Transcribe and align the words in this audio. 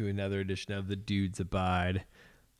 To 0.00 0.08
another 0.08 0.40
edition 0.40 0.72
of 0.72 0.88
the 0.88 0.96
Dudes 0.96 1.40
Abide. 1.40 2.04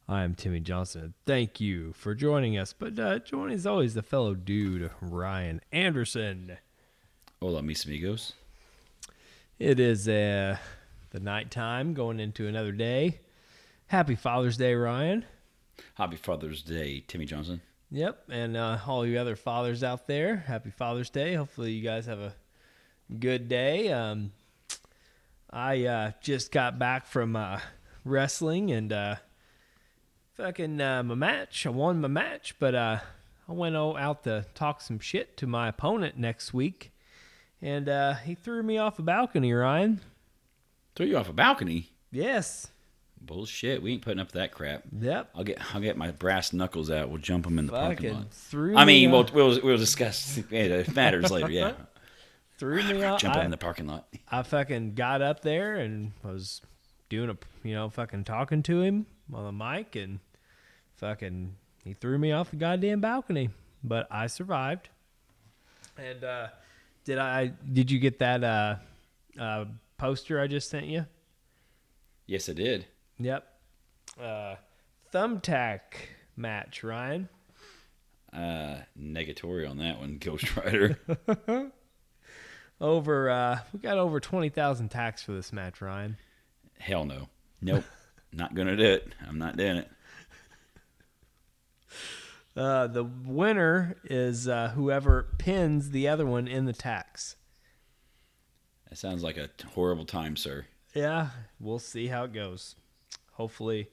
I 0.06 0.24
am 0.24 0.34
Timmy 0.34 0.60
Johnson. 0.60 1.14
Thank 1.24 1.58
you 1.58 1.94
for 1.94 2.14
joining 2.14 2.58
us. 2.58 2.74
But 2.74 2.98
uh, 2.98 3.20
joining 3.20 3.54
as 3.54 3.66
always 3.66 3.94
the 3.94 4.02
fellow 4.02 4.34
dude 4.34 4.90
Ryan 5.00 5.62
Anderson. 5.72 6.58
Hola, 7.40 7.62
mis 7.62 7.86
amigos. 7.86 8.34
It 9.58 9.80
is 9.80 10.06
uh, 10.06 10.58
the 11.12 11.20
nighttime 11.20 11.94
going 11.94 12.20
into 12.20 12.46
another 12.46 12.72
day. 12.72 13.20
Happy 13.86 14.16
Father's 14.16 14.58
Day, 14.58 14.74
Ryan. 14.74 15.24
Happy 15.94 16.16
Father's 16.16 16.62
Day, 16.62 17.02
Timmy 17.08 17.24
Johnson. 17.24 17.62
Yep, 17.90 18.24
and 18.28 18.54
uh, 18.54 18.80
all 18.86 19.06
you 19.06 19.18
other 19.18 19.34
fathers 19.34 19.82
out 19.82 20.06
there, 20.06 20.36
happy 20.36 20.68
Father's 20.68 21.08
Day. 21.08 21.36
Hopefully, 21.36 21.72
you 21.72 21.82
guys 21.82 22.04
have 22.04 22.18
a 22.18 22.34
good 23.18 23.48
day. 23.48 23.90
Um, 23.90 24.32
I 25.52 25.84
uh, 25.84 26.12
just 26.20 26.52
got 26.52 26.78
back 26.78 27.06
from 27.06 27.34
uh, 27.34 27.60
wrestling 28.04 28.70
and 28.70 28.92
uh, 28.92 29.16
fucking 30.34 30.80
uh, 30.80 31.02
my 31.02 31.14
match. 31.14 31.66
I 31.66 31.70
won 31.70 32.00
my 32.00 32.08
match, 32.08 32.54
but 32.58 32.74
uh, 32.74 32.98
I 33.48 33.52
went 33.52 33.76
out 33.76 34.24
to 34.24 34.46
talk 34.54 34.80
some 34.80 34.98
shit 35.00 35.36
to 35.38 35.46
my 35.46 35.68
opponent 35.68 36.16
next 36.16 36.54
week, 36.54 36.92
and 37.60 37.88
uh, 37.88 38.14
he 38.14 38.34
threw 38.34 38.62
me 38.62 38.78
off 38.78 38.98
a 38.98 39.02
balcony. 39.02 39.52
Ryan, 39.52 40.00
Threw 40.94 41.06
you 41.06 41.16
off 41.16 41.28
a 41.28 41.32
balcony? 41.32 41.90
yes, 42.12 42.68
Bullshit. 43.22 43.82
We 43.82 43.92
ain't 43.92 44.02
putting 44.02 44.18
up 44.18 44.28
with 44.28 44.34
that 44.34 44.50
crap. 44.50 44.82
yep, 44.98 45.28
I'll 45.34 45.44
get 45.44 45.58
I'll 45.74 45.80
get 45.80 45.96
my 45.96 46.10
brass 46.10 46.52
knuckles 46.54 46.90
out. 46.90 47.10
We'll 47.10 47.18
jump 47.18 47.44
them 47.44 47.58
in 47.58 47.66
the 47.66 47.72
parking 47.72 48.14
lot. 48.14 48.32
threw. 48.32 48.74
I 48.76 48.84
mean, 48.86 49.10
we'll, 49.10 49.28
we'll 49.34 49.60
we'll 49.62 49.76
discuss 49.76 50.38
it 50.50 50.94
matters 50.94 51.30
later. 51.30 51.50
Yeah, 51.50 51.72
threw 52.60 52.82
me 52.84 53.02
off. 53.04 53.20
jump 53.20 53.34
I- 53.36 53.44
in 53.44 53.50
the 53.50 53.56
parking 53.56 53.88
lot. 53.88 54.06
I 54.30 54.42
fucking 54.44 54.94
got 54.94 55.20
up 55.22 55.40
there 55.42 55.74
and 55.76 56.12
was 56.22 56.62
doing 57.08 57.30
a, 57.30 57.36
you 57.66 57.74
know, 57.74 57.90
fucking 57.90 58.22
talking 58.24 58.62
to 58.62 58.80
him 58.82 59.06
on 59.32 59.44
the 59.44 59.50
mic 59.52 59.96
and 59.96 60.20
fucking 60.96 61.56
he 61.82 61.94
threw 61.94 62.18
me 62.18 62.30
off 62.30 62.50
the 62.50 62.56
goddamn 62.56 63.00
balcony, 63.00 63.50
but 63.82 64.06
I 64.10 64.28
survived. 64.28 64.88
And 65.98 66.22
uh 66.22 66.48
did 67.04 67.18
I 67.18 67.48
did 67.72 67.90
you 67.90 67.98
get 67.98 68.18
that 68.20 68.44
uh 68.44 68.76
uh 69.40 69.64
poster 69.98 70.38
I 70.40 70.46
just 70.46 70.70
sent 70.70 70.86
you? 70.86 71.06
Yes, 72.26 72.48
I 72.48 72.52
did. 72.52 72.86
Yep. 73.18 73.46
Uh 74.22 74.54
thumbtack 75.12 75.80
match, 76.36 76.84
Ryan. 76.84 77.28
Uh, 78.32 78.76
negatory 78.96 79.68
on 79.68 79.78
that 79.78 79.98
one, 79.98 80.16
Ghost 80.20 80.54
Rider. 80.56 81.00
Over 82.80 83.30
uh 83.30 83.58
we 83.72 83.80
got 83.80 83.98
over 83.98 84.20
20,000 84.20 84.88
tacks 84.88 85.22
for 85.22 85.32
this 85.32 85.52
match, 85.52 85.80
Ryan. 85.80 86.16
Hell 86.78 87.04
no. 87.04 87.28
Nope. 87.60 87.84
not 88.32 88.54
gonna 88.54 88.76
do 88.76 88.84
it. 88.84 89.14
I'm 89.28 89.38
not 89.38 89.56
doing 89.56 89.76
it. 89.76 89.90
Uh, 92.56 92.88
the 92.88 93.04
winner 93.04 93.96
is 94.04 94.48
uh, 94.48 94.68
whoever 94.74 95.28
pins 95.38 95.90
the 95.90 96.08
other 96.08 96.26
one 96.26 96.48
in 96.48 96.64
the 96.64 96.72
tax. 96.72 97.36
That 98.88 98.98
sounds 98.98 99.22
like 99.22 99.36
a 99.36 99.48
horrible 99.74 100.04
time, 100.04 100.36
sir. 100.36 100.66
Yeah, 100.94 101.28
we'll 101.60 101.78
see 101.78 102.08
how 102.08 102.24
it 102.24 102.32
goes. 102.32 102.74
Hopefully, 103.32 103.88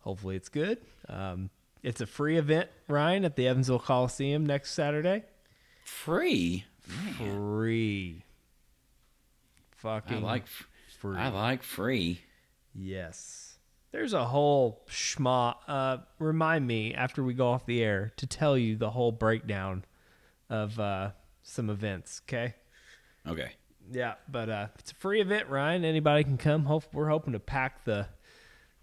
hopefully 0.00 0.36
it's 0.36 0.48
good. 0.48 0.78
Um, 1.08 1.50
it's 1.82 2.00
a 2.00 2.06
free 2.06 2.36
event, 2.36 2.70
Ryan, 2.88 3.24
at 3.24 3.34
the 3.34 3.48
Evansville 3.48 3.80
Coliseum 3.80 4.46
next 4.46 4.72
Saturday. 4.72 5.24
Free. 5.84 6.64
Free. 7.18 8.22
I 9.86 10.00
Fucking 10.00 10.22
like. 10.22 10.44
free. 11.00 11.16
I 11.16 11.28
like 11.28 11.62
free. 11.62 12.20
yes. 12.74 13.42
There's 13.92 14.12
a 14.12 14.24
whole 14.26 14.82
schma. 14.90 15.54
Uh, 15.66 15.98
remind 16.18 16.66
me 16.66 16.92
after 16.92 17.22
we 17.22 17.32
go 17.32 17.48
off 17.48 17.64
the 17.64 17.82
air 17.82 18.12
to 18.16 18.26
tell 18.26 18.58
you 18.58 18.76
the 18.76 18.90
whole 18.90 19.10
breakdown 19.12 19.84
of 20.50 20.78
uh, 20.78 21.10
some 21.42 21.70
events. 21.70 22.20
Okay. 22.28 22.54
Okay. 23.26 23.52
Yeah, 23.90 24.14
but 24.28 24.50
uh, 24.50 24.66
it's 24.78 24.92
a 24.92 24.94
free 24.96 25.20
event, 25.22 25.48
Ryan. 25.48 25.84
Anybody 25.84 26.24
can 26.24 26.36
come. 26.36 26.64
Hope 26.64 26.84
we're 26.92 27.08
hoping 27.08 27.32
to 27.32 27.40
pack 27.40 27.84
the 27.84 28.08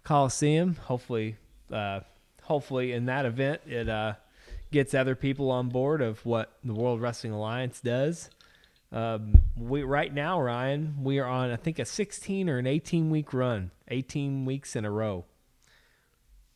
Coliseum. 0.02 0.74
Hopefully, 0.76 1.36
uh, 1.70 2.00
hopefully 2.42 2.92
in 2.92 3.04
that 3.06 3.24
event 3.24 3.60
it 3.66 3.88
uh, 3.88 4.14
gets 4.72 4.94
other 4.94 5.14
people 5.14 5.50
on 5.50 5.68
board 5.68 6.00
of 6.02 6.24
what 6.26 6.52
the 6.64 6.74
World 6.74 7.00
Wrestling 7.00 7.32
Alliance 7.32 7.80
does. 7.80 8.30
Um, 8.94 9.42
we 9.56 9.82
right 9.82 10.14
now, 10.14 10.40
Ryan, 10.40 11.02
we 11.02 11.18
are 11.18 11.26
on 11.26 11.50
I 11.50 11.56
think 11.56 11.80
a 11.80 11.84
16 11.84 12.48
or 12.48 12.58
an 12.58 12.66
18 12.66 13.10
week 13.10 13.34
run, 13.34 13.72
18 13.88 14.44
weeks 14.44 14.76
in 14.76 14.84
a 14.84 14.90
row 14.90 15.24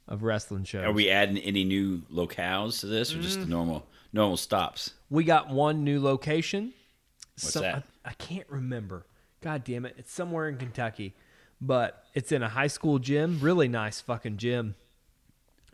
of 0.06 0.22
wrestling 0.22 0.62
shows. 0.62 0.84
Are 0.84 0.93
we 0.93 1.10
adding 1.10 1.38
any 1.38 1.65
new 1.65 2.03
locales 2.12 2.78
to 2.81 2.87
this, 2.87 3.12
or 3.12 3.21
just 3.21 3.41
the 3.41 3.47
normal 3.47 3.87
normal 4.12 4.37
stops? 4.37 4.94
We 5.10 5.25
got 5.25 5.50
one 5.50 5.82
new 5.82 6.00
location. 6.00 6.72
What's 7.34 7.54
Some- 7.54 7.62
that? 7.62 7.82
I, 8.04 8.10
I 8.10 8.12
can't 8.15 8.49
remember. 8.49 9.05
God 9.41 9.65
damn 9.65 9.84
it. 9.84 9.97
It's 9.99 10.12
somewhere 10.12 10.49
in 10.49 10.59
Kentucky. 10.59 11.15
But 11.60 12.05
it's 12.15 12.31
in 12.31 12.44
a 12.44 12.49
high 12.49 12.69
school 12.69 13.00
gym. 13.00 13.41
Really 13.41 13.66
nice 13.66 14.00
fucking 14.00 14.37
gym. 14.37 14.76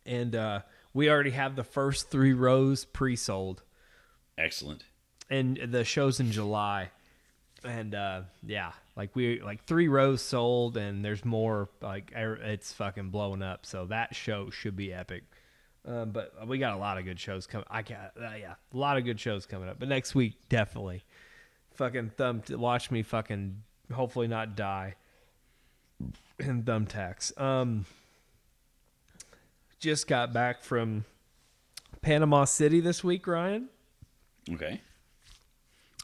And 0.07 0.35
uh, 0.35 0.61
we 0.95 1.11
already 1.11 1.31
have 1.31 1.57
the 1.57 1.65
first 1.65 2.11
three 2.11 2.33
rows 2.33 2.87
pre 2.87 3.17
sold. 3.17 3.63
Excellent. 4.39 4.85
And 5.31 5.57
the 5.57 5.85
show's 5.85 6.21
in 6.21 6.31
July. 6.31 6.91
And 7.65 7.95
uh, 7.95 8.23
yeah, 8.47 8.73
like 8.95 9.17
we 9.17 9.41
like 9.41 9.65
three 9.65 9.89
rows 9.89 10.21
sold, 10.21 10.77
and 10.77 11.05
there's 11.05 11.25
more. 11.25 11.71
Like 11.81 12.13
er- 12.15 12.39
it's 12.43 12.73
fucking 12.73 13.09
blowing 13.11 13.43
up. 13.43 13.65
So 13.65 13.87
that 13.87 14.15
show 14.15 14.51
should 14.51 14.77
be 14.77 14.93
epic. 14.93 15.25
Um, 15.87 16.11
but 16.11 16.47
we 16.47 16.59
got 16.59 16.75
a 16.75 16.79
lot 16.79 16.99
of 16.99 17.05
good 17.05 17.21
shows 17.21 17.47
coming. 17.47 17.67
I 17.71 17.83
got 17.83 18.13
uh, 18.21 18.35
yeah, 18.39 18.55
a 18.73 18.77
lot 18.77 18.99
of 18.99 19.05
good 19.05 19.19
shows 19.19 19.47
coming 19.47 19.69
up. 19.69 19.79
But 19.79 19.89
next 19.89 20.15
week 20.15 20.35
definitely, 20.49 21.05
fucking 21.75 22.11
thumb 22.17 22.43
watch 22.51 22.91
me 22.91 23.03
fucking 23.03 23.63
hopefully 23.93 24.29
not 24.29 24.57
die 24.57 24.95
in 26.39 26.63
thumbtacks. 26.63 27.39
Um, 27.41 27.87
just 29.79 30.07
got 30.07 30.33
back 30.33 30.63
from 30.63 31.05
Panama 32.01 32.45
City 32.45 32.81
this 32.81 33.05
week, 33.05 33.27
Ryan. 33.27 33.69
Okay. 34.51 34.81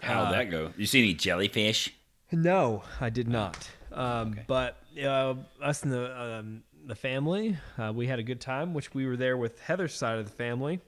How'd 0.00 0.28
Uh, 0.28 0.32
that 0.32 0.50
go? 0.50 0.72
You 0.76 0.86
see 0.86 1.00
any 1.00 1.14
jellyfish? 1.14 1.92
No, 2.32 2.82
I 3.00 3.10
did 3.10 3.28
not. 3.28 3.68
Um, 3.92 4.32
Okay. 4.32 4.44
But 4.46 4.76
uh, 5.02 5.34
us 5.62 5.82
and 5.82 5.92
the 5.92 6.20
um, 6.38 6.62
the 6.86 6.94
family, 6.94 7.56
uh, 7.78 7.92
we 7.94 8.06
had 8.06 8.18
a 8.18 8.22
good 8.22 8.40
time. 8.40 8.72
Which 8.74 8.94
we 8.94 9.06
were 9.06 9.16
there 9.16 9.36
with 9.36 9.60
Heather's 9.60 9.94
side 9.94 10.18
of 10.18 10.24
the 10.26 10.32
family. 10.32 10.80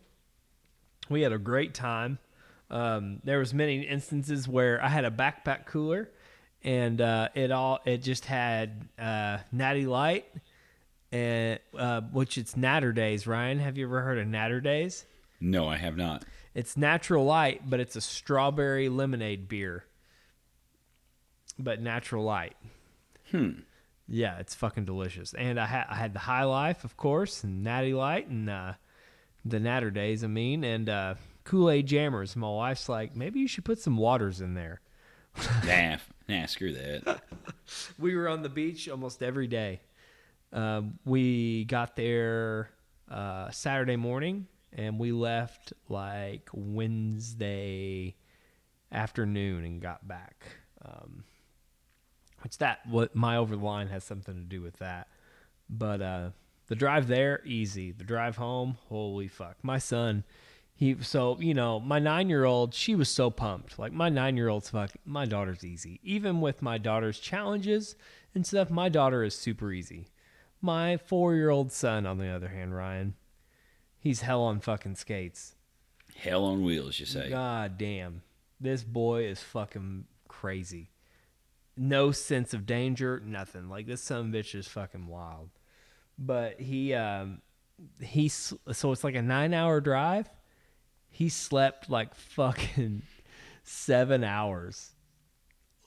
We 1.09 1.23
had 1.23 1.33
a 1.33 1.39
great 1.39 1.75
time. 1.75 2.19
Um, 2.71 3.21
there 3.25 3.39
was 3.39 3.53
many 3.53 3.83
instances 3.83 4.49
where 4.49 4.83
I 4.83 4.89
had 4.89 5.05
a 5.05 5.11
backpack 5.11 5.67
cooler, 5.67 6.09
and 6.65 7.01
uh, 7.01 7.29
it 7.35 7.51
all 7.51 7.81
it 7.85 7.99
just 7.99 8.25
had 8.25 8.89
uh, 8.99 9.39
Natty 9.51 9.85
Light, 9.87 10.25
and 11.11 11.59
uh, 11.77 12.01
which 12.13 12.39
it's 12.39 12.55
Naturdays. 12.57 13.27
Ryan, 13.27 13.59
have 13.59 13.77
you 13.77 13.87
ever 13.87 14.01
heard 14.03 14.19
of 14.19 14.27
Naturdays? 14.27 15.05
No, 15.41 15.69
I 15.69 15.77
have 15.77 15.97
not. 15.97 16.25
It's 16.55 16.77
natural 16.77 17.25
light, 17.25 17.69
but 17.69 17.81
it's 17.81 17.97
a 17.97 18.01
strawberry 18.01 18.89
lemonade 18.89 19.49
beer. 19.49 19.85
But 21.59 21.81
natural 21.81 22.25
light. 22.25 22.57
Hmm. 23.31 23.61
Yeah, 24.09 24.39
it's 24.39 24.55
fucking 24.55 24.85
delicious. 24.85 25.33
And 25.35 25.59
I 25.59 25.67
had 25.67 25.87
I 25.89 25.95
had 25.95 26.13
the 26.13 26.19
High 26.19 26.45
Life, 26.45 26.85
of 26.85 26.97
course, 26.97 27.45
and 27.45 27.63
Natty 27.63 27.95
Light, 27.95 28.29
and 28.29 28.51
uh, 28.51 28.73
the 29.45 29.59
Naturdays. 29.59 30.25
I 30.25 30.27
mean, 30.27 30.65
and 30.65 30.89
uh, 30.89 31.15
Kool 31.45 31.71
Aid 31.71 31.87
Jammers. 31.87 32.37
My 32.37 32.49
wife's 32.49 32.89
like, 32.89 33.17
maybe 33.17 33.41
you 33.41 33.49
should 33.49 33.65
put 33.65 33.79
some 33.79 33.97
waters 33.97 34.41
in 34.41 34.55
there. 34.55 34.81
Nah, 35.65 35.97
nah, 36.29 36.45
screw 36.47 36.75
that. 36.75 37.23
We 37.99 38.15
were 38.15 38.29
on 38.29 38.43
the 38.43 38.51
beach 38.51 38.89
almost 38.89 39.23
every 39.23 39.47
day. 39.47 39.81
Um, 40.53 40.99
we 41.07 41.65
got 41.65 41.97
there 41.97 42.69
uh, 43.11 43.51
Saturday 43.51 43.97
morning, 43.97 44.47
and 44.73 44.99
we 44.99 45.13
left 45.13 45.73
like 45.89 46.49
Wednesday 46.53 48.17
afternoon 48.91 49.65
and 49.65 49.81
got 49.81 50.07
back. 50.07 50.45
Um, 50.85 51.25
which 52.43 52.59
that 52.59 52.81
what 52.87 53.15
my 53.15 53.37
over 53.37 53.57
the 53.57 53.65
line 53.65 53.89
has 53.89 54.05
something 54.05 54.35
to 54.35 54.41
do 54.41 54.61
with 54.61 54.79
that. 54.79 55.09
But 55.71 56.03
uh, 56.03 56.31
the 56.67 56.75
drive 56.75 57.07
there 57.09 57.41
easy. 57.45 57.93
The 57.93 58.05
drive 58.05 58.37
home, 58.37 58.79
holy 58.89 59.29
fuck. 59.29 59.57
My 59.63 59.79
son, 59.79 60.25
he 60.75 60.97
so 61.01 61.37
you 61.41 61.55
know 61.55 61.79
my 61.81 61.99
nine 61.99 62.29
year 62.29 62.45
old, 62.45 62.75
she 62.75 62.95
was 62.95 63.09
so 63.09 63.31
pumped. 63.31 63.79
Like 63.79 63.93
my 63.93 64.09
nine 64.09 64.37
year 64.37 64.49
old's 64.49 64.71
fuck. 64.71 64.91
My 65.05 65.25
daughter's 65.25 65.65
easy. 65.65 66.01
Even 66.03 66.41
with 66.41 66.63
my 66.63 66.79
daughter's 66.79 67.19
challenges 67.19 67.95
and 68.35 68.47
stuff, 68.47 68.71
my 68.71 68.89
daughter 68.89 69.23
is 69.23 69.35
super 69.35 69.73
easy. 69.73 70.09
My 70.61 70.97
four 70.97 71.35
year 71.35 71.51
old 71.51 71.73
son, 71.73 72.07
on 72.07 72.19
the 72.19 72.29
other 72.29 72.49
hand, 72.49 72.75
Ryan, 72.75 73.15
he's 74.03 74.21
hell 74.23 74.43
on 74.43 74.61
fucking 74.61 74.97
skates. 74.97 75.55
Hell 76.17 76.45
on 76.45 76.63
wheels, 76.63 77.01
you 77.01 77.07
say? 77.07 77.31
God 77.31 77.79
damn. 77.79 78.23
This 78.61 78.83
boy 78.83 79.25
is 79.25 79.41
fucking 79.43 80.05
crazy. 80.29 80.91
no 81.77 82.11
sense 82.13 82.53
of 82.53 82.67
danger, 82.67 83.23
nothing. 83.25 83.69
Like 83.71 83.87
this 83.87 84.03
son 84.03 84.21
of 84.21 84.27
a 84.35 84.39
bitch 84.39 84.55
is 84.55 84.69
fucking 84.69 85.07
wild. 85.07 85.49
But 86.19 86.61
he 86.61 86.93
um 86.95 87.41
he 88.01 88.29
so 88.29 88.59
it's 88.93 89.03
like 89.05 89.15
a 89.15 89.21
9-hour 89.21 89.81
drive. 89.81 90.29
He 91.09 91.29
slept 91.31 91.89
like 91.89 92.15
fucking 92.37 93.03
7 93.63 94.23
hours. 94.23 94.91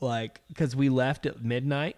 Like 0.01 0.41
cuz 0.56 0.75
we 0.75 0.89
left 0.89 1.25
at 1.25 1.44
midnight 1.44 1.97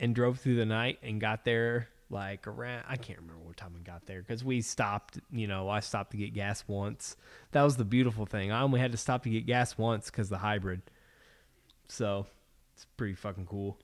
and 0.00 0.14
drove 0.14 0.40
through 0.40 0.56
the 0.56 0.66
night 0.66 0.98
and 1.02 1.20
got 1.20 1.44
there 1.44 1.88
like 2.12 2.46
around 2.46 2.84
I 2.88 2.96
can't 2.96 3.18
remember 3.18 3.42
what 3.42 3.56
time 3.56 3.72
we 3.74 3.80
got 3.80 4.06
there 4.06 4.20
because 4.20 4.44
we 4.44 4.60
stopped. 4.60 5.18
You 5.30 5.46
know, 5.46 5.68
I 5.68 5.80
stopped 5.80 6.12
to 6.12 6.16
get 6.16 6.34
gas 6.34 6.64
once. 6.66 7.16
That 7.52 7.62
was 7.62 7.76
the 7.76 7.84
beautiful 7.84 8.26
thing. 8.26 8.52
I 8.52 8.62
only 8.62 8.80
had 8.80 8.92
to 8.92 8.98
stop 8.98 9.22
to 9.24 9.30
get 9.30 9.46
gas 9.46 9.76
once 9.78 10.10
because 10.10 10.28
the 10.28 10.38
hybrid. 10.38 10.82
So 11.88 12.26
it's 12.74 12.86
pretty 12.96 13.14
fucking 13.14 13.46
cool. 13.46 13.78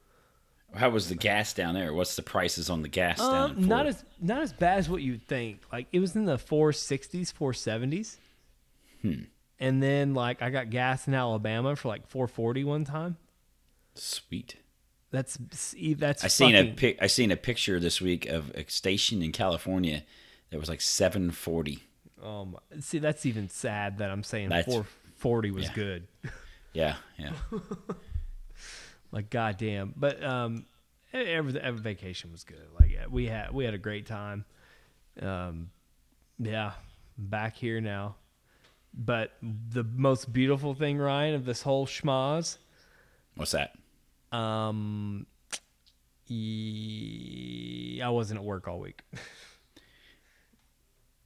How 0.74 0.90
was 0.90 1.08
the 1.08 1.14
gas 1.14 1.54
down 1.54 1.74
there? 1.74 1.94
What's 1.94 2.14
the 2.14 2.22
prices 2.22 2.68
on 2.68 2.82
the 2.82 2.88
gas 2.88 3.18
down? 3.18 3.52
Um, 3.52 3.58
in 3.58 3.68
not 3.68 3.86
as 3.86 4.04
not 4.20 4.42
as 4.42 4.52
bad 4.52 4.78
as 4.78 4.88
what 4.88 5.00
you'd 5.02 5.26
think. 5.26 5.62
Like 5.72 5.86
it 5.92 6.00
was 6.00 6.14
in 6.14 6.26
the 6.26 6.36
four 6.38 6.72
sixties, 6.72 7.30
four 7.30 7.54
seventies. 7.54 8.18
Hmm. 9.02 9.22
And 9.58 9.82
then 9.82 10.14
like 10.14 10.42
I 10.42 10.50
got 10.50 10.70
gas 10.70 11.08
in 11.08 11.14
Alabama 11.14 11.74
for 11.74 11.88
like 11.88 12.06
four 12.06 12.28
forty 12.28 12.64
one 12.64 12.84
time. 12.84 13.16
sweet. 13.94 14.56
That's 15.10 15.38
that's. 15.96 16.24
I 16.24 16.28
seen 16.28 16.54
a 16.54 16.72
pic. 16.72 16.98
I 17.00 17.06
seen 17.06 17.30
a 17.30 17.36
picture 17.36 17.80
this 17.80 18.00
week 18.00 18.26
of 18.26 18.50
a 18.54 18.64
station 18.68 19.22
in 19.22 19.32
California 19.32 20.02
that 20.50 20.60
was 20.60 20.68
like 20.68 20.80
seven 20.80 21.30
forty. 21.30 21.84
Um, 22.22 22.56
see, 22.80 22.98
that's 22.98 23.24
even 23.26 23.48
sad 23.48 23.98
that 23.98 24.10
I'm 24.10 24.24
saying 24.24 24.48
That's- 24.48 24.66
440 24.66 25.50
was 25.52 25.64
yeah. 25.66 25.72
good. 25.74 26.08
Yeah, 26.74 26.96
yeah. 27.18 27.32
like 29.10 29.30
goddamn. 29.30 29.94
But 29.96 30.22
um, 30.22 30.66
every, 31.12 31.58
every 31.58 31.80
vacation 31.80 32.30
was 32.30 32.44
good. 32.44 32.66
Like 32.78 33.06
we 33.10 33.26
had 33.26 33.52
we 33.52 33.64
had 33.64 33.74
a 33.74 33.78
great 33.78 34.06
time. 34.06 34.44
Um, 35.20 35.70
yeah, 36.38 36.72
back 37.16 37.56
here 37.56 37.80
now. 37.80 38.16
But 38.94 39.32
the 39.42 39.82
most 39.82 40.32
beautiful 40.32 40.74
thing, 40.74 40.98
Ryan, 40.98 41.34
of 41.34 41.44
this 41.46 41.62
whole 41.62 41.86
schmoz, 41.86 42.58
What's 43.34 43.52
that? 43.52 43.77
Um, 44.32 45.26
e- 46.28 48.00
I 48.02 48.08
wasn't 48.10 48.40
at 48.40 48.44
work 48.44 48.68
all 48.68 48.80
week. 48.80 49.02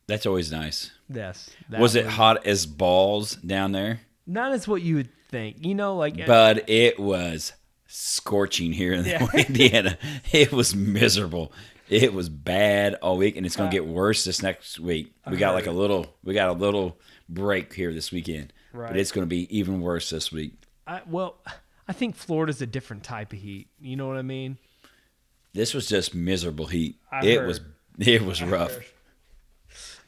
That's 0.07 0.27
always 0.27 0.51
nice. 0.53 0.91
yes. 1.09 1.49
that 1.71 1.81
Was 1.81 1.95
it 1.95 2.07
hot 2.07 2.47
as 2.47 2.67
balls 2.67 3.37
down 3.37 3.73
there? 3.73 4.01
Not 4.27 4.53
as 4.53 4.67
what 4.69 4.83
you 4.83 4.97
would 4.97 5.09
think. 5.31 5.65
You 5.65 5.75
know, 5.75 5.97
like 5.97 6.27
But 6.27 6.69
it 6.69 6.99
was 6.99 7.53
scorching 7.87 8.73
here 8.73 8.93
in 8.93 9.05
Yeah. 9.05 9.27
Indiana. 9.35 9.97
It 10.33 10.53
was 10.53 10.75
miserable. 10.75 11.53
It 11.89 12.13
was 12.13 12.29
bad 12.29 12.95
all 12.97 13.17
week, 13.17 13.37
and 13.37 13.45
it's 13.47 13.57
Uh, 13.57 13.61
going 13.61 13.71
to 13.71 13.75
get 13.77 13.87
worse 13.87 14.25
this 14.25 14.43
next 14.43 14.79
week. 14.81 15.13
We 15.31 15.37
got 15.37 15.55
like 15.55 15.67
a 15.67 15.73
little, 15.73 16.07
we 16.25 16.35
got 16.35 16.49
a 16.49 16.53
little 16.53 16.99
break 17.29 17.73
here 17.73 17.93
this 17.93 18.11
weekend, 18.13 18.53
Right. 18.73 18.89
but 18.89 18.99
it's 18.99 19.13
going 19.13 19.23
to 19.23 19.29
be 19.29 19.55
even 19.57 19.81
worse 19.81 20.11
this 20.11 20.33
week. 20.33 20.55
I, 20.87 21.03
well, 21.07 21.37
I 21.89 21.93
think 21.93 22.15
Florida's 22.17 22.63
a 22.63 22.67
different 22.67 23.03
type 23.05 23.33
of 23.33 23.39
heat. 23.39 23.69
You 23.81 23.97
know 23.97 24.07
what 24.09 24.17
I 24.17 24.23
mean? 24.23 24.59
This 25.53 25.75
was 25.75 25.89
just 25.89 26.15
miserable 26.15 26.67
heat. 26.67 26.97
I 27.11 27.27
it 27.27 27.39
heard. 27.39 27.47
was, 27.49 27.61
it 27.99 28.23
was 28.23 28.43
rough. 28.43 28.79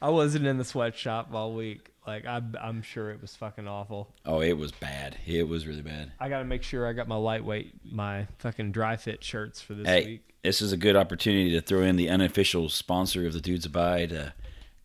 I 0.01 0.11
wasn't 0.11 0.47
in 0.47 0.59
the 0.59 0.65
sweatshop 0.65 1.33
all 1.33 1.53
week. 1.55 1.91
Like 2.07 2.27
I, 2.27 2.43
I'm 2.61 2.83
sure 2.83 3.11
it 3.11 3.21
was 3.23 3.35
fucking 3.37 3.67
awful. 3.67 4.13
Oh, 4.27 4.41
it 4.43 4.53
was 4.59 4.73
bad. 4.73 5.17
It 5.27 5.49
was 5.49 5.67
really 5.67 5.81
bad. 5.83 6.13
I 6.21 6.29
got 6.29 6.39
to 6.41 6.45
make 6.45 6.63
sure 6.63 6.87
I 6.87 6.93
got 6.93 7.09
my 7.09 7.17
lightweight, 7.17 7.73
my 7.91 8.27
fucking 8.39 8.73
dry 8.73 8.97
fit 8.97 9.25
shirts 9.25 9.61
for 9.63 9.73
this 9.75 9.87
Hey, 9.87 10.05
week. 10.05 10.35
this 10.43 10.61
is 10.61 10.73
a 10.73 10.77
good 10.77 10.97
opportunity 10.97 11.51
to 11.53 11.63
throw 11.63 11.81
in 11.83 11.97
the 11.97 12.11
unofficial 12.11 12.69
sponsor 12.69 13.27
of 13.27 13.33
the 13.33 13.41
Dudes 13.41 13.65
Abide, 13.65 14.13
uh, 14.13 14.31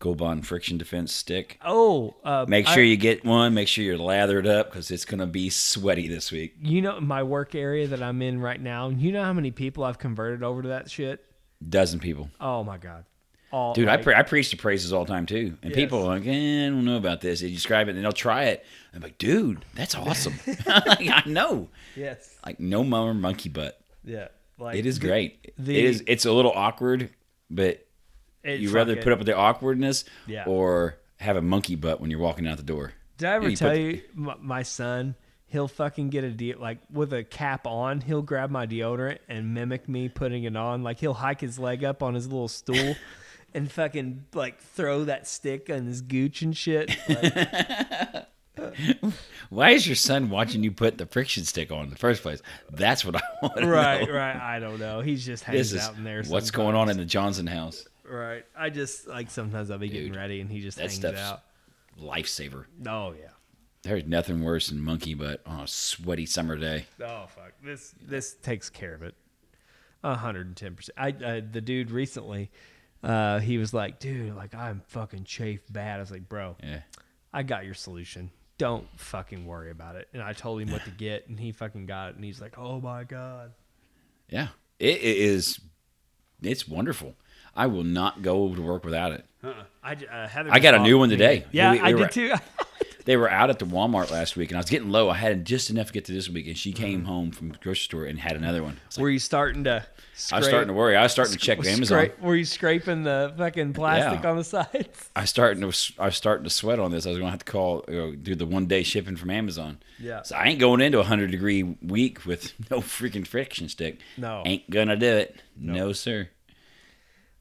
Gold 0.00 0.18
Bond 0.18 0.46
Friction 0.46 0.78
Defense 0.78 1.14
Stick. 1.14 1.58
Oh, 1.64 2.16
uh, 2.24 2.46
Make 2.48 2.66
I- 2.66 2.74
sure 2.74 2.82
you 2.82 2.96
get 2.96 3.24
one. 3.24 3.54
Make 3.54 3.68
sure 3.68 3.84
you're 3.84 3.98
lathered 3.98 4.46
up 4.46 4.70
because 4.70 4.90
it's 4.90 5.04
going 5.04 5.20
to 5.20 5.26
be 5.26 5.48
sweaty 5.50 6.08
this 6.08 6.32
week. 6.32 6.54
You 6.62 6.80
know 6.82 6.98
my 7.00 7.22
work 7.22 7.54
area 7.54 7.86
that 7.86 8.02
I'm 8.02 8.20
in 8.22 8.40
right 8.40 8.60
now. 8.60 8.88
You 8.88 9.12
know 9.12 9.22
how 9.22 9.32
many 9.34 9.50
people 9.52 9.84
I've 9.84 9.98
converted 9.98 10.42
over 10.42 10.62
to 10.62 10.68
that 10.70 10.90
shit? 10.90 11.24
Dozen 11.68 12.00
people. 12.00 12.30
Oh 12.40 12.64
my 12.64 12.78
god, 12.78 13.04
all 13.52 13.74
Dude, 13.74 13.88
I, 13.88 13.98
pre- 13.98 14.14
I 14.14 14.22
preach 14.22 14.50
the 14.50 14.56
praises 14.56 14.90
all 14.94 15.04
the 15.04 15.12
time 15.12 15.26
too. 15.26 15.58
And 15.62 15.70
Yes. 15.72 15.74
people 15.74 15.98
are 16.04 16.16
like, 16.18 16.26
eh, 16.26 16.64
I 16.66 16.70
don't 16.70 16.86
know 16.86 16.96
about 16.96 17.20
this. 17.20 17.40
They 17.42 17.50
describe 17.50 17.88
it 17.88 17.94
and 17.96 18.02
they'll 18.02 18.12
try 18.12 18.44
it. 18.44 18.64
I'm 18.94 19.02
like, 19.02 19.18
dude, 19.18 19.66
that's 19.74 19.94
awesome. 19.96 20.32
like, 20.66 21.06
I 21.10 21.22
know. 21.26 21.68
yes, 21.94 22.34
Like, 22.46 22.58
no 22.58 22.82
more 22.84 23.12
monkey 23.12 23.50
butt. 23.50 23.78
yeah. 24.02 24.28
Like 24.58 24.76
It 24.76 24.86
is 24.86 24.98
the- 24.98 25.06
great. 25.08 25.52
the- 25.58 25.78
it 25.78 25.84
is. 25.84 26.04
It's 26.06 26.24
a 26.24 26.32
little 26.32 26.52
awkward, 26.54 27.10
but 27.50 27.86
it 28.44 28.60
you 28.60 28.70
rather 28.70 28.92
fucking- 28.92 29.02
put 29.04 29.12
up 29.12 29.18
with 29.18 29.26
the 29.26 29.36
awkwardness 29.36 30.04
Yeah. 30.26 30.44
or 30.46 30.96
have 31.18 31.36
a 31.36 31.42
monkey 31.42 31.74
butt 31.76 32.00
when 32.00 32.10
you're 32.10 32.20
walking 32.20 32.46
out 32.48 32.56
the 32.56 32.62
door. 32.62 32.92
Did 33.18 33.28
I 33.28 33.34
ever 33.34 33.48
you 33.50 33.56
tell 33.56 33.70
put- 33.70 33.78
you 33.80 34.02
my, 34.14 34.62
son? 34.62 35.14
He'll 35.46 35.68
fucking 35.68 36.10
get 36.10 36.22
a 36.24 36.30
de- 36.30 36.54
like 36.54 36.78
with 36.92 37.12
a 37.12 37.24
cap 37.24 37.66
on. 37.66 38.00
He'll 38.00 38.22
grab 38.22 38.50
my 38.50 38.66
deodorant 38.66 39.18
and 39.28 39.52
mimic 39.52 39.88
me 39.88 40.08
putting 40.08 40.44
it 40.44 40.56
on. 40.56 40.82
Like 40.84 41.00
he'll 41.00 41.12
hike 41.14 41.40
his 41.40 41.58
leg 41.58 41.82
up 41.84 42.02
on 42.04 42.14
his 42.14 42.28
little 42.28 42.46
stool, 42.48 42.94
and 43.54 43.70
fucking 43.70 44.26
like 44.32 44.60
throw 44.60 45.04
that 45.04 45.26
stick 45.26 45.68
on 45.68 45.86
his 45.86 46.02
gooch 46.02 46.40
and 46.42 46.56
shit. 46.56 46.96
Like, 47.08 48.26
Why 49.50 49.70
is 49.70 49.86
your 49.86 49.96
son 49.96 50.30
watching 50.30 50.62
you 50.62 50.70
put 50.70 50.98
the 50.98 51.06
friction 51.06 51.44
stick 51.44 51.72
on 51.72 51.84
in 51.84 51.90
the 51.90 51.96
first 51.96 52.22
place? 52.22 52.40
That's 52.70 53.04
what 53.04 53.16
I 53.16 53.20
want 53.42 53.56
to 53.56 53.66
right, 53.66 54.06
know. 54.06 54.14
right. 54.14 54.36
I 54.36 54.58
don't 54.60 54.78
know. 54.78 55.00
He's 55.00 55.24
just 55.26 55.44
hangs 55.44 55.72
is 55.72 55.80
out 55.82 55.96
in 55.96 56.04
there. 56.04 56.22
what's 56.28 56.50
going 56.50 56.76
on 56.76 56.88
in 56.90 56.96
the 56.96 57.04
Johnson 57.04 57.46
house. 57.46 57.86
Right. 58.10 58.44
I 58.56 58.70
just 58.70 59.06
like 59.06 59.30
sometimes 59.30 59.70
I'll 59.70 59.78
be 59.78 59.88
getting 59.88 60.12
ready 60.14 60.40
and 60.40 60.50
he 60.50 60.60
just 60.60 60.76
that 60.78 60.82
hangs 60.82 60.94
stuff's- 60.96 61.18
out. 61.20 61.42
Lifesaver. 62.00 62.64
Oh 62.86 63.12
yeah. 63.12 63.28
There's 63.82 64.04
nothing 64.04 64.42
worse 64.42 64.68
than 64.68 64.80
monkey 64.80 65.14
butt 65.14 65.42
on 65.46 65.60
a 65.60 65.66
sweaty 65.66 66.26
summer 66.26 66.56
day. 66.56 66.86
Oh 67.02 67.26
fuck! 67.28 67.52
This 67.62 67.94
this 68.02 68.34
takes 68.34 68.68
care 68.68 68.94
of 68.94 69.02
it. 69.02 69.14
A 70.02 70.14
hundred 70.16 70.46
and 70.48 70.56
ten 70.56 70.74
percent. 70.74 70.94
I 70.98 71.10
uh, 71.10 71.40
the 71.50 71.60
dude 71.60 71.90
recently, 71.90 72.50
uh, 73.02 73.38
he 73.38 73.58
was 73.58 73.72
like, 73.72 73.98
dude, 74.00 74.34
like 74.34 74.54
I'm 74.54 74.82
fucking 74.88 75.24
chafed 75.24 75.72
bad. 75.72 75.96
I 75.98 76.00
was 76.00 76.10
like, 76.10 76.28
bro, 76.28 76.56
Yeah. 76.62 76.80
I 77.32 77.42
got 77.42 77.64
your 77.64 77.74
solution. 77.74 78.30
Don't 78.58 78.86
fucking 78.98 79.46
worry 79.46 79.70
about 79.70 79.96
it. 79.96 80.08
And 80.12 80.22
I 80.22 80.32
told 80.34 80.60
him 80.60 80.70
what 80.72 80.84
to 80.84 80.90
get, 80.98 81.28
and 81.28 81.38
he 81.40 81.52
fucking 81.52 81.86
got 81.86 82.10
it. 82.10 82.16
And 82.16 82.24
he's 82.24 82.40
like, 82.40 82.58
oh 82.58 82.80
my 82.80 83.04
god. 83.04 83.52
Yeah. 84.28 84.48
It, 84.78 84.96
it 84.98 85.16
is. 85.18 85.60
It's 86.42 86.66
wonderful. 86.68 87.14
I 87.54 87.66
will 87.66 87.84
not 87.84 88.22
go 88.22 88.54
to 88.54 88.62
work 88.62 88.84
without 88.84 89.12
it. 89.12 89.24
I 89.82 89.94
j- 89.94 90.06
uh, 90.06 90.28
I 90.50 90.60
got 90.60 90.74
a 90.74 90.78
new 90.80 90.98
one 90.98 91.08
today. 91.08 91.44
Yeah, 91.52 91.72
We- 91.72 91.78
we 91.80 91.84
I 91.84 91.92
were- 91.94 91.98
did 92.06 92.12
too. 92.12 92.34
They 93.06 93.16
were 93.16 93.30
out 93.30 93.48
at 93.48 93.58
the 93.58 93.64
Walmart 93.64 94.10
last 94.10 94.36
week, 94.36 94.50
and 94.50 94.58
I 94.58 94.60
was 94.60 94.68
getting 94.68 94.90
low. 94.90 95.08
I 95.08 95.16
had 95.16 95.46
just 95.46 95.70
enough 95.70 95.86
to 95.86 95.92
get 95.94 96.04
to 96.04 96.12
this 96.12 96.28
week, 96.28 96.46
and 96.46 96.56
she 96.56 96.70
came 96.72 97.06
home 97.06 97.30
from 97.32 97.48
the 97.48 97.56
grocery 97.56 97.82
store 97.84 98.04
and 98.04 98.18
had 98.20 98.36
another 98.36 98.62
one. 98.62 98.76
Like, 98.94 99.02
Were 99.02 99.08
you 99.08 99.18
starting 99.18 99.64
to? 99.64 99.84
I 100.30 100.38
was 100.38 100.46
starting 100.46 100.68
to 100.68 100.74
worry. 100.74 100.96
I 100.96 101.02
was 101.02 101.10
starting 101.10 101.32
to 101.32 101.38
check 101.40 101.58
scra- 101.60 101.72
Amazon. 101.72 102.10
Were 102.20 102.36
you 102.36 102.44
scraping 102.44 103.02
the 103.04 103.32
fucking 103.38 103.72
plastic 103.72 104.22
Yeah. 104.22 104.30
on 104.30 104.36
the 104.36 104.44
sides? 104.44 105.10
I 105.16 105.24
starting 105.24 105.62
to 105.62 105.92
I 105.98 106.04
was 106.06 106.16
starting 106.16 106.44
to 106.44 106.50
sweat 106.50 106.78
on 106.78 106.92
this. 106.92 107.06
I 107.06 107.08
was 107.08 107.18
going 107.18 107.28
to 107.28 107.30
have 107.30 107.44
to 107.44 107.50
call 107.50 107.84
you 107.88 107.94
know, 107.94 108.14
do 108.14 108.34
the 108.34 108.46
one 108.46 108.66
day 108.66 108.82
shipping 108.82 109.16
from 109.16 109.30
Amazon. 109.30 109.78
Yeah. 109.98 110.20
So 110.22 110.36
I 110.36 110.44
ain't 110.48 110.60
going 110.60 110.82
into 110.82 111.00
a 111.00 111.04
hundred 111.04 111.30
degree 111.30 111.62
week 111.62 112.26
with 112.26 112.52
no 112.70 112.80
freaking 112.80 113.26
friction 113.26 113.70
stick. 113.70 113.98
No. 114.18 114.42
Ain't 114.44 114.68
gonna 114.68 114.96
do 114.96 115.06
it. 115.16 115.40
No, 115.58 115.92
sir. 115.94 116.28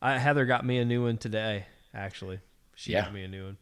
I, 0.01 0.17
Heather 0.17 0.45
got 0.45 0.65
me 0.65 0.77
a 0.77 0.85
new 0.85 1.03
one 1.03 1.17
today. 1.17 1.65
Actually, 1.93 2.39
she 2.75 2.91
Yeah. 2.93 3.03
got 3.03 3.13
me 3.13 3.23
a 3.23 3.27
new 3.27 3.43
one. 3.45 3.57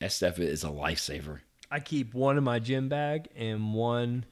That 0.00 0.12
stuff 0.12 0.38
is 0.38 0.64
a 0.64 0.68
lifesaver. 0.68 1.40
I 1.70 1.80
keep 1.80 2.12
one 2.14 2.36
in 2.36 2.44
my 2.44 2.58
gym 2.58 2.88
bag 2.88 3.28
and 3.34 3.72
one 3.74 4.24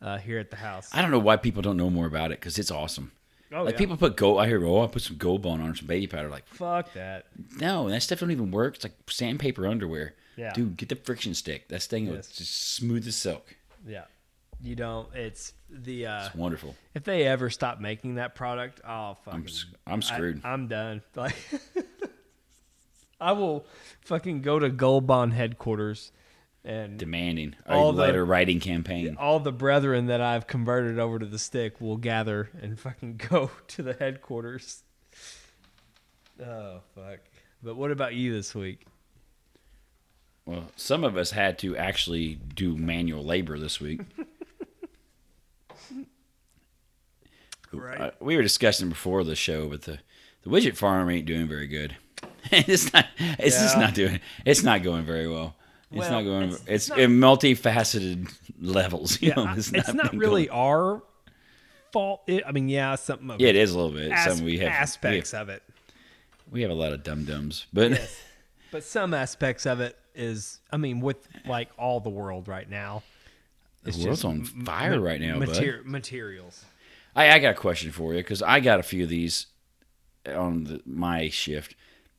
uh, 0.00 0.18
here 0.18 0.38
at 0.38 0.50
the 0.50 0.56
house. 0.56 0.88
I 0.92 1.02
don't 1.02 1.10
know 1.10 1.18
why 1.18 1.36
people 1.36 1.62
don't 1.62 1.76
know 1.76 1.90
more 1.90 2.06
about 2.06 2.30
it 2.30 2.38
because 2.40 2.58
it's 2.58 2.70
awesome. 2.70 3.10
oh, 3.52 3.64
like 3.64 3.72
yeah. 3.74 3.78
people 3.78 3.96
put 3.96 4.16
gold. 4.16 4.40
I 4.40 4.46
hear, 4.46 4.64
oh, 4.64 4.82
I 4.82 4.86
put 4.86 5.02
some 5.02 5.16
gold 5.16 5.42
bond 5.42 5.62
on 5.62 5.70
or 5.70 5.74
some 5.74 5.86
baby 5.88 6.06
powder. 6.06 6.28
Like, 6.28 6.46
fuck 6.46 6.92
that. 6.94 7.26
no, 7.58 7.88
that 7.88 8.02
stuff 8.02 8.20
don't 8.20 8.30
even 8.30 8.50
work. 8.50 8.76
It's 8.76 8.84
like 8.84 8.94
sandpaper 9.10 9.66
underwear. 9.66 10.14
Yeah. 10.36 10.52
Dude, 10.52 10.76
get 10.76 10.88
the 10.88 10.96
friction 10.96 11.34
stick. 11.34 11.68
That 11.68 11.82
thing 11.82 12.06
Yes. 12.06 12.28
is 12.30 12.36
just 12.36 12.74
smooth 12.74 13.06
as 13.08 13.16
silk. 13.16 13.56
Yeah, 13.86 14.04
you 14.64 14.74
don't. 14.74 15.08
It's 15.14 15.52
the 15.70 16.06
uh, 16.06 16.26
It's 16.26 16.34
wonderful. 16.34 16.74
if 16.94 17.04
they 17.04 17.26
ever 17.26 17.50
stop 17.50 17.80
making 17.80 18.14
that 18.16 18.34
product, 18.34 18.80
oh 18.86 19.16
fucking, 19.24 19.46
I'm 19.86 19.94
I'm 19.94 20.02
screwed. 20.02 20.40
I, 20.44 20.52
am 20.54 20.66
done. 20.68 21.02
Like, 21.14 21.36
I 23.20 23.32
will 23.32 23.64
fucking 24.02 24.42
go 24.42 24.58
to 24.58 24.68
Gold 24.68 25.06
Bond 25.06 25.32
headquarters 25.32 26.10
and 26.64 26.98
Demanding 26.98 27.54
a 27.66 27.72
All 27.74 27.92
the- 27.92 28.02
letter 28.02 28.24
writing 28.24 28.58
campaign. 28.60 29.16
all 29.20 29.38
the 29.38 29.52
brethren 29.52 30.06
that 30.06 30.20
I've 30.20 30.46
converted 30.46 30.98
over 30.98 31.18
to 31.18 31.26
the 31.26 31.38
stick 31.38 31.80
will 31.80 31.96
gather 31.98 32.50
and 32.60 32.78
fucking 32.86 33.20
go 33.30 33.50
to 33.68 33.82
the 33.82 33.92
headquarters. 33.94 34.82
Oh 36.44 36.80
fuck! 36.94 37.20
But 37.62 37.76
what 37.76 37.90
about 37.92 38.14
you 38.14 38.32
this 38.32 38.54
week? 38.54 38.86
Well, 40.46 40.64
some 40.76 41.04
of 41.04 41.16
us 41.16 41.30
had 41.30 41.58
to 41.60 41.74
actually 41.76 42.34
do 42.34 42.76
manual 42.76 43.24
labor 43.24 43.58
this 43.58 43.80
week. 43.80 44.00
Right. 47.78 48.00
uh, 48.00 48.10
we 48.20 48.36
were 48.36 48.42
discussing 48.42 48.88
before 48.88 49.24
the 49.24 49.36
show, 49.36 49.68
but 49.68 49.82
the 49.82 49.98
the 50.42 50.50
widget 50.50 50.76
farm 50.76 51.08
ain't 51.10 51.26
doing 51.26 51.46
very 51.48 51.66
good. 51.66 51.96
it's 52.52 52.92
not. 52.92 53.06
It's 53.18 53.56
just 53.58 53.76
not 53.78 53.94
doing. 53.94 54.20
It's 54.44 54.62
not 54.62 54.82
going 54.82 55.04
very 55.04 55.28
well. 55.28 55.54
It's 55.90 56.00
Well, 56.00 56.10
not 56.10 56.22
going. 56.22 56.42
it's- 56.44 56.60
It's, 56.60 56.68
it's 56.68 56.88
not- 56.90 56.98
in 56.98 57.12
multifaceted 57.20 58.32
levels. 58.60 59.20
You 59.22 59.28
Yeah, 59.28 59.44
know, 59.44 59.52
it's 59.56 59.70
not, 59.92 60.10
been 60.10 60.18
really 60.18 60.46
going- 60.46 60.58
our 60.58 61.02
fault. 61.92 62.22
It, 62.26 62.42
I 62.46 62.52
mean, 62.52 62.68
yeah, 62.68 62.94
something 62.96 63.30
of 63.30 63.40
Yeah, 63.40 63.48
it 63.50 63.56
is 63.56 63.72
a 63.72 63.78
little 63.78 63.92
bit. 63.96 64.10
as- 64.12 64.36
Some 64.36 64.44
we 64.44 64.58
have 64.58 64.68
aspects 64.68 65.32
of 65.34 65.48
it. 65.48 65.62
We 66.50 66.62
have, 66.62 66.70
a 66.70 66.74
lot 66.74 66.92
of 66.92 67.02
dum 67.02 67.24
dums, 67.24 67.66
but 67.72 67.92
Yes. 67.92 68.20
but 68.70 68.84
some 68.84 69.14
aspects 69.14 69.66
of 69.66 69.80
it 69.80 69.96
is, 70.14 70.60
I 70.70 70.76
mean, 70.76 71.00
with 71.00 71.26
like 71.46 71.70
all 71.78 72.00
the 72.00 72.10
world 72.10 72.48
right 72.48 72.68
now, 72.68 73.02
the 73.82 73.96
world's 74.04 74.24
on 74.24 74.44
fire 74.44 74.98
ma- 75.00 75.06
right 75.06 75.20
now. 75.20 75.38
mater- 75.38 75.82
materials. 75.84 76.64
I, 77.16 77.30
I 77.32 77.38
got 77.38 77.50
a 77.52 77.54
question 77.58 77.90
for 77.92 78.12
you 78.12 78.20
because 78.20 78.42
I 78.42 78.60
got 78.60 78.80
a 78.80 78.82
few 78.82 79.04
of 79.04 79.08
these 79.10 79.46
on 80.26 80.64
the, 80.64 80.80
my 80.86 81.28
shift. 81.28 81.74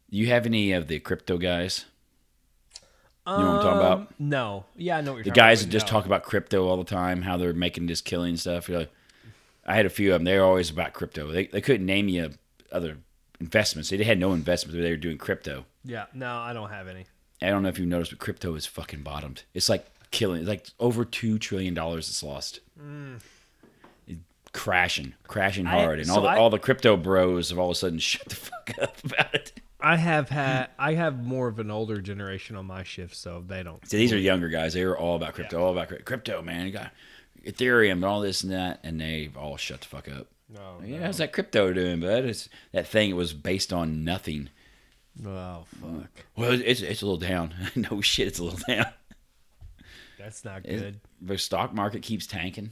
You 0.10 0.28
have 0.28 0.46
any 0.46 0.72
of 0.72 0.88
the 0.88 1.00
crypto 1.00 1.38
guys? 1.38 1.86
You 3.28 3.34
know 3.34 3.38
what 3.40 3.46
I'm 3.56 3.62
talking 3.64 3.80
about? 3.80 3.98
Um, 4.02 4.08
No, 4.20 4.66
yeah, 4.78 4.98
I 4.98 5.02
know 5.02 5.12
what 5.14 5.18
you're 5.18 5.24
The 5.24 5.30
talking 5.32 5.42
guys 5.44 5.62
about, 5.64 5.68
that 5.72 5.72
just 5.72 5.88
no. 5.88 5.92
talk 5.92 6.06
about 6.06 6.24
crypto 6.24 6.68
all 6.68 6.78
the 6.78 6.84
time, 6.84 7.24
how 7.24 7.38
they're 7.38 7.54
making 7.54 7.88
this 7.88 8.00
killing 8.00 8.38
stuff. 8.38 8.70
You're 8.70 8.80
like, 8.80 8.92
I 9.66 9.75
had 9.75 9.88
a 9.88 9.90
few 9.90 10.14
of 10.14 10.20
them. 10.20 10.25
They're 10.25 10.44
always 10.44 10.70
about 10.70 10.94
crypto. 10.94 11.32
They, 11.32 11.48
they 11.48 11.60
couldn't 11.62 11.88
name 11.88 12.08
you 12.08 12.34
other 12.72 13.00
investments. 13.40 13.90
They 13.90 14.04
had 14.04 14.20
no 14.20 14.34
investments. 14.34 14.80
They 14.80 14.92
were 14.92 14.96
doing 14.96 15.18
crypto. 15.18 15.66
Yeah, 15.84 16.06
no, 16.14 16.38
I 16.38 16.54
don't 16.54 16.70
have 16.70 16.88
any. 16.88 17.08
I 17.42 17.50
don't 17.50 17.64
know 17.64 17.70
if 17.70 17.80
you've 17.80 17.88
noticed, 17.88 18.12
but 18.12 18.20
crypto 18.20 18.54
is 18.54 18.68
fucking 18.68 19.02
bottomed. 19.02 19.42
It's 19.56 19.70
like 19.70 19.88
killing. 20.12 20.42
It's 20.42 20.48
like 20.48 20.68
over 20.80 21.04
two 21.04 21.40
trillion 21.40 21.74
dollars 21.74 22.08
it's 22.10 22.22
lost. 22.22 22.58
It- 22.58 23.22
crashing, 24.56 25.14
crashing 25.28 25.66
Mm. 25.66 25.70
I- 25.70 25.82
hard, 25.84 26.00
and 26.00 26.10
all 26.10 26.22
the 26.22 26.28
I- 26.30 26.38
all 26.38 26.50
the 26.50 26.58
crypto 26.60 26.96
bros 26.98 27.50
have 27.50 27.60
all 27.60 27.70
of 27.70 27.76
a 27.76 27.80
sudden 27.80 28.00
shut 28.00 28.28
the 28.30 28.36
fuck 28.36 28.72
up 28.82 29.04
about 29.04 29.36
it. 29.36 29.62
I 29.82 29.98
have 29.98 30.30
had, 30.30 30.70
I 30.80 30.94
have 30.96 31.24
more 31.24 31.48
of 31.48 31.60
an 31.60 31.70
older 31.70 32.02
generation 32.02 32.56
on 32.56 32.66
my 32.66 32.82
shift, 32.84 33.16
so 33.16 33.44
they 33.46 33.62
don't. 33.62 33.88
So 33.88 33.98
these 33.98 34.12
are 34.14 34.18
younger 34.18 34.50
guys. 34.50 34.74
They 34.74 34.84
were 34.86 34.98
all 34.98 35.16
about 35.16 35.36
crypto, 35.36 35.62
all 35.64 35.72
about 35.74 35.90
crypto. 35.90 36.06
crypto, 36.06 36.42
man. 36.42 36.66
You 36.66 36.72
got 36.72 36.92
Ethereum 37.46 37.92
and 37.92 38.06
all 38.06 38.22
this 38.22 38.42
and 38.42 38.52
that, 38.52 38.80
and 38.84 39.00
they've 39.00 39.36
all 39.38 39.58
shut 39.58 39.82
the 39.82 39.88
fuck 39.88 40.08
up. 40.08 40.28
No, 40.50 40.80
Yeah, 40.84 41.02
how's 41.06 41.18
that 41.18 41.34
crypto 41.34 41.72
doing, 41.74 42.00
bud? 42.00 42.24
It's 42.26 42.50
that 42.72 42.88
thing 42.88 43.10
It 43.12 43.14
was 43.14 43.34
based 43.34 43.72
on 43.74 44.04
nothing. 44.04 44.50
Oh 45.26 45.66
fuck, 45.82 46.10
Well, 46.36 46.52
it's 46.54 46.82
it's 46.82 47.02
a 47.02 47.06
little 47.06 47.20
down. 47.20 47.54
no 47.76 48.02
shit, 48.02 48.28
it's 48.28 48.40
a 48.40 48.44
little 48.44 48.60
down. 48.68 48.88
that's 50.18 50.44
not 50.46 50.66
It- 50.66 50.80
good. 50.80 51.00
the 51.22 51.38
stock 51.38 51.74
market 51.74 52.02
keeps 52.02 52.26
tanking. 52.26 52.72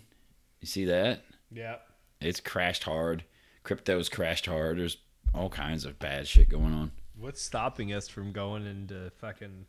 You 0.61 0.67
see 0.67 0.85
that? 0.85 1.23
Yeah. 1.53 1.77
It's 2.21 2.39
crashed 2.39 2.83
hard. 2.83 3.23
Crypto's 3.63 4.09
crashed 4.09 4.45
hard. 4.45 4.79
There's 4.79 4.97
all 5.33 5.49
kinds 5.49 5.85
of 5.85 5.99
bad 5.99 6.27
shit 6.27 6.49
going 6.49 6.73
on. 6.73 6.91
What's 7.17 7.41
stopping 7.41 7.93
us 7.93 8.07
from 8.07 8.31
going 8.31 8.65
into 8.65 9.11
fucking? 9.17 9.65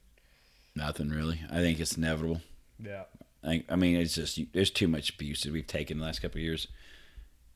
Nothing 0.74 1.10
really. 1.10 1.40
I 1.50 1.56
think 1.56 1.78
it's 1.78 1.96
inevitable. 1.96 2.40
Yeah. 2.78 3.04
I, 3.42 3.46
think, 3.46 3.66
I 3.68 3.76
mean, 3.76 3.96
it's 3.96 4.14
just 4.14 4.40
there's 4.52 4.70
too 4.70 4.88
much 4.88 5.10
abuse 5.10 5.42
that 5.42 5.52
we've 5.52 5.66
taken 5.66 5.98
the 5.98 6.04
last 6.04 6.22
couple 6.22 6.38
of 6.38 6.42
years, 6.44 6.66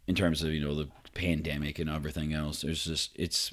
in 0.07 0.15
terms 0.15 0.43
of 0.43 0.51
you 0.51 0.61
know 0.61 0.75
the 0.75 0.89
pandemic 1.15 1.79
and 1.79 1.91
everything 1.91 2.33
else. 2.33 2.63
There's 2.63 2.85
just 2.85 3.13
it's 3.15 3.53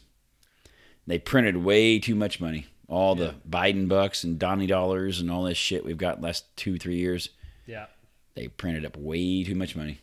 they 1.07 1.19
printed 1.19 1.57
way 1.57 1.99
too 1.99 2.15
much 2.15 2.39
money. 2.39 2.67
All 2.87 3.15
the 3.15 3.35
Biden 3.49 3.87
bucks 3.87 4.23
and 4.23 4.37
Donnie 4.37 4.67
dollars 4.67 5.19
and 5.19 5.31
all 5.31 5.43
this 5.43 5.57
shit 5.57 5.83
we've 5.83 5.97
got 5.97 6.21
last 6.21 6.55
two 6.55 6.77
three 6.77 6.97
years. 6.97 7.29
Yeah. 7.65 7.87
They 8.35 8.47
printed 8.47 8.85
up 8.85 8.97
way 8.97 9.43
too 9.43 9.55
much 9.55 9.75
money. 9.75 9.99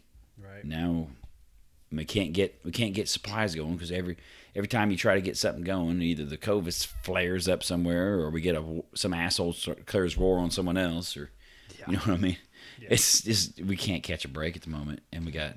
Right. 0.55 0.65
Now 0.65 1.09
we 1.91 2.05
can't 2.05 2.33
get 2.33 2.61
we 2.65 2.71
can't 2.71 2.95
get 2.95 3.09
supplies 3.09 3.55
going 3.55 3.75
because 3.75 3.93
every 3.93 4.17
every 4.55 4.69
time 4.69 4.91
you 4.91 4.97
try 4.97 5.15
to 5.15 5.21
get 5.21 5.37
something 5.37 5.65
going, 5.65 6.01
either 6.03 6.25
the 6.25 6.39
COVID 6.39 6.87
flares 7.03 7.49
up 7.49 7.63
somewhere, 7.63 8.15
or 8.21 8.31
we 8.31 8.41
get 8.41 8.57
a 8.57 8.83
some 8.95 9.15
asshole 9.15 9.53
declares 9.53 10.17
war 10.17 10.39
on 10.39 10.51
someone 10.51 10.77
else, 10.77 11.17
or 11.17 11.31
you 11.87 11.95
know 11.95 11.99
what 12.01 12.15
I 12.15 12.17
mean. 12.17 12.37
It's 12.81 13.23
just 13.23 13.61
we 13.63 13.77
can't 13.77 14.03
catch 14.03 14.25
a 14.25 14.29
break 14.29 14.57
at 14.57 14.63
the 14.63 14.71
moment, 14.71 15.03
and 15.13 15.25
we 15.25 15.33
got 15.33 15.55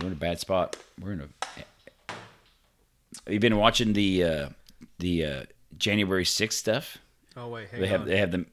we're 0.00 0.08
in 0.08 0.12
a 0.12 0.16
bad 0.16 0.38
spot. 0.38 0.76
We're 1.00 1.12
in 1.12 1.20
a. 1.22 1.28
You've 3.30 3.40
been 3.40 3.56
watching 3.56 3.92
the 3.92 4.24
uh, 4.24 4.48
the 4.98 5.24
uh, 5.24 5.42
January 5.78 6.24
sixth 6.24 6.58
stuff? 6.58 6.98
Oh 7.36 7.48
wait, 7.48 7.68
They 7.72 7.86
have 7.86 8.02
on. 8.02 8.06
they 8.08 8.18
have 8.18 8.30
them. 8.30 8.46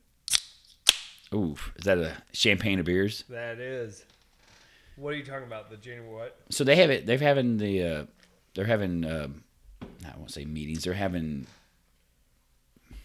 Ooh, 1.33 1.55
is 1.75 1.85
that 1.85 1.97
a 1.97 2.13
champagne 2.31 2.79
of 2.79 2.85
beers? 2.85 3.23
That 3.29 3.59
is. 3.59 4.05
What 4.97 5.13
are 5.13 5.17
you 5.17 5.23
talking 5.23 5.45
about? 5.45 5.69
The 5.69 5.77
January 5.77 6.13
what? 6.13 6.37
So 6.49 6.63
they 6.63 6.75
have 6.77 6.89
it. 6.89 7.05
They're 7.05 7.17
having 7.19 7.57
the. 7.57 7.83
Uh, 7.83 8.05
they're 8.55 8.65
having. 8.65 9.05
Um, 9.05 9.43
I 9.81 10.17
won't 10.17 10.31
say 10.31 10.43
meetings. 10.43 10.83
They're 10.83 10.93
having. 10.93 11.45
I 12.91 12.95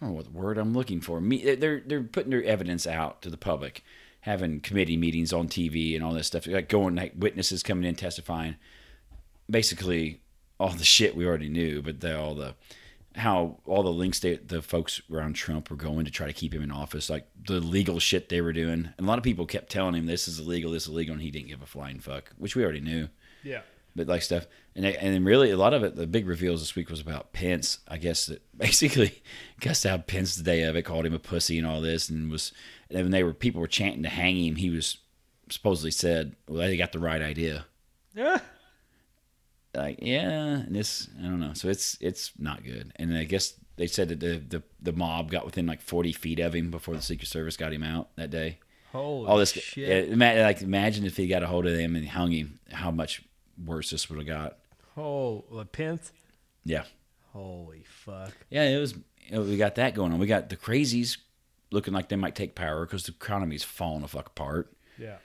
don't 0.00 0.10
know 0.10 0.16
what 0.16 0.32
word 0.32 0.58
I'm 0.58 0.72
looking 0.72 1.00
for. 1.00 1.20
Me, 1.20 1.54
they're 1.54 1.80
they're 1.80 2.02
putting 2.02 2.30
their 2.30 2.42
evidence 2.42 2.86
out 2.86 3.20
to 3.22 3.30
the 3.30 3.36
public, 3.36 3.84
having 4.20 4.60
committee 4.60 4.96
meetings 4.96 5.32
on 5.32 5.48
TV 5.48 5.94
and 5.94 6.02
all 6.02 6.14
this 6.14 6.28
stuff. 6.28 6.46
Like 6.46 6.70
going 6.70 6.94
like 6.96 7.12
witnesses 7.16 7.62
coming 7.62 7.84
in 7.84 7.94
testifying. 7.94 8.56
Basically, 9.50 10.20
all 10.58 10.70
the 10.70 10.84
shit 10.84 11.14
we 11.14 11.26
already 11.26 11.48
knew, 11.50 11.82
but 11.82 12.00
the, 12.00 12.18
all 12.18 12.34
the 12.34 12.54
how 13.18 13.58
all 13.66 13.82
the 13.82 13.92
links 13.92 14.20
they, 14.20 14.36
the 14.36 14.62
folks 14.62 15.00
around 15.12 15.34
Trump 15.34 15.70
were 15.70 15.76
going 15.76 16.04
to 16.04 16.10
try 16.10 16.26
to 16.26 16.32
keep 16.32 16.54
him 16.54 16.62
in 16.62 16.70
office, 16.70 17.10
like 17.10 17.26
the 17.46 17.60
legal 17.60 17.98
shit 17.98 18.28
they 18.28 18.40
were 18.40 18.52
doing. 18.52 18.90
And 18.96 19.06
a 19.06 19.08
lot 19.08 19.18
of 19.18 19.24
people 19.24 19.46
kept 19.46 19.70
telling 19.70 19.94
him 19.94 20.06
this 20.06 20.28
is 20.28 20.38
illegal, 20.38 20.72
this 20.72 20.84
is 20.84 20.88
illegal, 20.88 21.14
and 21.14 21.22
he 21.22 21.30
didn't 21.30 21.48
give 21.48 21.62
a 21.62 21.66
flying 21.66 22.00
fuck, 22.00 22.32
which 22.38 22.56
we 22.56 22.62
already 22.62 22.80
knew. 22.80 23.08
Yeah. 23.42 23.60
But 23.96 24.06
like 24.06 24.22
stuff, 24.22 24.46
and 24.76 24.84
they, 24.84 24.96
and 24.96 25.12
then 25.12 25.24
really 25.24 25.50
a 25.50 25.56
lot 25.56 25.74
of 25.74 25.82
it, 25.82 25.96
the 25.96 26.06
big 26.06 26.28
reveals 26.28 26.60
this 26.60 26.76
week 26.76 26.88
was 26.88 27.00
about 27.00 27.32
Pence. 27.32 27.80
I 27.88 27.98
guess 27.98 28.26
that 28.26 28.42
basically 28.56 29.22
guessed 29.60 29.84
out 29.84 30.06
Pence 30.06 30.36
the 30.36 30.44
day 30.44 30.62
of 30.62 30.76
it, 30.76 30.82
called 30.82 31.06
him 31.06 31.14
a 31.14 31.18
pussy 31.18 31.58
and 31.58 31.66
all 31.66 31.80
this, 31.80 32.08
and 32.08 32.30
was 32.30 32.52
and 32.88 32.98
when 32.98 33.10
they 33.10 33.24
were 33.24 33.34
people 33.34 33.60
were 33.60 33.66
chanting 33.66 34.02
to 34.04 34.08
hang 34.08 34.36
him, 34.36 34.56
he 34.56 34.70
was 34.70 34.98
supposedly 35.50 35.90
said, 35.90 36.36
"Well, 36.46 36.68
they 36.68 36.76
got 36.76 36.92
the 36.92 36.98
right 36.98 37.22
idea." 37.22 37.66
Yeah. 38.14 38.38
like 39.78 39.98
yeah 40.02 40.58
and 40.66 40.74
this 40.74 41.08
i 41.18 41.22
don't 41.22 41.40
know 41.40 41.52
so 41.54 41.68
it's 41.68 41.96
it's 42.00 42.32
not 42.38 42.62
good 42.64 42.92
and 42.96 43.16
i 43.16 43.24
guess 43.24 43.54
they 43.76 43.86
said 43.86 44.08
that 44.08 44.20
the 44.20 44.36
the, 44.48 44.62
the 44.82 44.92
mob 44.92 45.30
got 45.30 45.44
within 45.46 45.66
like 45.66 45.80
40 45.80 46.12
feet 46.12 46.40
of 46.40 46.54
him 46.54 46.70
before 46.70 46.94
the 46.94 47.02
secret 47.02 47.28
service 47.28 47.56
got 47.56 47.72
him 47.72 47.82
out 47.82 48.08
that 48.16 48.30
day 48.30 48.58
Holy 48.92 49.28
all 49.28 49.36
this 49.38 49.52
shit. 49.52 50.08
yeah, 50.08 50.42
like 50.44 50.60
imagine 50.62 51.04
if 51.06 51.16
he 51.16 51.26
got 51.28 51.42
a 51.42 51.46
hold 51.46 51.66
of 51.66 51.76
them 51.76 51.94
and 51.96 52.08
hung 52.08 52.30
him 52.32 52.58
how 52.72 52.90
much 52.90 53.22
worse 53.64 53.90
this 53.90 54.08
would 54.10 54.18
have 54.18 54.26
got 54.26 54.58
Oh, 54.96 55.44
the 55.52 55.64
Pence. 55.64 56.10
yeah 56.64 56.84
Holy 57.32 57.84
fuck. 57.86 58.32
yeah 58.50 58.64
it 58.64 58.78
was 58.78 58.94
you 58.94 59.32
know, 59.32 59.42
we 59.42 59.56
got 59.56 59.74
that 59.76 59.94
going 59.94 60.12
on 60.12 60.18
we 60.18 60.26
got 60.26 60.48
the 60.48 60.56
crazies 60.56 61.18
looking 61.70 61.92
like 61.94 62.08
they 62.08 62.16
might 62.16 62.34
take 62.34 62.54
power 62.54 62.84
because 62.86 63.04
the 63.04 63.12
economy's 63.12 63.62
falling 63.62 64.00
the 64.02 64.08
fuck 64.08 64.28
apart 64.28 64.72
Yeah. 64.98 65.16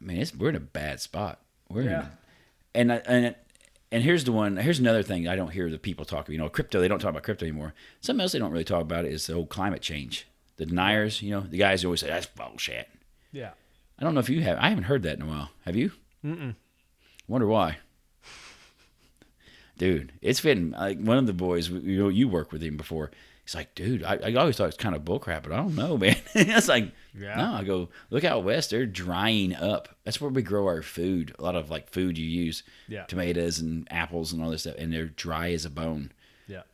I 0.00 0.04
mean, 0.04 0.18
it's, 0.18 0.32
we're 0.32 0.50
in 0.50 0.54
a 0.56 0.60
bad 0.60 1.00
spot. 1.00 1.40
We're 1.68 1.82
Yeah. 1.82 2.06
in, 2.72 2.90
and 2.90 2.92
I- 2.92 3.02
and 3.12 3.34
and 3.90 4.02
here's 4.02 4.24
the 4.24 4.32
one. 4.32 4.56
Here's 4.56 4.78
another 4.78 5.02
thing 5.02 5.28
I 5.28 5.36
don't 5.36 5.52
hear 5.52 5.70
the 5.70 5.78
people 5.78 6.04
talk. 6.04 6.26
About. 6.26 6.32
You 6.32 6.38
know, 6.38 6.48
crypto. 6.48 6.80
They 6.80 6.88
don't 6.88 6.98
talk 6.98 7.10
about 7.10 7.22
crypto 7.22 7.46
anymore. 7.46 7.74
Something 8.00 8.22
else 8.22 8.32
they 8.32 8.38
don't 8.38 8.52
really 8.52 8.64
talk 8.64 8.82
about 8.82 9.04
is 9.04 9.26
the 9.26 9.34
whole 9.34 9.46
climate 9.46 9.82
change. 9.82 10.26
The 10.56 10.66
deniers. 10.66 11.22
You 11.22 11.30
know, 11.30 11.40
the 11.40 11.58
guys 11.58 11.82
who 11.82 11.88
always 11.88 12.00
say 12.00 12.08
that's 12.08 12.26
bullshit. 12.26 12.88
Yeah. 13.32 13.50
I 13.98 14.04
don't 14.04 14.14
know 14.14 14.20
if 14.20 14.30
you 14.30 14.42
have. 14.42 14.58
I 14.58 14.68
haven't 14.68 14.84
heard 14.84 15.02
that 15.02 15.16
in 15.16 15.22
a 15.22 15.26
while. 15.26 15.50
Have 15.64 15.76
you? 15.76 15.92
Mm-mm. 16.24 16.54
Wonder 17.26 17.46
why. 17.46 17.78
Dude, 19.76 20.12
it's 20.20 20.40
been 20.40 20.72
like 20.72 20.98
one 20.98 21.18
of 21.18 21.26
the 21.26 21.32
boys. 21.32 21.68
You 21.68 21.98
know, 21.98 22.08
you 22.08 22.28
worked 22.28 22.52
with 22.52 22.62
him 22.62 22.76
before. 22.76 23.10
He's 23.48 23.54
like, 23.54 23.74
dude, 23.74 24.02
I, 24.04 24.16
I 24.22 24.34
always 24.34 24.58
thought 24.58 24.68
it's 24.68 24.76
kind 24.76 24.94
of 24.94 25.06
bullcrap, 25.06 25.42
but 25.44 25.52
I 25.52 25.56
don't 25.56 25.74
know, 25.74 25.96
man. 25.98 26.16
it's 26.34 26.68
like, 26.68 26.92
Yeah. 27.18 27.34
no. 27.36 27.54
I 27.54 27.64
go, 27.64 27.88
look 28.10 28.22
out 28.22 28.44
west. 28.44 28.68
They're 28.68 28.84
drying 28.84 29.54
up. 29.54 29.88
That's 30.04 30.20
where 30.20 30.30
we 30.30 30.42
grow 30.42 30.66
our 30.66 30.82
food. 30.82 31.34
A 31.38 31.42
lot 31.42 31.56
of 31.56 31.70
like 31.70 31.88
food 31.88 32.18
you 32.18 32.26
use, 32.26 32.62
Yeah. 32.88 33.04
tomatoes 33.04 33.58
and 33.58 33.88
apples 33.90 34.34
and 34.34 34.42
all 34.44 34.50
this 34.50 34.62
stuff, 34.64 34.74
and 34.76 34.92
they're 34.92 35.06
dry 35.06 35.52
as 35.52 35.64
a 35.64 35.70
bone. 35.70 36.12
Yeah. 36.46 36.64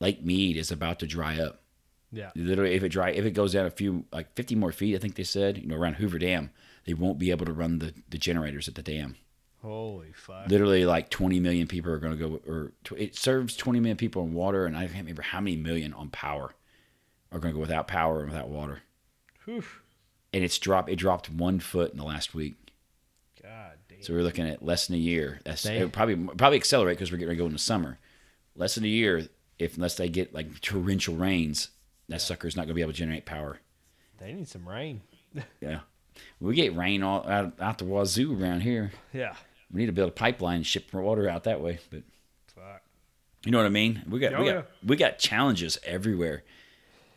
Lake 0.00 0.24
Mead 0.24 0.56
is 0.56 0.72
about 0.72 0.98
to 0.98 1.06
dry 1.06 1.38
up. 1.38 1.60
Yeah. 2.10 2.32
Literally, 2.34 2.74
if 2.74 2.82
it 2.82 2.88
dry, 2.88 3.10
if 3.10 3.24
it 3.24 3.30
goes 3.30 3.52
down 3.52 3.66
a 3.66 3.70
few, 3.70 4.04
like 4.12 4.34
50 4.34 4.56
more 4.56 4.72
feet, 4.72 4.96
I 4.96 4.98
think 4.98 5.14
they 5.14 5.22
said, 5.22 5.58
you 5.58 5.68
know, 5.68 5.76
around 5.76 5.94
Hoover 5.94 6.18
Dam, 6.18 6.50
they 6.84 6.94
won't 6.94 7.20
be 7.20 7.30
able 7.30 7.46
to 7.46 7.52
run 7.52 7.78
the, 7.78 7.94
the 8.10 8.18
generators 8.18 8.66
at 8.66 8.74
the 8.74 8.82
dam. 8.82 9.14
Holy 9.64 10.12
fuck. 10.12 10.46
Literally, 10.48 10.84
like 10.84 11.08
20 11.08 11.40
million 11.40 11.66
people 11.66 11.90
are 11.90 11.98
going 11.98 12.18
to 12.18 12.28
go, 12.28 12.40
or 12.46 12.72
tw- 12.84 12.98
it 12.98 13.16
serves 13.16 13.56
20 13.56 13.80
million 13.80 13.96
people 13.96 14.20
on 14.20 14.34
water, 14.34 14.66
and 14.66 14.76
I 14.76 14.82
can't 14.82 14.98
remember 14.98 15.22
how 15.22 15.40
many 15.40 15.56
million 15.56 15.94
on 15.94 16.10
power 16.10 16.52
are 17.32 17.38
going 17.38 17.54
to 17.54 17.56
go 17.56 17.62
without 17.62 17.88
power 17.88 18.20
and 18.20 18.30
without 18.30 18.50
water. 18.50 18.80
Whew. 19.46 19.64
And 20.34 20.44
it's 20.44 20.58
dropped. 20.58 20.90
It 20.90 20.96
dropped 20.96 21.30
one 21.30 21.60
foot 21.60 21.92
in 21.92 21.96
the 21.96 22.04
last 22.04 22.34
week. 22.34 22.56
God 23.42 23.78
damn. 23.88 24.02
So 24.02 24.12
we're 24.12 24.22
looking 24.22 24.46
at 24.46 24.62
less 24.62 24.86
than 24.86 24.96
a 24.96 24.98
year. 24.98 25.40
That's 25.44 25.64
it 25.64 25.92
probably 25.92 26.16
probably 26.16 26.58
accelerate 26.58 26.98
because 26.98 27.10
we're 27.10 27.16
getting 27.16 27.28
ready 27.28 27.38
to 27.38 27.42
go 27.44 27.46
into 27.46 27.58
summer. 27.58 27.98
Less 28.56 28.74
than 28.74 28.84
a 28.84 28.88
year, 28.88 29.28
if 29.58 29.76
unless 29.76 29.94
they 29.94 30.10
get 30.10 30.34
like 30.34 30.60
torrential 30.60 31.14
rains, 31.16 31.70
that 32.10 32.20
sucker's 32.20 32.54
not 32.54 32.62
going 32.62 32.68
to 32.68 32.74
be 32.74 32.82
able 32.82 32.92
to 32.92 32.98
generate 32.98 33.24
power. 33.24 33.60
They 34.18 34.34
need 34.34 34.48
some 34.48 34.68
rain. 34.68 35.00
Yeah, 35.60 35.80
we 36.38 36.54
get 36.54 36.76
rain 36.76 37.02
all 37.02 37.26
out, 37.28 37.54
out 37.60 37.78
the 37.78 37.84
wazoo 37.84 38.40
around 38.40 38.60
here. 38.60 38.92
Yeah. 39.12 39.34
We 39.72 39.80
need 39.80 39.86
to 39.86 39.92
build 39.92 40.08
a 40.08 40.12
pipeline 40.12 40.56
and 40.56 40.66
ship 40.66 40.92
more 40.92 41.02
water 41.02 41.28
out 41.28 41.44
that 41.44 41.60
way. 41.60 41.78
But 41.90 42.02
Fuck. 42.54 42.82
you 43.44 43.50
know 43.52 43.58
what 43.58 43.66
I 43.66 43.70
mean? 43.70 44.02
We 44.08 44.18
got 44.20 44.34
Oh, 44.34 44.40
we 44.42 44.46
got 44.50 44.54
yeah. 44.54 44.62
we 44.86 44.96
got 44.96 45.18
challenges 45.18 45.78
everywhere. 45.84 46.44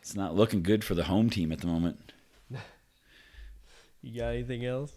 It's 0.01 0.15
not 0.15 0.35
looking 0.35 0.63
good 0.63 0.83
for 0.83 0.95
the 0.95 1.03
home 1.05 1.29
team 1.29 1.51
at 1.51 1.59
the 1.61 1.67
moment. 1.67 2.13
You 4.01 4.21
got 4.21 4.29
anything 4.29 4.63
else? 4.65 4.93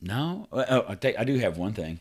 No, 0.00 0.46
Uh, 0.52 0.64
oh, 0.70 0.84
I, 1.02 1.14
I 1.18 1.24
do 1.24 1.38
have 1.38 1.58
one 1.58 1.72
thing 1.74 2.00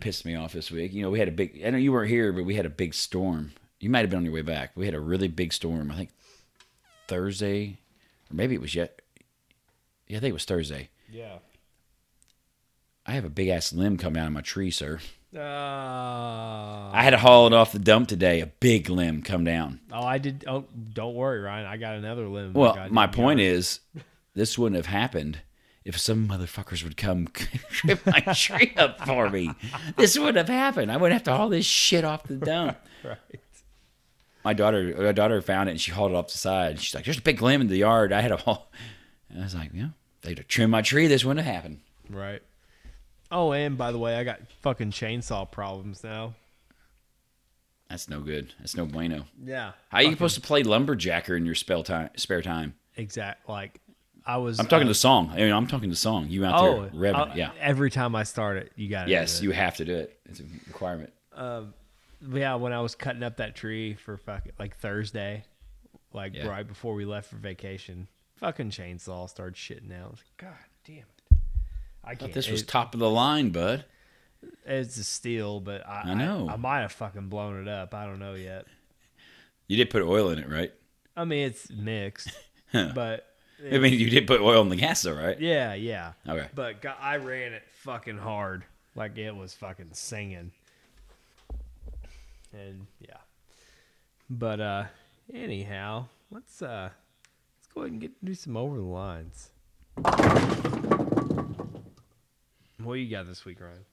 pissed 0.00 0.24
me 0.24 0.34
off 0.34 0.54
this 0.54 0.70
week. 0.70 0.94
You 0.94 1.02
know, 1.02 1.10
we 1.10 1.18
had 1.18 1.28
a 1.28 1.32
big. 1.32 1.62
I 1.64 1.68
know 1.70 1.76
you 1.78 1.92
weren't 1.92 2.08
here, 2.08 2.32
but 2.32 2.44
we 2.44 2.54
had 2.54 2.64
a 2.64 2.70
big 2.70 2.94
storm. 2.94 3.52
You 3.80 3.90
might 3.90 4.00
have 4.00 4.08
been 4.08 4.20
on 4.20 4.24
your 4.24 4.32
way 4.32 4.40
back. 4.40 4.70
We 4.74 4.86
had 4.86 4.94
a 4.94 5.00
really 5.00 5.28
big 5.28 5.52
storm. 5.52 5.90
I 5.90 5.94
think 5.96 6.10
Thursday, 7.06 7.78
or 8.30 8.34
maybe 8.34 8.54
it 8.54 8.62
was 8.62 8.74
yet. 8.74 9.02
Yeah, 10.08 10.16
I 10.16 10.20
think 10.20 10.30
it 10.30 10.34
was 10.34 10.46
Thursday. 10.46 10.88
Yeah. 11.10 11.36
I 13.06 13.12
have 13.12 13.24
a 13.24 13.30
big 13.30 13.48
ass 13.48 13.72
limb 13.72 13.96
coming 13.98 14.20
out 14.20 14.26
of 14.28 14.32
my 14.32 14.40
tree, 14.40 14.70
sir. 14.70 14.98
Uh, 15.36 15.40
I 15.40 17.00
had 17.02 17.10
to 17.10 17.18
haul 17.18 17.46
it 17.48 17.52
off 17.52 17.72
the 17.72 17.78
dump 17.78 18.08
today. 18.08 18.40
A 18.40 18.46
big 18.46 18.88
limb 18.88 19.22
come 19.22 19.44
down. 19.44 19.80
oh, 19.92 20.04
I 20.04 20.18
did. 20.18 20.44
Oh, 20.46 20.64
don't 20.92 21.14
worry, 21.14 21.40
Ryan. 21.40 21.66
I 21.66 21.76
got 21.76 21.96
another 21.96 22.28
limb. 22.28 22.52
Well, 22.52 22.86
my 22.90 23.06
point 23.08 23.40
is, 23.40 23.80
this 24.34 24.56
wouldn't 24.56 24.76
have 24.76 24.86
happened 24.86 25.40
if 25.84 25.98
some 25.98 26.28
motherfuckers 26.28 26.84
would 26.84 26.96
come 26.96 27.28
rip 27.84 28.06
my 28.06 28.20
tree 28.34 28.72
up 28.76 29.04
for 29.04 29.28
me. 29.28 29.50
This 29.96 30.16
wouldn't 30.16 30.36
have 30.36 30.48
happened. 30.48 30.90
I 30.92 30.96
wouldn't 30.96 31.14
have 31.14 31.24
to 31.24 31.36
haul 31.36 31.48
this 31.48 31.66
shit 31.66 32.04
off 32.04 32.22
the 32.24 32.36
dump. 32.36 32.78
right. 33.04 33.18
My 34.44 34.52
daughter, 34.52 34.94
my 34.96 35.12
daughter 35.12 35.40
found 35.42 35.68
it 35.68 35.72
and 35.72 35.80
she 35.80 35.90
hauled 35.90 36.12
it 36.12 36.16
off 36.16 36.28
the 36.28 36.38
side. 36.38 36.80
She's 36.80 36.94
like, 36.94 37.04
"There's 37.06 37.18
a 37.18 37.22
big 37.22 37.42
limb 37.42 37.60
in 37.60 37.66
the 37.66 37.78
yard." 37.78 38.12
I 38.12 38.20
had 38.20 38.28
to 38.28 38.36
haul. 38.36 38.70
And 39.30 39.40
I 39.40 39.44
was 39.44 39.54
like, 39.54 39.70
"Yeah, 39.74 39.86
if 39.86 40.20
they'd 40.22 40.38
have 40.38 40.48
trimmed 40.48 40.70
my 40.70 40.82
tree. 40.82 41.06
This 41.06 41.24
wouldn't 41.24 41.44
have 41.44 41.54
happened." 41.54 41.80
Right. 42.08 42.42
Oh, 43.36 43.52
and 43.52 43.76
by 43.76 43.90
the 43.90 43.98
way, 43.98 44.14
I 44.16 44.22
got 44.22 44.40
fucking 44.62 44.92
chainsaw 44.92 45.50
problems 45.50 46.04
now. 46.04 46.34
That's 47.90 48.08
no 48.08 48.20
good. 48.20 48.54
That's 48.60 48.76
no 48.76 48.86
bueno. 48.86 49.24
Yeah. 49.44 49.72
How 49.88 49.98
are 49.98 50.02
you 50.02 50.12
supposed 50.12 50.36
to 50.36 50.40
play 50.40 50.62
lumberjacker 50.62 51.36
in 51.36 51.44
your 51.44 51.54
spell 51.54 51.82
time, 51.82 52.10
spare 52.16 52.42
time? 52.42 52.74
Exact. 52.96 53.48
Like, 53.48 53.80
I 54.24 54.36
was. 54.38 54.58
I'm 54.58 54.66
talking 54.66 54.86
uh, 54.86 54.90
the 54.90 54.94
song. 54.94 55.30
I 55.32 55.36
mean, 55.38 55.52
I'm 55.52 55.66
talking 55.66 55.90
the 55.90 55.96
song. 55.96 56.28
You 56.28 56.44
out 56.44 56.62
Oh, 56.62 56.82
there 56.82 56.90
revving? 56.90 57.30
uh, 57.32 57.34
yeah. 57.34 57.50
Every 57.60 57.90
time 57.90 58.14
I 58.14 58.22
start 58.22 58.56
it, 58.56 58.72
you 58.76 58.88
got 58.88 59.08
Yes, 59.08 59.42
you 59.42 59.50
have 59.50 59.76
to 59.76 59.84
do 59.84 59.94
it. 59.96 60.18
It's 60.26 60.40
a 60.40 60.44
requirement. 60.68 61.12
yeah, 61.36 62.54
when 62.54 62.72
I 62.72 62.80
was 62.80 62.94
cutting 62.94 63.22
up 63.22 63.36
that 63.38 63.54
tree 63.56 63.94
for 63.94 64.16
fucking 64.16 64.52
like 64.58 64.76
Thursday, 64.76 65.44
like 66.12 66.34
Yeah. 66.34 66.46
right 66.46 66.66
before 66.66 66.94
we 66.94 67.04
left 67.04 67.28
for 67.30 67.36
vacation, 67.36 68.06
fucking 68.36 68.70
chainsaw 68.70 69.28
started 69.28 69.56
shitting 69.56 69.92
out. 69.92 70.06
I 70.06 70.10
was 70.10 70.20
like, 70.20 70.36
God 70.38 70.58
damn 70.86 70.96
it! 70.98 71.13
I 72.06 72.10
I 72.10 72.14
thought 72.14 72.32
this 72.32 72.48
was 72.50 72.62
it- 72.62 72.68
top 72.68 72.94
of 72.94 73.00
the 73.00 73.10
line, 73.10 73.50
bud. 73.50 73.84
it's 74.66 74.96
a 74.98 75.00
Stihl, 75.02 75.62
but 75.62 75.86
I, 75.86 76.02
I 76.10 76.14
know. 76.14 76.48
I, 76.50 76.56
might 76.56 76.80
have 76.80 76.92
fucking 76.92 77.28
blown 77.28 77.60
it 77.60 77.68
up. 77.68 77.94
I 77.94 78.04
don't 78.06 78.18
know 78.18 78.34
yet. 78.34 78.66
You 79.66 79.78
did 79.78 79.88
put 79.88 80.02
oil 80.02 80.28
in 80.28 80.38
it, 80.38 80.46
right? 80.50 80.70
I 81.16 81.24
mean, 81.24 81.46
it's 81.46 81.70
mixed, 81.70 82.28
but 82.72 83.26
I 83.72 83.78
mean, 83.78 83.98
you 83.98 84.10
did 84.10 84.26
put 84.26 84.42
oil 84.42 84.60
in 84.60 84.68
the 84.68 84.76
gas, 84.76 85.00
though, 85.00 85.14
right? 85.14 85.40
yeah, 85.40 85.72
yeah. 85.72 86.12
Okay. 86.28 86.48
But 86.54 86.82
God, 86.82 86.96
I 87.00 87.16
ran 87.16 87.54
it 87.54 87.62
fucking 87.80 88.18
hard, 88.18 88.64
like 88.94 89.16
it 89.16 89.34
was 89.34 89.54
fucking 89.54 89.88
singing. 89.92 90.52
And 92.52 92.86
yeah. 93.00 93.16
But 94.28 94.60
uh 94.60 94.84
anyhow, 95.32 96.08
let's 96.30 96.60
uh 96.60 96.90
let's 97.56 97.66
go 97.74 97.80
ahead 97.80 97.92
and 97.92 98.00
get 98.02 98.22
do 98.22 98.34
some 98.34 98.56
over 98.58 98.76
the 98.76 98.82
lines. 98.82 99.48
What 102.84 102.94
you 102.94 103.10
got 103.10 103.26
this 103.26 103.44
week, 103.44 103.60
Ryan? 103.60 103.84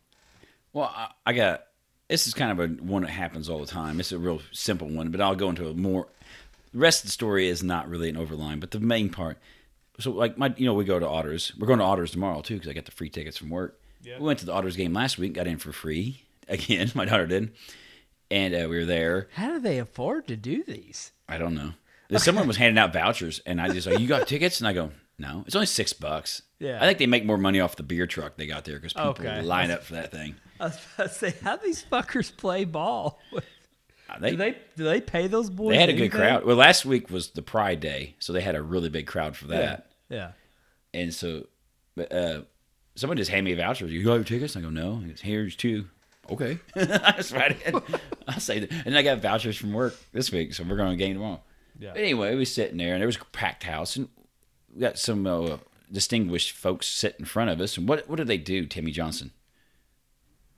Well, 0.74 0.92
I, 0.94 1.10
I 1.26 1.34
got. 1.34 1.64
This 2.08 2.28
is 2.28 2.34
kind 2.34 2.52
of 2.52 2.60
a 2.60 2.68
one 2.84 3.04
that 3.04 3.10
happens 3.12 3.50
all 3.50 3.60
the 3.60 3.66
time. 3.66 4.00
It's 4.00 4.12
a 4.12 4.20
real 4.20 4.42
simple 4.52 4.90
one, 4.90 5.12
but 5.12 5.22
I'll 5.22 5.36
go 5.36 5.50
into 5.50 5.70
a 5.70 5.74
more. 5.74 6.08
The 6.74 6.80
rest 6.80 7.04
of 7.04 7.08
the 7.08 7.12
story 7.12 7.48
is 7.48 7.64
not 7.64 7.90
really 7.90 8.10
an 8.10 8.16
overline, 8.16 8.60
but 8.60 8.72
the 8.72 8.80
main 8.80 9.10
part. 9.10 9.38
So, 10.00 10.12
like 10.12 10.38
my, 10.38 10.54
you 10.58 10.66
know, 10.66 10.74
we 10.74 10.84
go 10.84 11.00
to 11.00 11.08
Otters. 11.08 11.54
We're 11.58 11.68
going 11.68 11.80
to 11.80 11.86
Otters 11.86 12.12
tomorrow 12.12 12.42
too 12.42 12.56
because 12.56 12.70
I 12.70 12.74
got 12.74 12.86
the 12.86 12.92
free 12.92 13.10
tickets 13.10 13.38
from 13.38 13.50
work. 13.50 13.80
Yeah. 14.04 14.18
We 14.20 14.26
went 14.26 14.40
to 14.40 14.46
the 14.46 14.54
Otters 14.54 14.76
game 14.76 14.94
last 14.94 15.18
week. 15.18 15.34
Got 15.34 15.48
in 15.48 15.58
for 15.58 15.72
free 15.72 16.24
again. 16.48 16.92
My 16.96 17.06
daughter 17.06 17.28
did, 17.28 17.52
and 18.30 18.54
uh, 18.54 18.68
we 18.70 18.78
were 18.78 18.86
there. 18.86 19.30
How 19.34 19.50
do 19.50 19.60
they 19.60 19.78
afford 19.78 20.28
to 20.28 20.36
do 20.36 20.64
these? 20.64 21.12
I 21.30 21.38
don't 21.38 21.56
know. 21.56 21.74
Someone 22.18 22.46
was 22.46 22.58
handing 22.58 22.78
out 22.78 22.92
vouchers, 22.92 23.40
and 23.46 23.62
I 23.62 23.70
just 23.70 23.88
like, 23.88 24.00
"You 24.00 24.08
got 24.08 24.28
tickets?" 24.28 24.60
And 24.60 24.68
I 24.68 24.74
go, 24.74 24.92
"No, 25.22 25.44
it's 25.46 25.56
only 25.56 25.66
six 25.68 25.94
bucks." 25.94 26.42
Yeah. 26.60 26.78
I 26.82 26.86
think 26.86 27.00
they 27.00 27.08
make 27.08 27.26
more 27.26 27.38
money 27.38 27.60
off 27.60 27.76
the 27.76 27.84
beer 27.84 28.06
truck 28.06 28.36
they 28.38 28.46
got 28.48 28.66
there 28.66 28.76
because 28.76 28.94
people 28.94 29.10
Okay. 29.12 29.42
line 29.42 29.72
up 29.72 29.84
for 29.84 29.94
that 29.94 30.12
thing. 30.12 30.36
I 30.60 30.66
was 30.66 30.80
about 30.96 31.08
to 31.10 31.14
say, 31.16 31.34
how 31.44 31.56
do 31.58 31.66
these 31.66 31.84
fuckers 31.92 32.36
play 32.36 32.66
ball? 32.66 33.20
Uh, 34.14 34.20
They 34.20 34.32
do 34.32 34.36
they 34.38 34.58
do 34.76 34.84
they 34.84 35.00
pay 35.00 35.28
those 35.28 35.50
boys? 35.50 35.72
they 35.74 35.80
had 35.80 35.88
a 35.88 35.94
good 35.94 36.00
anything? 36.02 36.20
crowd. 36.20 36.44
Well, 36.44 36.58
last 36.58 36.84
week 36.84 37.10
was 37.10 37.30
the 37.30 37.42
Pride 37.42 37.80
Day, 37.80 38.16
so 38.20 38.34
they 38.34 38.42
had 38.42 38.56
a 38.56 38.62
really 38.62 38.90
big 38.90 39.08
crowd 39.08 39.38
for 39.38 39.48
that. 39.48 39.90
Yeah. 40.10 40.32
And 40.94 41.14
so, 41.14 41.48
but, 41.96 42.12
uh, 42.12 42.42
someone 42.96 43.16
just 43.16 43.32
handed 43.32 43.46
me 43.46 43.54
a 43.54 43.56
voucher. 43.56 43.86
You 43.88 44.04
got 44.04 44.16
your 44.16 44.26
tickets? 44.26 44.58
I 44.58 44.60
go, 44.60 44.70
no. 44.70 44.98
He 44.98 45.08
goes, 45.12 45.22
Here's 45.22 45.56
two. 45.56 45.86
Okay, 46.30 46.60
I 46.76 47.14
just 47.16 47.32
write 47.34 47.58
it. 47.66 47.74
I'll 48.28 48.42
say 48.42 48.60
that. 48.60 48.86
And 48.86 48.98
I 48.98 49.02
got 49.02 49.20
vouchers 49.20 49.56
from 49.56 49.72
work 49.72 49.96
this 50.12 50.30
week, 50.30 50.54
so 50.56 50.64
we're 50.68 50.76
going 50.76 50.92
to 50.92 50.98
game 50.98 51.14
tomorrow. 51.14 51.42
Yeah. 51.80 51.92
But 51.94 52.02
anyway, 52.02 52.32
we 52.34 52.40
was 52.40 52.54
sitting 52.54 52.76
there, 52.76 52.92
and 52.94 53.02
there 53.02 53.08
was 53.08 53.16
a 53.16 53.24
packed 53.32 53.64
house, 53.64 53.96
and 53.96 54.10
we 54.74 54.82
got 54.82 54.98
some 55.00 55.26
uh, 55.28 55.58
distinguished 55.92 56.52
folks 56.54 56.88
sit 56.88 57.16
in 57.20 57.26
front 57.26 57.50
of 57.50 57.60
us. 57.62 57.78
And 57.78 57.88
what 57.88 58.10
what 58.10 58.18
did 58.18 58.28
they 58.28 58.38
do, 58.38 58.66
Timmy 58.66 58.92
Johnson? 58.92 59.32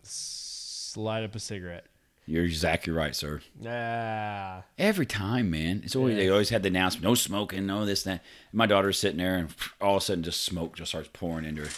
Slide 0.04 1.24
up 1.24 1.36
a 1.36 1.40
cigarette. 1.40 1.86
You're 2.26 2.46
exactly 2.46 2.94
right, 2.94 3.14
sir. 3.16 3.42
Ah. 3.68 4.64
Every 4.78 5.06
time, 5.06 5.50
man. 5.52 5.82
It's 5.84 5.96
always 5.96 6.16
they 6.16 6.30
always 6.30 6.50
had 6.50 6.64
the 6.64 6.70
announcement, 6.70 7.04
no 7.04 7.16
smoking, 7.16 7.66
no 7.66 7.86
this, 7.86 8.04
that. 8.04 8.24
My 8.54 8.66
daughter's 8.66 8.98
sitting 9.00 9.18
there 9.18 9.36
and 9.36 9.50
all 9.82 9.98
of 9.98 10.04
a 10.04 10.06
sudden 10.06 10.24
just 10.24 10.44
smoke 10.44 10.78
just 10.78 10.90
starts 10.92 11.10
pouring 11.12 11.44
into 11.46 11.64
her. 11.64 11.70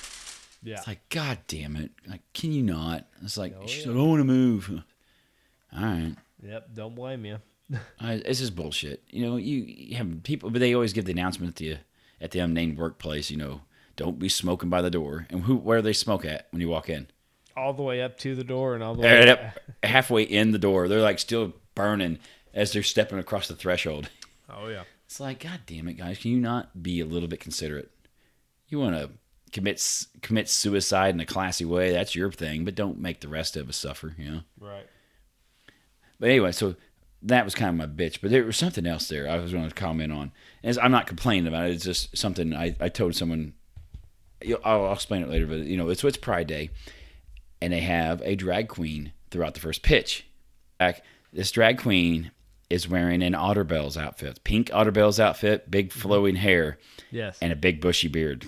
Yeah. 0.61 0.77
It's 0.77 0.87
like, 0.87 1.07
God 1.09 1.39
damn 1.47 1.75
it. 1.75 1.91
Like, 2.07 2.21
can 2.33 2.51
you 2.51 2.61
not? 2.63 3.05
It's 3.23 3.37
like 3.37 3.55
Oh, 3.59 3.65
she 3.67 3.79
yeah. 3.79 3.83
said, 3.85 3.91
I 3.91 3.95
don't 3.95 4.09
want 4.09 4.19
to 4.19 4.23
move. 4.25 4.81
All 5.75 5.81
right. 5.83 6.15
Yep. 6.43 6.69
Don't 6.75 6.95
blame 6.95 7.25
you. 7.25 7.37
I, 7.99 8.17
this 8.17 8.41
is 8.41 8.51
bullshit. 8.51 9.03
You 9.09 9.25
know, 9.27 9.37
you, 9.37 9.57
you 9.61 9.95
have 9.97 10.23
people 10.23 10.51
but 10.51 10.59
they 10.59 10.75
always 10.75 10.93
give 10.93 11.05
the 11.05 11.11
announcement 11.11 11.49
at 11.51 11.55
the 11.55 11.77
at 12.21 12.31
the 12.31 12.39
unnamed 12.39 12.77
workplace, 12.77 13.29
you 13.29 13.37
know, 13.37 13.61
don't 13.95 14.19
be 14.19 14.29
smoking 14.29 14.69
by 14.69 14.81
the 14.81 14.89
door. 14.89 15.27
And 15.29 15.43
who 15.43 15.55
where 15.55 15.79
do 15.79 15.83
they 15.83 15.93
smoke 15.93 16.25
at 16.25 16.47
when 16.51 16.61
you 16.61 16.69
walk 16.69 16.89
in? 16.89 17.07
All 17.55 17.73
the 17.73 17.83
way 17.83 18.01
up 18.01 18.17
to 18.19 18.35
the 18.35 18.43
door 18.43 18.73
and 18.73 18.83
all 18.83 18.95
the 18.95 19.01
way 19.01 19.29
up 19.29 19.59
halfway 19.83 20.23
in 20.23 20.51
the 20.51 20.59
door. 20.59 20.87
They're 20.87 21.01
like 21.01 21.19
still 21.19 21.53
burning 21.73 22.19
as 22.53 22.73
they're 22.73 22.83
stepping 22.83 23.19
across 23.19 23.47
the 23.47 23.55
threshold. 23.55 24.09
Oh 24.49 24.67
yeah. 24.67 24.83
It's 25.05 25.19
like, 25.19 25.39
God 25.41 25.61
damn 25.65 25.87
it, 25.87 25.93
guys! 25.93 26.17
Can 26.17 26.31
you 26.31 26.39
not 26.39 26.81
be 26.81 26.99
a 26.99 27.05
little 27.05 27.29
bit 27.29 27.39
considerate? 27.39 27.91
You 28.67 28.79
want 28.79 28.95
to 28.95 29.11
commit 29.51 30.05
commit 30.21 30.49
suicide 30.49 31.13
in 31.13 31.19
a 31.19 31.25
classy 31.25 31.63
way? 31.63 31.91
That's 31.91 32.15
your 32.15 32.31
thing, 32.31 32.65
but 32.65 32.75
don't 32.75 32.99
make 32.99 33.21
the 33.21 33.27
rest 33.27 33.55
of 33.55 33.69
us 33.69 33.77
suffer. 33.77 34.15
You 34.17 34.31
know. 34.31 34.41
Right. 34.59 34.87
But 36.19 36.29
anyway, 36.29 36.51
so 36.53 36.75
that 37.25 37.43
was 37.45 37.55
kind 37.55 37.69
of 37.69 37.75
my 37.89 38.03
bitch. 38.03 38.19
But 38.21 38.31
there 38.31 38.43
was 38.43 38.57
something 38.57 38.85
else 38.85 39.07
there 39.07 39.29
I 39.29 39.37
was 39.37 39.51
going 39.51 39.67
to 39.67 39.73
comment 39.75 40.11
on. 40.13 40.31
And 40.63 40.77
I'm 40.79 40.91
not 40.91 41.07
complaining 41.07 41.47
about 41.47 41.69
it. 41.69 41.73
It's 41.73 41.83
just 41.85 42.15
something 42.17 42.53
I, 42.53 42.75
I 42.79 42.89
told 42.89 43.15
someone. 43.15 43.53
I'll, 44.63 44.85
I'll 44.85 44.93
explain 44.93 45.23
it 45.23 45.29
later, 45.29 45.47
but 45.47 45.59
you 45.59 45.77
know, 45.77 45.89
it's 45.89 46.03
it's 46.03 46.17
Pride 46.17 46.47
Day, 46.47 46.69
and 47.61 47.73
they 47.73 47.79
have 47.81 48.21
a 48.23 48.35
drag 48.35 48.67
queen 48.67 49.11
throughout 49.31 49.53
the 49.55 49.59
first 49.59 49.81
pitch. 49.81 50.25
Like 50.79 51.01
this 51.33 51.51
drag 51.51 51.79
queen 51.79 52.31
is 52.69 52.87
wearing 52.87 53.23
an 53.23 53.33
Otterbell's 53.33 53.97
outfit, 53.97 54.43
pink 54.43 54.69
Otterbell's 54.69 55.19
outfit, 55.19 55.69
big 55.71 55.91
flowing 55.91 56.35
hair, 56.35 56.77
Yes. 57.11 57.37
and 57.41 57.51
a 57.53 57.55
big 57.55 57.79
bushy 57.81 58.07
beard. 58.07 58.45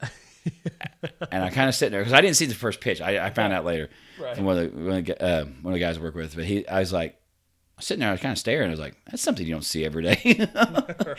and 1.30 1.42
I 1.44 1.50
kind 1.50 1.68
of 1.68 1.74
sitting 1.74 1.92
there 1.92 2.00
because 2.00 2.12
I 2.12 2.20
didn't 2.20 2.36
see 2.36 2.46
the 2.46 2.54
first 2.54 2.80
pitch. 2.80 3.00
I, 3.00 3.26
I 3.26 3.30
found 3.30 3.52
out 3.52 3.64
later 3.64 3.90
Right. 4.20 4.36
from 4.36 4.44
one 4.44 4.58
of 4.58 4.72
the 4.72 4.78
one 4.82 4.98
of 4.98 5.04
the, 5.06 5.22
uh, 5.22 5.44
one 5.62 5.72
of 5.72 5.78
the 5.78 5.80
guys 5.84 5.98
I 5.98 6.00
work 6.00 6.14
with. 6.14 6.34
But 6.34 6.44
he, 6.44 6.66
I 6.66 6.80
was 6.80 6.92
like, 6.92 7.16
sitting 7.82 8.00
there, 8.00 8.08
I 8.08 8.12
was 8.12 8.20
kind 8.20 8.32
of 8.32 8.38
staring. 8.38 8.68
I 8.68 8.70
was 8.70 8.80
like, 8.80 8.96
that's 9.10 9.22
something 9.22 9.46
you 9.46 9.52
don't 9.52 9.64
see 9.64 9.84
every 9.84 10.02
day. 10.02 10.20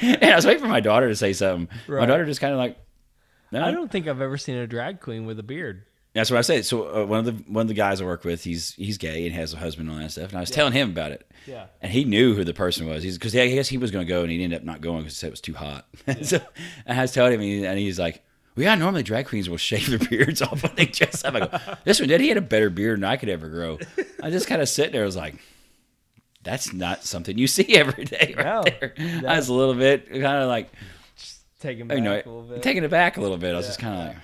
and 0.02 0.24
I 0.24 0.36
was 0.36 0.46
waiting 0.46 0.62
for 0.62 0.70
my 0.70 0.80
daughter 0.80 1.08
to 1.10 1.16
say 1.16 1.34
something. 1.34 1.68
My 1.88 2.06
daughter 2.06 2.26
just 2.26 2.42
kind 2.42 2.54
of 2.54 2.60
like, 2.60 2.78
no, 3.52 3.64
I 3.64 3.72
don't 3.72 3.92
think 3.92 4.08
I've 4.08 4.22
ever 4.22 4.38
seen 4.38 4.56
a 4.56 4.66
drag 4.66 5.00
queen 5.00 5.26
with 5.26 5.38
a 5.40 5.44
beard. 5.44 5.84
That's 6.14 6.30
what 6.30 6.38
I 6.38 6.42
say. 6.42 6.62
So 6.62 7.04
uh, 7.04 7.06
one 7.06 7.20
of 7.20 7.26
the 7.26 7.32
one 7.52 7.64
of 7.64 7.68
the 7.68 7.74
guys 7.74 8.00
I 8.00 8.06
work 8.06 8.24
with, 8.24 8.44
he's 8.44 8.74
he's 8.74 9.00
gay 9.00 9.26
and 9.26 9.34
has 9.36 9.54
a 9.54 9.58
husband 9.58 9.90
and 9.90 9.98
all 9.98 10.04
that 10.04 10.12
stuff. 10.12 10.30
And 10.30 10.38
I 10.38 10.42
was 10.42 10.52
telling 10.52 10.74
him 10.74 10.92
about 10.92 11.12
it. 11.12 11.30
Yeah. 11.48 11.66
And 11.82 11.92
he 11.92 12.04
knew 12.04 12.36
who 12.36 12.44
the 12.44 12.54
person 12.54 12.88
was. 12.88 13.04
He's 13.04 13.18
because 13.18 13.36
I 13.36 13.48
guess 13.48 13.68
he 13.68 13.78
was 13.78 13.90
going 13.90 14.06
to 14.06 14.10
go 14.10 14.22
and 14.22 14.30
he 14.32 14.44
ended 14.44 14.60
up 14.60 14.64
not 14.66 14.82
going 14.82 15.00
because 15.04 15.24
it 15.24 15.32
was 15.32 15.42
too 15.42 15.56
hot. 15.56 15.88
so 16.22 16.40
I 16.88 17.02
was 17.02 17.12
telling 17.14 17.34
him, 17.34 17.42
and 17.42 17.50
he- 17.50 17.66
and 17.66 17.80
he's 17.80 17.98
like, 18.00 18.24
"Well, 18.56 18.64
yeah, 18.66 18.76
normally 18.76 19.02
drag 19.02 19.26
queens 19.26 19.50
will 19.50 19.58
shave 19.58 19.90
their 19.90 19.98
beards 20.10 20.44
off 20.44 20.62
when 20.62 20.76
they 20.76 20.86
dress 20.86 21.24
up." 21.26 21.34
I 21.34 21.40
go, 21.48 21.60
"This 21.84 22.00
one 22.00 22.10
did. 22.10 22.22
He 22.22 22.28
had 22.30 22.38
a 22.38 22.42
better 22.42 22.70
beard 22.70 23.00
than 23.00 23.06
I 23.06 23.18
could 23.18 23.30
ever 23.30 23.50
grow." 23.50 23.80
I 24.22 24.30
just 24.30 24.48
kind 24.48 24.62
of 24.62 24.70
sit 24.70 24.92
there. 24.92 25.02
I 25.02 25.06
was 25.06 25.16
like, 25.16 25.36
"That's 26.44 26.74
not 26.74 27.04
something 27.04 27.38
you 27.38 27.48
see 27.58 27.76
every 27.76 28.06
day, 28.06 28.34
right 28.38 28.46
No, 28.46 28.64
there." 28.64 28.94
I 29.28 29.36
was 29.38 29.50
a 29.50 29.54
little 29.54 29.74
bit 29.76 30.10
kind 30.10 30.26
of 30.26 30.48
like, 30.50 30.72
Taking 31.60 31.90
you 31.92 32.02
know, 32.02 32.14
a 32.14 32.18
little 32.18 32.42
bit. 32.44 32.62
taking 32.62 32.84
it 32.84 32.90
back 32.92 33.18
a 33.18 33.22
little 33.22 33.38
bit. 33.38 33.54
I 33.54 33.58
was 33.58 33.68
just 33.68 33.80
kind 33.80 33.94
of 34.00 34.08
like, 34.08 34.18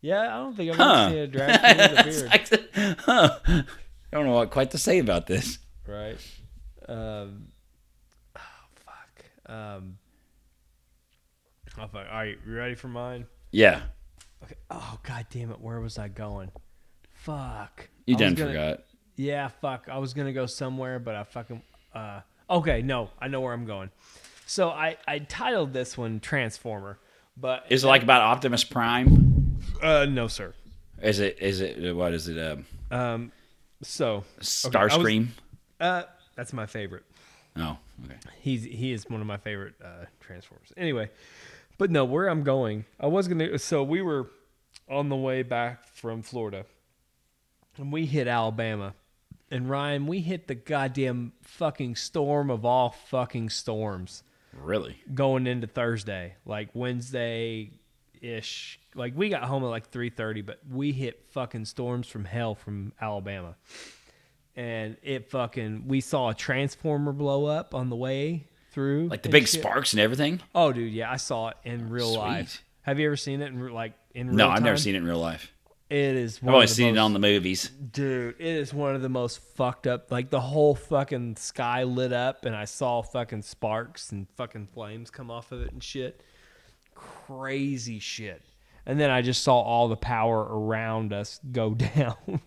Yeah, 0.00 0.20
I 0.34 0.38
don't 0.38 0.56
think 0.56 0.70
I've 0.70 0.76
Huh. 0.76 0.92
ever 0.92 1.10
seen 1.10 1.18
a 1.18 1.26
drag 1.26 1.60
queen 1.60 1.76
with 1.90 1.98
a 1.98 2.04
beard. 2.04 2.30
like- 2.30 3.00
huh. 3.00 3.38
I 3.46 4.16
don't 4.16 4.26
know 4.26 4.32
what 4.34 4.50
quite 4.50 4.70
to 4.70 4.78
say 4.78 4.98
about 5.00 5.26
this. 5.26 5.58
right? 5.88 6.16
Um, 6.88 7.48
oh 8.36 8.40
fuck. 8.74 9.24
Um, 9.52 9.98
oh, 11.78 11.86
fuck. 11.88 11.94
All 11.94 12.02
right, 12.02 12.38
you 12.46 12.54
ready 12.54 12.74
for 12.76 12.88
mine? 12.88 13.26
Yeah, 13.50 13.82
Okay. 14.44 14.54
Oh 14.70 14.98
god 15.02 15.26
damn 15.30 15.50
it! 15.50 15.60
Where 15.60 15.80
was 15.80 15.98
I 15.98 16.08
going? 16.08 16.50
Fuck. 17.14 17.88
you 18.06 18.14
done 18.16 18.34
gonna- 18.34 18.50
forgot. 18.50 18.84
Yeah, 19.16 19.48
fuck. 19.48 19.88
I 19.90 19.98
was 19.98 20.14
gonna 20.14 20.32
go 20.32 20.46
somewhere, 20.46 20.98
but 20.98 21.14
I 21.14 21.24
fucking. 21.24 21.62
Uh, 21.94 22.20
okay, 22.50 22.82
no, 22.82 23.10
I 23.20 23.28
know 23.28 23.40
where 23.40 23.52
I'm 23.52 23.66
going. 23.66 23.90
So 24.46 24.70
I 24.70 24.96
I 25.06 25.20
titled 25.20 25.72
this 25.72 25.96
one 25.96 26.20
Transformer, 26.20 26.98
but 27.36 27.64
Is 27.70 27.84
it 27.84 27.86
like 27.86 28.02
about 28.02 28.20
Optimus 28.22 28.64
Prime? 28.64 29.58
uh 29.82 30.06
no 30.08 30.28
sir. 30.28 30.52
Is 31.02 31.18
it? 31.20 31.38
Is 31.40 31.60
it? 31.60 31.94
What 31.94 32.12
is 32.12 32.28
it? 32.28 32.38
Um, 32.38 32.66
Um, 32.90 33.32
so 33.82 34.24
I 34.74 34.86
was- 34.86 35.26
uh, 35.80 36.02
that's 36.36 36.52
my 36.52 36.66
favorite. 36.66 37.04
oh, 37.56 37.78
okay. 38.04 38.16
He's 38.40 38.64
he 38.64 38.92
is 38.92 39.08
one 39.08 39.20
of 39.20 39.26
my 39.26 39.36
favorite 39.36 39.74
uh, 39.84 40.06
Transformers. 40.20 40.72
Anyway, 40.76 41.10
but 41.78 41.90
no, 41.90 42.04
where 42.04 42.28
I'm 42.28 42.42
going, 42.42 42.84
I 42.98 43.06
was 43.06 43.28
gonna. 43.28 43.58
So 43.58 43.82
we 43.82 44.02
were 44.02 44.28
on 44.88 45.08
the 45.08 45.16
way 45.16 45.42
back 45.42 45.86
from 45.88 46.22
Florida, 46.22 46.64
and 47.76 47.92
we 47.92 48.06
hit 48.06 48.26
Alabama, 48.28 48.94
and 49.50 49.68
Ryan, 49.68 50.06
we 50.06 50.20
hit 50.20 50.48
the 50.48 50.54
goddamn 50.54 51.32
fucking 51.42 51.96
storm 51.96 52.50
of 52.50 52.64
all 52.64 52.90
fucking 52.90 53.50
storms 53.50 54.22
Really? 54.52 54.96
going 55.14 55.46
into 55.46 55.66
Thursday, 55.66 56.34
like 56.46 56.68
Wednesday 56.74 57.70
ish. 58.20 58.78
Like 58.94 59.12
we 59.16 59.28
got 59.28 59.42
home 59.44 59.62
at 59.64 59.68
like 59.68 59.90
three 59.90 60.10
thirty, 60.10 60.40
but 60.42 60.60
we 60.70 60.92
hit 60.92 61.26
fucking 61.30 61.64
storms 61.66 62.06
from 62.08 62.24
hell 62.24 62.54
from 62.54 62.92
Alabama, 63.00 63.56
and 64.56 64.96
it 65.02 65.30
fucking 65.30 65.84
we 65.88 66.00
saw 66.00 66.30
a 66.30 66.34
transformer 66.34 67.12
blow 67.12 67.46
up 67.46 67.74
on 67.74 67.90
the 67.90 67.96
way 67.96 68.46
through, 68.72 69.08
Like 69.08 69.22
the 69.22 69.28
big 69.28 69.46
shit. 69.48 69.60
sparks 69.60 69.92
and 69.92 70.00
everything? 70.00 70.40
Oh, 70.54 70.72
dude, 70.72 70.92
yeah, 70.92 71.10
I 71.10 71.16
saw 71.16 71.48
it 71.48 71.56
in 71.64 71.90
real 71.90 72.08
Sweet. 72.14 72.18
life. 72.18 72.64
Have 72.82 72.98
you 72.98 73.06
ever 73.06 73.16
seen 73.16 73.40
it 73.40 73.46
in 73.52 73.72
like 73.72 73.92
in 74.14 74.28
real 74.28 74.36
life? 74.36 74.38
No, 74.38 74.50
I've 74.50 74.62
never 74.62 74.76
seen 74.76 74.94
it 74.94 74.98
in 74.98 75.04
real 75.06 75.18
life. 75.18 75.52
It 75.90 76.16
is. 76.16 76.38
I've 76.38 76.44
One 76.44 76.54
only 76.54 76.64
of 76.64 76.70
the 76.70 76.74
seen 76.74 76.96
it 76.96 76.98
on 76.98 77.12
the 77.12 77.18
movies. 77.18 77.68
Dude, 77.68 78.36
it 78.38 78.46
is 78.46 78.72
one 78.72 78.94
of 78.94 79.02
the 79.02 79.08
most 79.08 79.38
fucked 79.54 79.86
up. 79.86 80.10
Like 80.10 80.30
the 80.30 80.40
whole 80.40 80.74
fucking 80.74 81.36
sky 81.36 81.82
lit 81.84 82.12
up, 82.12 82.46
and 82.46 82.56
I 82.56 82.64
saw 82.64 83.02
fucking 83.02 83.42
sparks 83.42 84.10
and 84.10 84.26
fucking 84.36 84.68
flames 84.72 85.10
come 85.10 85.30
off 85.30 85.52
of 85.52 85.60
it 85.60 85.72
and 85.72 85.82
shit. 85.82 86.22
Crazy 86.94 87.98
shit. 87.98 88.42
And 88.86 88.98
then 88.98 89.10
I 89.10 89.22
just 89.22 89.42
saw 89.42 89.60
all 89.60 89.88
the 89.88 89.96
power 89.96 90.40
around 90.42 91.12
us 91.12 91.38
go 91.52 91.74
down. 91.74 92.40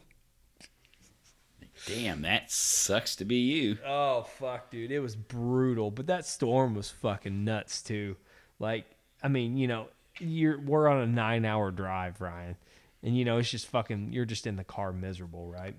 Damn, 1.86 2.23
that 2.23 2.52
sucks 2.52 3.15
to 3.17 3.26
be 3.26 3.36
you. 3.36 3.78
oh 3.86 4.23
fuck, 4.23 4.71
dude, 4.71 4.91
it 4.91 5.00
was 5.00 5.15
brutal. 5.15 5.91
But 5.91 6.08
that 6.08 6.26
storm 6.26 6.73
was 6.73 6.89
fucking 6.89 7.43
nuts 7.45 7.84
too. 7.84 8.17
Like, 8.60 8.86
I 9.21 9.28
mean, 9.28 9.58
you 9.58 9.67
know, 9.67 9.88
you're 10.19 10.60
we're 10.60 10.88
on 10.88 11.02
a 11.02 11.08
nine 11.08 11.45
hour 11.45 11.69
drive, 11.69 12.19
Ryan, 12.19 12.56
and 13.03 13.17
you 13.17 13.25
know 13.25 13.38
it's 13.38 13.49
just 13.51 13.67
fucking. 13.67 14.12
You're 14.13 14.25
just 14.25 14.47
in 14.47 14.55
the 14.55 14.63
car 14.63 14.91
miserable, 14.93 15.47
right? 15.49 15.75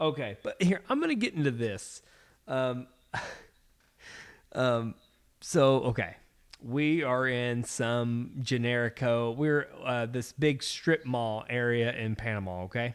Okay, 0.00 0.36
but 0.42 0.60
here 0.62 0.80
I'm 0.88 1.00
gonna 1.00 1.14
get 1.14 1.34
into 1.34 1.50
this. 1.50 2.02
Um, 2.46 2.86
um, 4.52 4.94
so 5.40 5.76
okay, 5.84 6.16
we 6.62 7.02
are 7.02 7.26
in 7.26 7.64
some 7.64 8.30
generico. 8.40 9.34
We're 9.34 9.68
uh, 9.84 10.06
this 10.06 10.32
big 10.32 10.62
strip 10.62 11.04
mall 11.04 11.44
area 11.48 11.92
in 11.94 12.14
Panama. 12.16 12.62
Okay, 12.64 12.94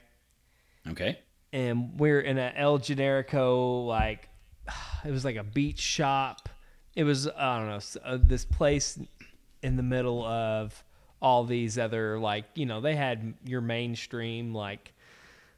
Okay. 0.90 1.20
and 1.52 2.00
we're 2.00 2.22
in 2.22 2.38
a 2.38 2.54
El 2.56 2.80
Generico 2.80 3.86
like 3.86 4.30
it 5.06 5.12
was 5.12 5.26
like 5.26 5.36
a 5.36 5.44
beach 5.44 5.80
shop. 5.80 6.50
It 6.96 7.04
was 7.04 7.28
I 7.28 7.58
don't 7.60 7.68
know 7.68 8.02
uh, 8.06 8.18
this 8.22 8.46
place 8.46 8.98
in 9.62 9.76
the 9.76 9.84
middle 9.84 10.24
of 10.24 10.84
all 11.24 11.44
these 11.46 11.80
other 11.80 12.20
like 12.20 12.46
you 12.54 12.68
know 12.68 12.82
they 12.82 12.96
had 12.96 13.34
your 13.46 13.62
mainstream 13.62 14.54
like 14.54 14.94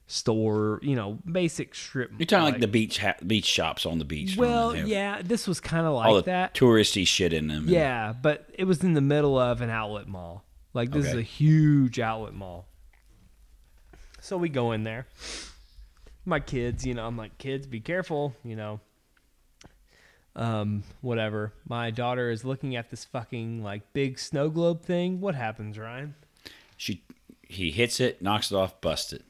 store 0.08 0.80
you 0.82 0.95
know 0.95 1.17
basic 1.30 1.75
strip. 1.75 2.12
You're 2.17 2.28
talking 2.28 2.54
like, 2.54 2.62
the 2.62 2.67
beach 2.67 2.99
ha- 2.99 3.15
beach 3.25 3.45
shops 3.45 3.86
on 3.86 3.99
the 3.99 4.06
beach. 4.06 4.38
well 4.38 4.73
yeah 4.75 5.21
this 5.21 5.47
was 5.47 5.60
kind 5.60 5.86
of 5.86 5.93
all 5.93 6.15
like 6.15 6.25
the 6.25 6.32
that 6.32 6.54
touristy 6.54 7.06
shit 7.06 7.34
in 7.34 7.47
them. 7.47 7.65
yeah 7.67 8.13
but 8.13 8.47
it 8.54 8.65
was 8.65 8.84
in 8.84 8.93
the 8.93 9.01
middle 9.01 9.38
of 9.38 9.62
an 9.62 9.69
outlet 9.69 10.08
mall 10.08 10.45
like 10.75 10.91
this 10.91 11.06
is 11.06 11.13
a 11.13 11.21
huge 11.21 11.99
outlet 12.01 12.34
mall. 12.34 12.67
So 14.19 14.38
we 14.38 14.49
go 14.49 14.73
in 14.73 14.84
there. 14.84 15.08
My 16.25 16.41
kids, 16.41 16.86
you 16.86 16.93
know, 16.93 17.06
I'm 17.06 17.15
like, 17.15 17.38
kids, 17.38 17.65
be 17.65 17.80
careful, 17.80 18.36
you 18.43 18.58
know. 18.58 18.82
Um, 20.36 20.84
whatever. 21.02 21.54
My 21.67 21.91
daughter 21.91 22.30
is 22.30 22.43
looking 22.43 22.76
at 22.76 22.89
this 22.89 23.06
fucking 23.06 23.63
like 23.63 23.93
big 23.93 24.19
snow 24.19 24.50
globe 24.50 24.82
thing. 24.84 25.21
What 25.21 25.36
happens, 25.36 25.80
Ryan? 25.80 26.15
She 26.76 27.04
he 27.41 27.71
hits 27.71 28.00
it, 28.00 28.21
knocks 28.21 28.52
it 28.52 28.56
off, 28.56 28.82
busts 28.82 29.13
it. 29.13 29.24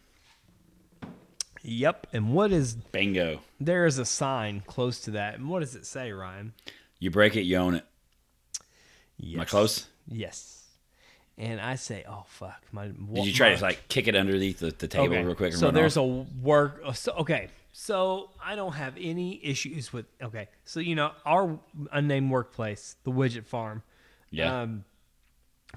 Yep. 1.62 2.08
And 2.14 2.34
what 2.34 2.52
is 2.52 2.76
Bingo. 2.76 3.42
there 3.60 3.86
is 3.86 3.98
a 3.98 4.06
sign 4.06 4.64
close 4.68 5.00
to 5.02 5.12
that. 5.12 5.36
And 5.36 5.50
what 5.50 5.62
does 5.62 5.76
it 5.76 5.86
say, 5.86 6.12
Ryan? 6.12 6.54
You 7.00 7.10
break 7.12 7.36
it, 7.36 7.42
you 7.42 7.58
own 7.58 7.76
it. 7.76 7.86
Yes. 9.18 9.36
Am 9.36 9.42
I 9.42 9.46
close? 9.46 9.88
Yes. 10.08 10.64
And 11.38 11.60
I 11.60 11.76
say, 11.76 12.06
oh 12.08 12.24
fuck, 12.28 12.62
my. 12.72 12.88
Did 12.88 13.26
you 13.26 13.34
try 13.34 13.54
to 13.54 13.62
like 13.62 13.88
kick 13.90 14.08
it 14.08 14.16
underneath 14.16 14.60
the, 14.60 14.72
the 14.72 14.88
table 14.88 15.22
real 15.22 15.36
quick? 15.36 15.52
And 15.52 15.60
so 15.60 15.72
there's 15.72 15.98
off? 15.98 16.04
a 16.04 16.42
work. 16.42 16.82
So, 16.94 17.14
okay. 17.20 17.50
So 17.78 18.30
I 18.42 18.56
don't 18.56 18.72
have 18.72 18.94
any 18.98 19.44
issues 19.44 19.92
with. 19.92 20.06
Okay. 20.22 20.48
So 20.64 20.80
you 20.80 20.96
know 20.96 21.12
our 21.26 21.60
unnamed 21.92 22.32
workplace, 22.32 22.96
the 23.04 23.12
Widget 23.12 23.46
Farm. 23.46 23.84
yeah. 24.32 24.62
Um, 24.62 24.86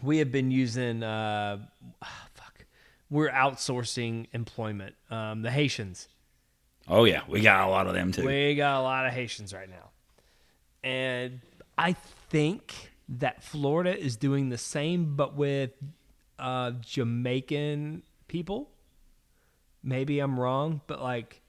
we 0.00 0.18
have 0.18 0.30
been 0.30 0.52
using. 0.52 1.02
Uh, 1.02 1.58
ah, 2.00 2.26
fuck. 2.34 2.66
We're 3.10 3.30
outsourcing 3.30 4.28
employment. 4.32 4.94
Um, 5.10 5.42
the 5.42 5.50
Haitians. 5.50 6.06
oh 6.86 7.02
yeah, 7.02 7.22
we 7.26 7.40
got 7.40 7.66
a 7.66 7.70
lot 7.70 7.88
of 7.88 7.94
them 7.94 8.12
too. 8.12 8.24
We 8.24 8.54
got 8.54 8.78
a 8.78 8.82
lot 8.82 9.04
of 9.04 9.12
Haitians 9.12 9.52
right 9.52 9.68
now. 9.68 9.90
And 10.84 11.40
I 11.76 11.94
think 12.30 12.92
that 13.08 13.42
Florida 13.42 13.98
is 13.98 14.14
doing 14.16 14.50
the 14.50 14.58
same, 14.58 15.16
but 15.16 15.34
with 15.34 15.72
uh, 16.38 16.70
Jamaican 16.80 18.04
people. 18.28 18.70
Maybe 19.82 20.20
I'm 20.20 20.38
wrong, 20.38 20.80
but 20.86 21.02
like, 21.02 21.42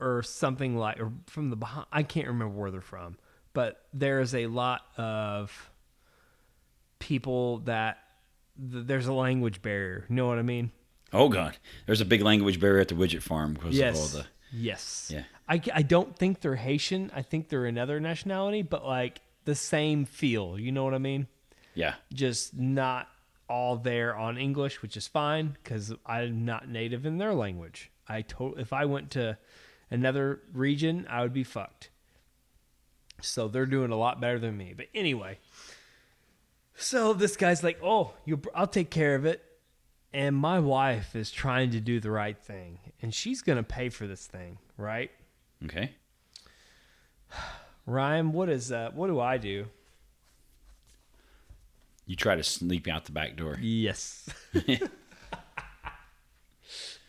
or 0.00 0.22
something 0.22 0.76
like, 0.76 0.98
or 1.00 1.12
from 1.26 1.50
the 1.50 1.56
Bah- 1.56 1.86
I 1.92 2.02
can't 2.02 2.26
remember 2.26 2.54
where 2.58 2.70
they're 2.70 2.80
from, 2.80 3.16
but 3.52 3.84
there 3.92 4.20
is 4.20 4.34
a 4.34 4.46
lot 4.46 4.82
of 4.96 5.70
people 6.98 7.58
that 7.60 7.98
th- 8.72 8.86
there's 8.86 9.06
a 9.06 9.12
language 9.12 9.62
barrier. 9.62 10.04
You 10.08 10.16
know 10.16 10.26
what 10.26 10.38
I 10.38 10.42
mean? 10.42 10.70
Oh 11.12 11.28
god, 11.28 11.56
there's 11.86 12.00
a 12.00 12.04
big 12.04 12.22
language 12.22 12.60
barrier 12.60 12.80
at 12.80 12.88
the 12.88 12.94
widget 12.94 13.22
farm 13.22 13.54
because 13.54 13.78
of 13.78 13.96
all 13.96 14.06
the. 14.06 14.26
Yes. 14.52 15.10
Yeah. 15.12 15.22
I, 15.48 15.60
I 15.74 15.82
don't 15.82 16.16
think 16.16 16.40
they're 16.40 16.56
Haitian. 16.56 17.10
I 17.14 17.22
think 17.22 17.48
they're 17.48 17.66
another 17.66 18.00
nationality, 18.00 18.62
but 18.62 18.84
like 18.84 19.20
the 19.44 19.54
same 19.54 20.04
feel. 20.04 20.58
You 20.58 20.72
know 20.72 20.84
what 20.84 20.94
I 20.94 20.98
mean? 20.98 21.28
Yeah, 21.74 21.94
Just 22.12 22.56
not 22.56 23.08
all 23.48 23.76
there 23.76 24.14
on 24.16 24.38
English, 24.38 24.82
which 24.82 24.96
is 24.96 25.06
fine 25.06 25.56
because 25.62 25.92
I'm 26.04 26.44
not 26.44 26.68
native 26.68 27.06
in 27.06 27.18
their 27.18 27.32
language. 27.32 27.90
I 28.08 28.22
told 28.22 28.58
if 28.58 28.72
I 28.72 28.84
went 28.86 29.12
to 29.12 29.38
another 29.90 30.40
region, 30.52 31.06
I 31.08 31.22
would 31.22 31.32
be 31.32 31.44
fucked. 31.44 31.90
So 33.20 33.48
they're 33.48 33.66
doing 33.66 33.90
a 33.90 33.96
lot 33.96 34.20
better 34.20 34.38
than 34.38 34.56
me. 34.56 34.74
But 34.76 34.86
anyway, 34.94 35.38
so 36.74 37.12
this 37.12 37.36
guy's 37.36 37.62
like, 37.62 37.78
"Oh, 37.82 38.14
you, 38.24 38.40
I'll 38.54 38.66
take 38.66 38.90
care 38.90 39.14
of 39.14 39.26
it," 39.26 39.44
and 40.12 40.34
my 40.34 40.58
wife 40.58 41.14
is 41.14 41.30
trying 41.30 41.70
to 41.72 41.80
do 41.80 42.00
the 42.00 42.10
right 42.10 42.38
thing, 42.38 42.78
and 43.02 43.14
she's 43.14 43.42
gonna 43.42 43.62
pay 43.62 43.90
for 43.90 44.06
this 44.06 44.26
thing, 44.26 44.58
right? 44.76 45.10
okay. 45.64 45.92
Ryan, 47.86 48.32
what 48.32 48.48
is 48.48 48.72
uh, 48.72 48.90
what 48.94 49.08
do 49.08 49.20
I 49.20 49.36
do? 49.36 49.66
You 52.06 52.16
try 52.16 52.34
to 52.34 52.42
sneak 52.42 52.88
out 52.88 53.04
the 53.04 53.12
back 53.12 53.36
door. 53.36 53.58
Yes. 53.60 54.28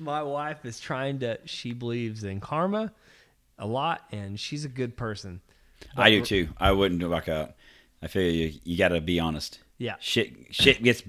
My 0.02 0.24
wife 0.24 0.66
is 0.66 0.80
trying 0.80 1.20
to. 1.20 1.38
She 1.46 1.74
believes 1.74 2.24
in 2.24 2.40
karma 2.40 2.92
a 3.60 3.68
lot, 3.68 4.02
and 4.12 4.40
she's 4.40 4.66
a 4.66 4.70
good 4.70 4.98
person. 4.98 5.42
I 5.96 6.10
do 6.10 6.24
too. 6.26 6.50
I 6.58 6.72
wouldn't 6.72 7.08
walk 7.08 7.30
out. 7.30 7.54
I 8.02 8.08
feel 8.08 8.32
you. 8.32 8.54
You 8.64 8.78
got 8.78 8.90
to 8.90 9.02
be 9.02 9.20
honest. 9.20 9.60
Yeah. 9.78 9.96
Shit. 10.00 10.34
Shit 10.50 10.82
gets. 10.84 11.04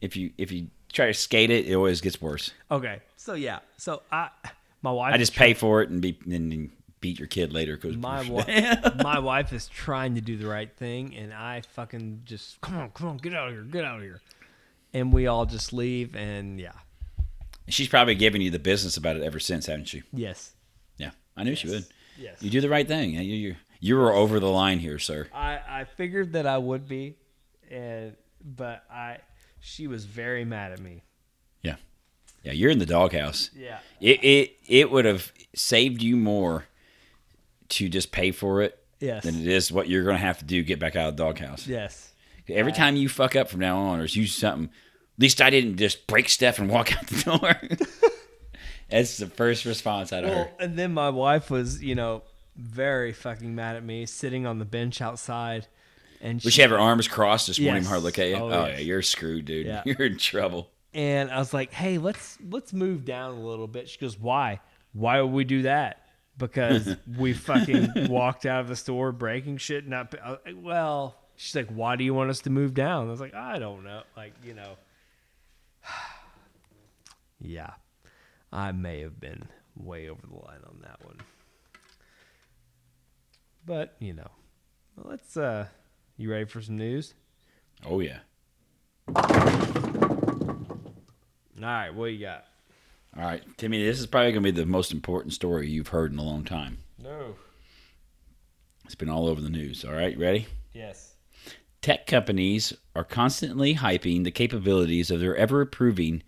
If 0.00 0.16
you 0.16 0.32
if 0.36 0.52
you 0.52 0.68
try 0.92 1.06
to 1.06 1.14
skate 1.14 1.50
it, 1.50 1.66
it 1.66 1.74
always 1.74 2.00
gets 2.00 2.20
worse. 2.20 2.52
Okay. 2.70 3.00
So 3.16 3.34
yeah. 3.34 3.60
So 3.78 4.02
I, 4.12 4.28
my 4.82 4.92
wife. 4.92 5.14
I 5.14 5.18
just 5.18 5.34
pay 5.34 5.54
for 5.54 5.82
it 5.82 5.88
and 5.90 6.00
be 6.02 6.18
and 6.30 6.70
beat 7.00 7.18
your 7.18 7.28
kid 7.28 7.52
later 7.52 7.76
because 7.76 7.96
My 7.96 8.28
wife, 8.28 8.96
my 9.02 9.18
wife 9.18 9.52
is 9.52 9.68
trying 9.68 10.14
to 10.16 10.20
do 10.20 10.36
the 10.36 10.46
right 10.46 10.70
thing, 10.76 11.14
and 11.14 11.32
I 11.32 11.62
fucking 11.74 12.22
just 12.24 12.60
come 12.60 12.76
on, 12.78 12.90
come 12.90 13.08
on, 13.08 13.16
get 13.18 13.34
out 13.34 13.48
of 13.48 13.54
here, 13.54 13.62
get 13.62 13.84
out 13.84 13.96
of 13.96 14.02
here. 14.02 14.20
and 14.94 15.12
we 15.12 15.26
all 15.26 15.44
just 15.46 15.72
leave, 15.74 16.16
and 16.16 16.58
yeah, 16.58 16.72
She's 17.68 17.88
probably 17.88 18.14
given 18.14 18.40
you 18.40 18.50
the 18.50 18.58
business 18.58 18.96
about 18.96 19.16
it 19.16 19.22
ever 19.22 19.40
since, 19.40 19.66
haven't 19.66 19.86
she? 19.88 20.02
yes, 20.12 20.52
Yeah, 20.98 21.10
I 21.36 21.42
knew 21.44 21.54
she 21.56 21.68
would. 21.68 21.84
yes. 22.18 22.40
You 22.42 22.50
do 22.50 22.60
the 22.60 22.68
right 22.68 22.86
thing. 22.86 23.10
You 23.10 23.20
you 23.22 23.56
you 23.80 23.96
were 23.96 24.12
over 24.12 24.38
the 24.40 24.48
line 24.50 24.78
here, 24.78 24.98
sir. 24.98 25.28
I 25.34 25.60
I 25.68 25.84
figured 25.84 26.32
that 26.34 26.46
I 26.46 26.58
would 26.58 26.86
be, 26.88 27.16
and 27.70 28.14
but 28.44 28.84
I 28.90 29.18
she 29.60 29.86
was 29.86 30.04
very 30.04 30.44
mad 30.44 30.72
at 30.72 30.80
me. 30.80 31.02
Yeah, 31.62 31.76
Yeah, 32.44 32.52
you're 32.52 32.70
in 32.70 32.78
the 32.78 32.86
doghouse. 32.86 33.50
Yeah. 33.56 33.78
It 34.00 34.22
it 34.24 34.56
it 34.66 34.90
would 34.90 35.04
have 35.04 35.32
saved 35.54 36.02
you 36.02 36.16
more 36.16 36.66
to 37.70 37.88
just 37.88 38.12
pay 38.12 38.30
for 38.30 38.62
it 38.62 38.78
Yes. 39.00 39.24
than 39.24 39.34
it 39.40 39.46
is 39.46 39.70
what 39.72 39.88
you're 39.88 40.04
going 40.04 40.14
to 40.16 40.22
have 40.22 40.38
to 40.38 40.44
do 40.44 40.62
get 40.62 40.78
back 40.78 40.94
out 40.96 41.08
of 41.08 41.16
the 41.16 41.24
doghouse. 41.24 41.66
Yes. 41.66 42.12
Every 42.48 42.70
time 42.72 42.94
you 42.96 43.08
fuck 43.08 43.34
up 43.34 43.50
from 43.50 43.58
now 43.60 43.76
on 43.78 43.98
or 44.00 44.04
use 44.04 44.34
something, 44.34 44.70
least 45.18 45.40
I 45.40 45.50
didn't 45.50 45.76
just 45.76 46.06
break 46.06 46.28
stuff 46.28 46.58
and 46.58 46.68
walk 46.70 46.92
out 46.96 47.06
the 47.06 47.22
door. 47.22 47.78
That's 48.88 49.16
the 49.16 49.26
first 49.26 49.64
response 49.64 50.12
out 50.12 50.24
of 50.24 50.30
Well, 50.30 50.44
her. 50.44 50.50
and 50.60 50.78
then 50.78 50.92
my 50.94 51.10
wife 51.10 51.50
was, 51.50 51.82
you 51.82 51.94
know, 51.94 52.22
very 52.56 53.12
fucking 53.12 53.54
mad 53.54 53.76
at 53.76 53.84
me, 53.84 54.06
sitting 54.06 54.46
on 54.46 54.58
the 54.58 54.64
bench 54.64 55.00
outside, 55.00 55.66
and 56.20 56.40
Would 56.42 56.52
she 56.52 56.62
have 56.62 56.70
her 56.70 56.78
arms 56.78 57.08
crossed, 57.08 57.46
just 57.46 57.58
Yes. 57.58 57.86
hard 57.86 58.02
look 58.02 58.18
at 58.18 58.28
you? 58.28 58.36
Oh, 58.36 58.50
Oh, 58.50 58.66
yes. 58.66 58.78
yeah, 58.78 58.84
you're 58.84 59.02
screwed, 59.02 59.44
dude. 59.44 59.66
Yeah. 59.66 59.82
You're 59.86 60.06
in 60.06 60.18
trouble. 60.18 60.70
and 60.94 61.30
I 61.30 61.38
was 61.38 61.52
like, 61.52 61.72
"Hey, 61.72 61.98
let's 61.98 62.38
let's 62.48 62.72
move 62.72 63.04
down 63.04 63.34
a 63.34 63.40
little 63.40 63.66
bit." 63.66 63.88
She 63.90 63.98
goes, 63.98 64.18
"Why? 64.18 64.60
Why 64.94 65.20
would 65.20 65.32
we 65.32 65.44
do 65.44 65.62
that?" 65.62 66.00
Because 66.38 66.96
we 67.18 67.32
fucking 67.34 68.08
walked 68.08 68.46
out 68.46 68.60
of 68.60 68.68
the 68.68 68.76
store 68.76 69.12
breaking 69.12 69.58
shit. 69.58 69.86
Not 69.86 70.14
like, 70.14 70.54
well. 70.56 71.16
She's 71.38 71.54
like, 71.54 71.68
"Why 71.68 71.96
do 71.96 72.04
you 72.04 72.14
want 72.14 72.30
us 72.30 72.40
to 72.42 72.50
move 72.50 72.72
down?" 72.72 73.08
I 73.08 73.10
was 73.10 73.20
like, 73.20 73.34
"I 73.34 73.58
don't 73.58 73.84
know." 73.84 74.02
Like, 74.16 74.32
you 74.42 74.54
know. 74.54 74.76
yeah, 77.40 77.70
I 78.52 78.72
may 78.72 79.00
have 79.00 79.20
been 79.20 79.48
way 79.76 80.08
over 80.08 80.22
the 80.26 80.34
line 80.34 80.60
on 80.66 80.80
that 80.82 81.04
one, 81.04 81.18
but 83.64 83.96
you 84.00 84.12
know, 84.14 84.30
let's. 84.96 85.36
uh 85.36 85.66
You 86.16 86.30
ready 86.30 86.46
for 86.46 86.62
some 86.62 86.76
news? 86.76 87.14
Oh, 87.84 88.00
yeah. 88.00 88.18
All 91.62 91.72
right, 91.72 91.90
what 91.94 92.06
do 92.06 92.12
you 92.12 92.20
got? 92.24 92.44
All 93.16 93.22
right, 93.24 93.42
Timmy, 93.56 93.82
this 93.82 93.98
is 93.98 94.06
probably 94.06 94.32
going 94.32 94.42
to 94.42 94.52
be 94.52 94.60
the 94.60 94.66
most 94.66 94.92
important 94.92 95.32
story 95.34 95.68
you've 95.68 95.88
heard 95.88 96.12
in 96.12 96.18
a 96.18 96.22
long 96.22 96.44
time. 96.44 96.78
No. 97.02 97.34
It's 98.84 98.94
been 98.94 99.08
all 99.08 99.26
over 99.26 99.40
the 99.40 99.48
news. 99.50 99.84
All 99.84 99.92
right, 99.94 100.16
ready? 100.18 100.46
Yes. 100.74 101.14
Tech 101.82 102.06
companies 102.06 102.72
are 102.94 103.04
constantly 103.04 103.76
hyping 103.76 104.24
the 104.24 104.30
capabilities 104.30 105.10
of 105.10 105.20
their 105.20 105.36
ever 105.36 105.60
improving 105.60 106.22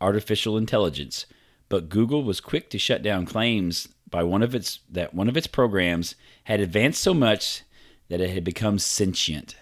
artificial 0.00 0.56
intelligence, 0.56 1.26
but 1.68 1.88
Google 1.88 2.22
was 2.24 2.40
quick 2.40 2.70
to 2.70 2.78
shut 2.78 3.02
down 3.02 3.26
claims 3.26 3.88
by 4.08 4.22
one 4.22 4.42
of 4.42 4.54
its 4.54 4.80
that 4.90 5.14
one 5.14 5.28
of 5.28 5.36
its 5.36 5.46
programs 5.46 6.14
had 6.44 6.60
advanced 6.60 7.02
so 7.02 7.14
much 7.14 7.62
that 8.08 8.20
it 8.20 8.30
had 8.30 8.44
become 8.44 8.78
sentient. 8.78 9.56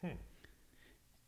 Hmm. 0.00 0.18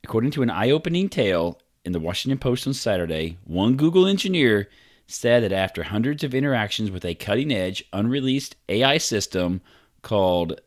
According 0.05 0.33
to 0.33 0.43
an 0.43 0.51
eye-opening 0.51 1.09
tale 1.09 1.59
in 1.85 1.93
the 1.93 2.01
Washington 2.01 2.39
Post 2.39 2.67
on 2.67 2.75
Saturday, 2.75 3.39
one 3.45 3.77
Google 3.77 4.07
engineer 4.07 4.69
said 5.07 5.43
that 5.43 5.53
after 5.53 5.83
hundreds 5.83 6.23
of 6.23 6.35
interactions 6.35 6.91
with 6.91 7.05
a 7.05 7.15
cutting-edge, 7.15 7.85
unreleased 7.93 8.55
AI 8.69 8.99
system 8.99 9.61
called 10.03 10.61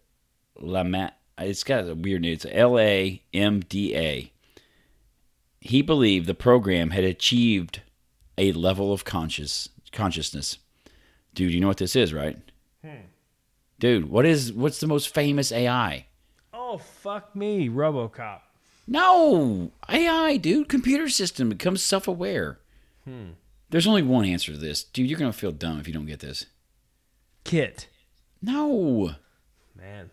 LaMDA, 0.61 1.11
it's 1.37 1.63
got 1.63 1.87
a 1.87 1.95
weird 1.95 2.21
name. 2.21 2.33
It's 2.33 2.45
L 2.49 2.79
A 2.79 3.21
M 3.33 3.61
D 3.61 3.95
A. 3.95 4.31
He 5.59 5.81
believed 5.81 6.27
the 6.27 6.33
program 6.33 6.89
had 6.91 7.03
achieved 7.03 7.81
a 8.37 8.51
level 8.51 8.91
of 8.91 9.05
conscious 9.05 9.69
consciousness. 9.91 10.57
Dude, 11.33 11.53
you 11.53 11.59
know 11.59 11.67
what 11.67 11.77
this 11.77 11.95
is, 11.95 12.13
right? 12.13 12.37
Hmm. 12.83 13.07
Dude, 13.79 14.09
what 14.09 14.25
is 14.25 14.51
what's 14.53 14.79
the 14.79 14.87
most 14.87 15.13
famous 15.13 15.51
AI? 15.51 16.07
Oh 16.53 16.77
fuck 16.77 17.35
me, 17.35 17.69
RoboCop. 17.69 18.41
No, 18.85 19.71
AI, 19.89 20.37
dude. 20.37 20.67
Computer 20.67 21.07
system 21.07 21.49
becomes 21.49 21.81
self-aware. 21.81 22.59
Hmm. 23.05 23.31
There's 23.69 23.87
only 23.87 24.01
one 24.03 24.25
answer 24.25 24.51
to 24.51 24.57
this, 24.57 24.83
dude. 24.83 25.09
You're 25.09 25.19
gonna 25.19 25.33
feel 25.33 25.51
dumb 25.51 25.79
if 25.79 25.87
you 25.87 25.93
don't 25.93 26.05
get 26.05 26.19
this. 26.19 26.45
Kit. 27.43 27.87
No. 28.41 29.15
Man. 29.75 30.11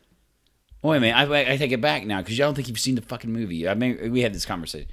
Wait 0.82 0.96
a 0.96 1.00
minute. 1.00 1.16
I, 1.16 1.52
I 1.52 1.56
take 1.56 1.72
it 1.72 1.80
back 1.80 2.06
now 2.06 2.18
because 2.22 2.40
I 2.40 2.44
don't 2.44 2.54
think 2.54 2.68
you've 2.68 2.78
seen 2.80 2.94
the 2.94 3.02
fucking 3.02 3.30
movie. 3.32 3.68
I 3.68 3.74
mean, 3.74 4.10
we 4.12 4.22
had 4.22 4.34
this 4.34 4.46
conversation. 4.46 4.88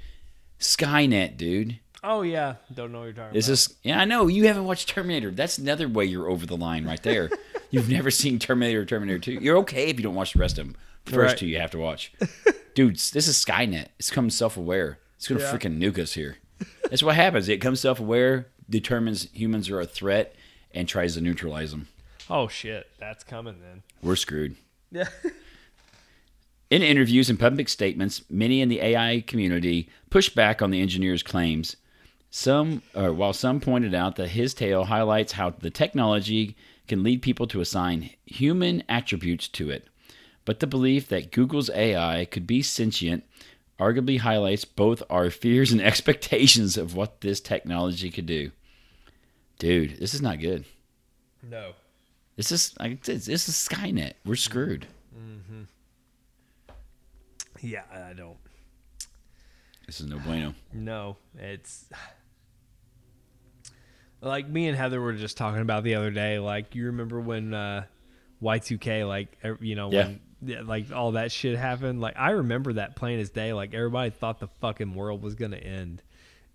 Skynet, 0.60 1.36
dude. 1.36 1.78
Oh 2.04 2.22
yeah. 2.22 2.56
Don't 2.72 2.92
know 2.92 2.98
what 3.00 3.04
you're 3.06 3.12
talking 3.14 3.34
This 3.34 3.46
about. 3.48 3.52
is 3.54 3.74
yeah, 3.82 4.00
I 4.00 4.04
know 4.04 4.26
you 4.28 4.46
haven't 4.46 4.64
watched 4.64 4.88
Terminator. 4.88 5.30
That's 5.30 5.58
another 5.58 5.88
way 5.88 6.04
you're 6.04 6.28
over 6.28 6.46
the 6.46 6.56
line 6.56 6.84
right 6.84 7.02
there. 7.02 7.30
You've 7.70 7.90
never 7.90 8.10
seen 8.10 8.38
Terminator, 8.38 8.80
or 8.80 8.84
Terminator 8.86 9.18
Two. 9.18 9.32
You're 9.32 9.58
okay 9.58 9.88
if 9.88 9.96
you 9.98 10.02
don't 10.02 10.14
watch 10.14 10.32
the 10.32 10.38
rest 10.38 10.58
of 10.58 10.66
them. 10.66 10.76
The 11.04 11.12
first 11.12 11.32
Right. 11.32 11.38
two 11.38 11.46
you 11.46 11.58
have 11.58 11.70
to 11.72 11.78
watch. 11.78 12.12
Dudes, 12.74 13.10
this 13.10 13.28
is 13.28 13.36
Skynet. 13.44 13.88
It's 13.98 14.08
becoming 14.10 14.30
self-aware. 14.30 14.98
It's 15.16 15.26
gonna 15.28 15.40
Yeah. 15.40 15.52
freaking 15.52 15.78
nuke 15.78 15.98
us 15.98 16.12
here. 16.14 16.38
That's 16.90 17.02
what 17.02 17.14
happens. 17.16 17.48
It 17.48 17.58
comes 17.58 17.80
self-aware, 17.80 18.46
determines 18.70 19.28
humans 19.32 19.68
are 19.68 19.80
a 19.80 19.86
threat, 19.86 20.34
and 20.72 20.88
tries 20.88 21.14
to 21.14 21.20
neutralize 21.20 21.72
them. 21.72 21.88
Oh 22.30 22.48
shit. 22.48 22.86
That's 22.98 23.22
coming 23.24 23.56
then. 23.60 23.82
We're 24.02 24.16
screwed. 24.16 24.56
Yeah. 24.90 25.08
In 26.70 26.82
interviews 26.82 27.30
and 27.30 27.40
public 27.40 27.68
statements, 27.68 28.22
many 28.28 28.60
in 28.60 28.68
the 28.68 28.80
AI 28.80 29.24
community 29.26 29.88
pushed 30.10 30.34
back 30.34 30.60
on 30.60 30.70
the 30.70 30.82
engineer's 30.82 31.22
claims. 31.22 31.76
Some, 32.30 32.82
or 32.94 33.12
while 33.12 33.32
some 33.32 33.58
pointed 33.58 33.94
out 33.94 34.16
that 34.16 34.28
his 34.30 34.52
tale 34.52 34.84
highlights 34.84 35.32
how 35.32 35.50
the 35.50 35.70
technology 35.70 36.56
can 36.86 37.02
lead 37.02 37.22
people 37.22 37.46
to 37.46 37.62
assign 37.62 38.10
human 38.26 38.82
attributes 38.88 39.48
to 39.48 39.70
it. 39.70 39.88
But 40.44 40.60
the 40.60 40.66
belief 40.66 41.08
that 41.08 41.32
Google's 41.32 41.70
AI 41.70 42.26
could 42.26 42.46
be 42.46 42.62
sentient 42.62 43.24
arguably 43.78 44.18
highlights 44.18 44.64
both 44.64 45.02
our 45.08 45.30
fears 45.42 45.72
and 45.72 45.80
expectations 45.80 46.76
of 46.76 46.94
what 46.94 47.22
this 47.22 47.40
technology 47.40 48.10
could 48.10 48.26
do. 48.26 48.50
Dude, 49.58 49.98
this 49.98 50.14
is 50.14 50.22
not 50.22 50.40
good. 50.40 50.64
no. 51.42 51.72
This 52.36 52.52
is 52.52 52.72
like 52.78 53.02
this 53.02 53.26
is 53.26 53.42
Skynet. 53.48 54.12
We're 54.24 54.36
screwed. 54.36 54.86
Mm-hmm. 55.18 55.62
Yeah, 57.62 57.82
I 57.92 58.12
don't. 58.12 58.36
This 59.86 60.00
is 60.00 60.06
no 60.06 60.18
bueno. 60.18 60.54
No, 60.72 61.16
it's 61.38 61.86
like 64.20 64.48
me 64.48 64.68
and 64.68 64.76
Heather 64.76 65.00
were 65.00 65.12
just 65.14 65.36
talking 65.36 65.60
about 65.62 65.82
the 65.84 65.94
other 65.94 66.10
day. 66.10 66.38
Like 66.38 66.74
you 66.74 66.86
remember 66.86 67.20
when 67.20 67.54
uh, 67.54 67.84
Y2K, 68.42 69.06
like 69.08 69.36
you 69.60 69.74
know, 69.76 69.90
Yeah. 69.90 70.04
when 70.06 70.20
yeah, 70.42 70.60
like 70.64 70.92
all 70.92 71.12
that 71.12 71.32
shit 71.32 71.58
happened. 71.58 72.00
Like 72.00 72.14
I 72.16 72.30
remember 72.30 72.74
that 72.74 72.96
plain 72.96 73.18
as 73.18 73.30
day. 73.30 73.52
Like 73.52 73.74
everybody 73.74 74.10
thought 74.10 74.40
the 74.40 74.48
fucking 74.60 74.94
world 74.94 75.22
was 75.22 75.34
gonna 75.34 75.56
end, 75.56 76.02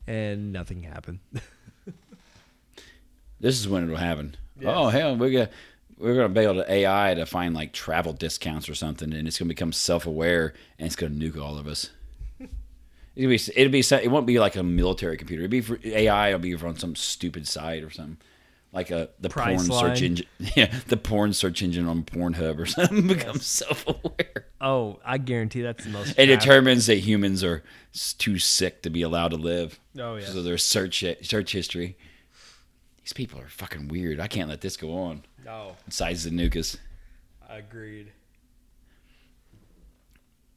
and 0.08 0.54
nothing 0.54 0.84
happened. 0.84 1.20
This 3.40 3.60
is 3.60 3.68
when 3.68 3.84
it'll 3.84 3.98
happen. 3.98 4.36
Oh 4.64 4.88
hell, 4.88 5.18
we're 5.18 5.30
gonna 5.32 5.50
we're 5.98 6.16
gonna 6.16 6.30
be 6.30 6.42
able 6.42 6.56
to 6.56 6.72
AI 6.72 7.14
to 7.14 7.26
find 7.26 7.54
like 7.54 7.74
travel 7.74 8.14
discounts 8.14 8.70
or 8.70 8.76
something, 8.76 9.14
and 9.14 9.28
it's 9.28 9.40
gonna 9.40 9.50
become 9.50 9.72
self 9.72 10.06
aware 10.06 10.54
and 10.78 10.86
it's 10.86 10.96
gonna 10.96 11.14
nuke 11.16 11.42
all 11.42 11.58
of 11.58 11.68
us. 11.68 11.90
It'll 13.16 13.30
be 13.30 13.36
it'll 13.56 13.72
be 13.72 13.80
it 13.80 14.12
won't 14.12 14.26
be 14.26 14.40
like 14.40 14.56
a 14.56 14.64
military 14.64 15.18
computer. 15.18 15.44
It'll 15.44 15.52
be 15.52 15.62
for 15.62 15.80
AI. 15.84 16.30
It'll 16.30 16.40
be 16.40 16.56
on 16.56 16.78
some 16.78 16.96
stupid 16.96 17.48
site 17.48 17.84
or 17.84 17.92
something. 17.92 18.18
Like 18.72 18.90
a 18.90 19.10
the 19.20 19.30
porn 19.30 19.58
Priceline. 19.58 19.80
search 19.80 20.02
engine, 20.02 20.26
yeah, 20.56 20.74
the 20.88 20.98
porn 20.98 21.32
search 21.34 21.62
engine 21.62 21.88
on 21.88 22.02
Pornhub 22.02 22.58
or 22.58 22.66
something 22.66 23.06
becomes 23.06 23.46
self-aware. 23.46 24.48
oh, 24.62 25.00
I 25.06 25.20
guarantee 25.20 25.62
that's 25.62 25.84
the 25.84 25.92
most. 25.92 26.18
It 26.18 26.26
determines 26.26 26.88
that 26.88 26.96
humans 26.96 27.44
are 27.44 27.64
too 28.18 28.40
sick 28.40 28.82
to 28.82 28.90
be 28.90 29.04
allowed 29.04 29.28
to 29.28 29.38
live. 29.38 29.80
Oh 30.00 30.16
yeah. 30.16 30.26
So 30.26 30.42
their 30.42 30.58
search 30.58 31.06
search 31.22 31.52
history. 31.52 31.98
These 33.04 33.14
people 33.14 33.40
are 33.40 33.48
fucking 33.50 33.90
weird. 33.90 34.20
I 34.20 34.28
can't 34.28 34.50
let 34.50 34.62
this 34.62 34.76
go 34.76 34.98
on. 34.98 35.24
Oh, 35.48 35.76
Besides 35.86 36.24
the 36.24 36.30
nukas. 36.30 36.78
agreed. 37.50 38.12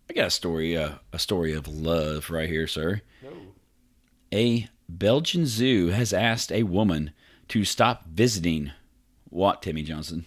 I 0.09 0.13
got 0.13 0.29
a 0.29 0.31
story, 0.31 0.77
uh, 0.77 0.97
a 1.13 1.19
story 1.19 1.53
of 1.55 1.67
love 1.67 2.31
right 2.31 2.49
here, 2.49 2.67
sir. 2.69 3.01
No. 3.23 3.31
A 4.33 4.69
Belgian 4.89 5.47
zoo 5.47 5.89
has 5.89 6.13
asked 6.13 6.53
a 6.53 6.63
woman 6.63 7.11
to 7.49 7.65
stop 7.65 8.07
visiting 8.07 8.71
what, 9.29 9.63
Timmy 9.63 9.83
Johnson? 9.83 10.27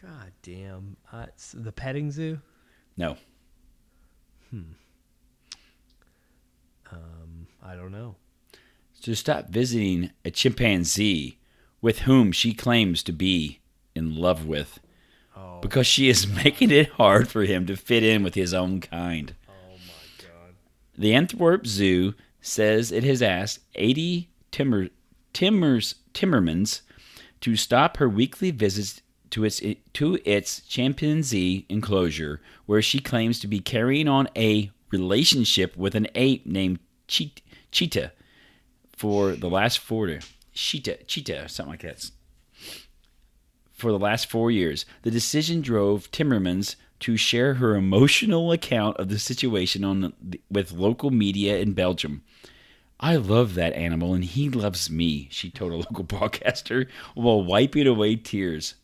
God 0.00 0.32
damn. 0.42 0.96
Uh, 1.10 1.26
the 1.54 1.72
petting 1.72 2.10
zoo. 2.10 2.40
No. 2.96 3.16
Um, 6.92 7.46
I 7.62 7.74
don't 7.74 7.92
know. 7.92 8.16
To 9.02 9.14
stop 9.14 9.48
visiting 9.48 10.10
a 10.24 10.30
chimpanzee 10.30 11.38
with 11.80 12.00
whom 12.00 12.32
she 12.32 12.52
claims 12.54 13.02
to 13.04 13.12
be 13.12 13.60
in 13.94 14.14
love 14.16 14.46
with 14.46 14.80
Oh. 15.36 15.60
because 15.60 15.86
she 15.86 16.08
is 16.08 16.26
making 16.44 16.70
it 16.70 16.88
hard 16.92 17.28
for 17.28 17.42
him 17.42 17.66
to 17.66 17.76
fit 17.76 18.02
in 18.02 18.22
with 18.22 18.34
his 18.34 18.54
own 18.54 18.80
kind. 18.80 19.34
Oh 19.48 19.52
my 19.86 20.24
god. 20.26 20.54
The 20.96 21.14
Antwerp 21.14 21.66
Zoo 21.66 22.14
says 22.40 22.90
it 22.90 23.04
has 23.04 23.20
asked 23.20 23.60
80 23.74 24.28
timber, 24.50 24.88
timmers, 25.34 25.96
Timmermans 26.14 26.80
to 27.42 27.54
stop 27.56 27.98
her 27.98 28.08
weekly 28.08 28.50
visits 28.50 29.02
to 29.28 29.44
its 29.44 29.60
to 29.92 30.18
its 30.24 30.60
chimpanzee 30.62 31.66
enclosure, 31.68 32.40
where 32.64 32.80
she 32.80 32.98
claims 33.00 33.38
to 33.40 33.46
be 33.46 33.60
carrying 33.60 34.08
on 34.08 34.28
a 34.34 34.70
relationship 34.90 35.76
with 35.76 35.94
an 35.94 36.06
ape 36.14 36.46
named 36.46 36.78
Cheetah, 37.08 38.12
for 38.96 39.32
the 39.32 39.50
last 39.50 39.78
four 39.80 40.06
Cheetah 40.56 41.04
Cheetah 41.04 41.48
something 41.48 41.72
like 41.72 41.82
that. 41.82 42.10
For 43.72 43.92
the 43.92 43.98
last 43.98 44.30
four 44.30 44.50
years, 44.50 44.86
the 45.02 45.10
decision 45.10 45.60
drove 45.60 46.10
Timmermans 46.10 46.76
to 47.00 47.18
share 47.18 47.54
her 47.54 47.76
emotional 47.76 48.50
account 48.50 48.96
of 48.96 49.10
the 49.10 49.18
situation 49.18 49.84
on 49.84 50.14
with 50.50 50.72
local 50.72 51.10
media 51.10 51.58
in 51.58 51.74
Belgium. 51.74 52.22
I 52.98 53.16
love 53.16 53.54
that 53.54 53.74
animal 53.74 54.14
and 54.14 54.24
he 54.24 54.48
loves 54.48 54.88
me, 54.88 55.28
she 55.30 55.50
told 55.50 55.72
a 55.72 55.76
local 55.86 56.04
broadcaster 56.04 56.88
while 57.14 57.44
wiping 57.44 57.86
away 57.86 58.16
tears. 58.16 58.76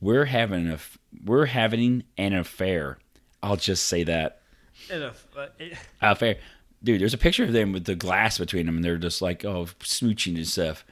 We're 0.00 0.24
having 0.26 0.68
a 0.68 0.78
we're 1.24 1.46
having 1.46 2.04
an 2.16 2.32
affair. 2.32 2.98
I'll 3.42 3.56
just 3.56 3.84
say 3.84 4.02
that. 4.04 4.40
And 4.90 5.02
a, 5.02 5.14
uh, 5.36 5.48
affair. 6.00 6.36
Dude, 6.82 7.00
there's 7.00 7.14
a 7.14 7.18
picture 7.18 7.44
of 7.44 7.52
them 7.52 7.72
with 7.72 7.84
the 7.84 7.94
glass 7.94 8.38
between 8.38 8.66
them 8.66 8.76
and 8.76 8.84
they're 8.84 8.98
just 8.98 9.22
like, 9.22 9.44
oh, 9.44 9.66
smooching 9.80 10.36
and 10.36 10.46
stuff. 10.46 10.84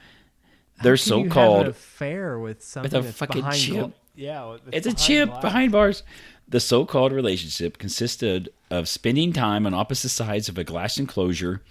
They're 0.83 0.97
so 0.97 1.27
called 1.29 1.67
affair 1.67 2.37
with 2.37 2.63
something 2.63 2.91
with 2.91 3.09
a 3.09 3.13
fucking 3.13 3.49
chip. 3.51 3.91
yeah, 4.15 4.57
It's 4.71 4.87
a 4.87 4.93
chip 4.93 5.41
behind 5.41 5.71
bars. 5.71 6.03
The 6.47 6.59
so 6.59 6.85
called 6.85 7.11
relationship 7.11 7.77
consisted 7.77 8.49
of 8.69 8.87
spending 8.87 9.33
time 9.33 9.65
on 9.65 9.73
opposite 9.73 10.09
sides 10.09 10.49
of 10.49 10.57
a 10.57 10.63
glass 10.63 10.97
enclosure 10.97 11.61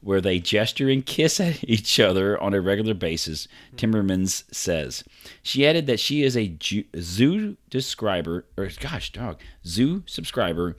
where 0.00 0.20
they 0.20 0.38
gesture 0.38 0.88
and 0.88 1.04
kiss 1.04 1.40
at 1.40 1.62
each 1.68 1.98
other 1.98 2.40
on 2.40 2.54
a 2.54 2.60
regular 2.60 2.94
basis, 2.94 3.48
Timmermans 3.76 4.44
says. 4.52 5.04
She 5.42 5.66
added 5.66 5.86
that 5.86 6.00
she 6.00 6.22
is 6.22 6.36
a 6.36 6.56
zoo 6.96 7.56
subscriber, 7.72 8.44
or 8.56 8.68
gosh, 8.80 9.12
dog, 9.12 9.40
zoo 9.66 10.02
subscriber, 10.06 10.76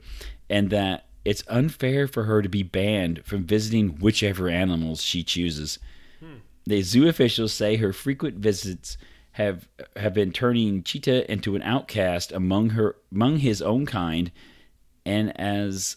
and 0.48 0.70
that 0.70 1.06
it's 1.24 1.44
unfair 1.48 2.06
for 2.06 2.24
her 2.24 2.42
to 2.42 2.48
be 2.48 2.62
banned 2.62 3.24
from 3.24 3.44
visiting 3.44 3.98
whichever 3.98 4.48
animals 4.48 5.02
she 5.02 5.22
chooses. 5.22 5.78
Hmm. 6.18 6.36
The 6.64 6.82
zoo 6.82 7.08
officials 7.08 7.52
say 7.52 7.76
her 7.76 7.92
frequent 7.92 8.36
visits 8.36 8.96
have 9.32 9.68
have 9.96 10.14
been 10.14 10.32
turning 10.32 10.82
Cheetah 10.82 11.30
into 11.30 11.54
an 11.54 11.62
outcast 11.62 12.32
among 12.32 12.70
her 12.70 12.96
among 13.12 13.38
his 13.38 13.62
own 13.62 13.86
kind, 13.86 14.30
and 15.04 15.38
as 15.38 15.96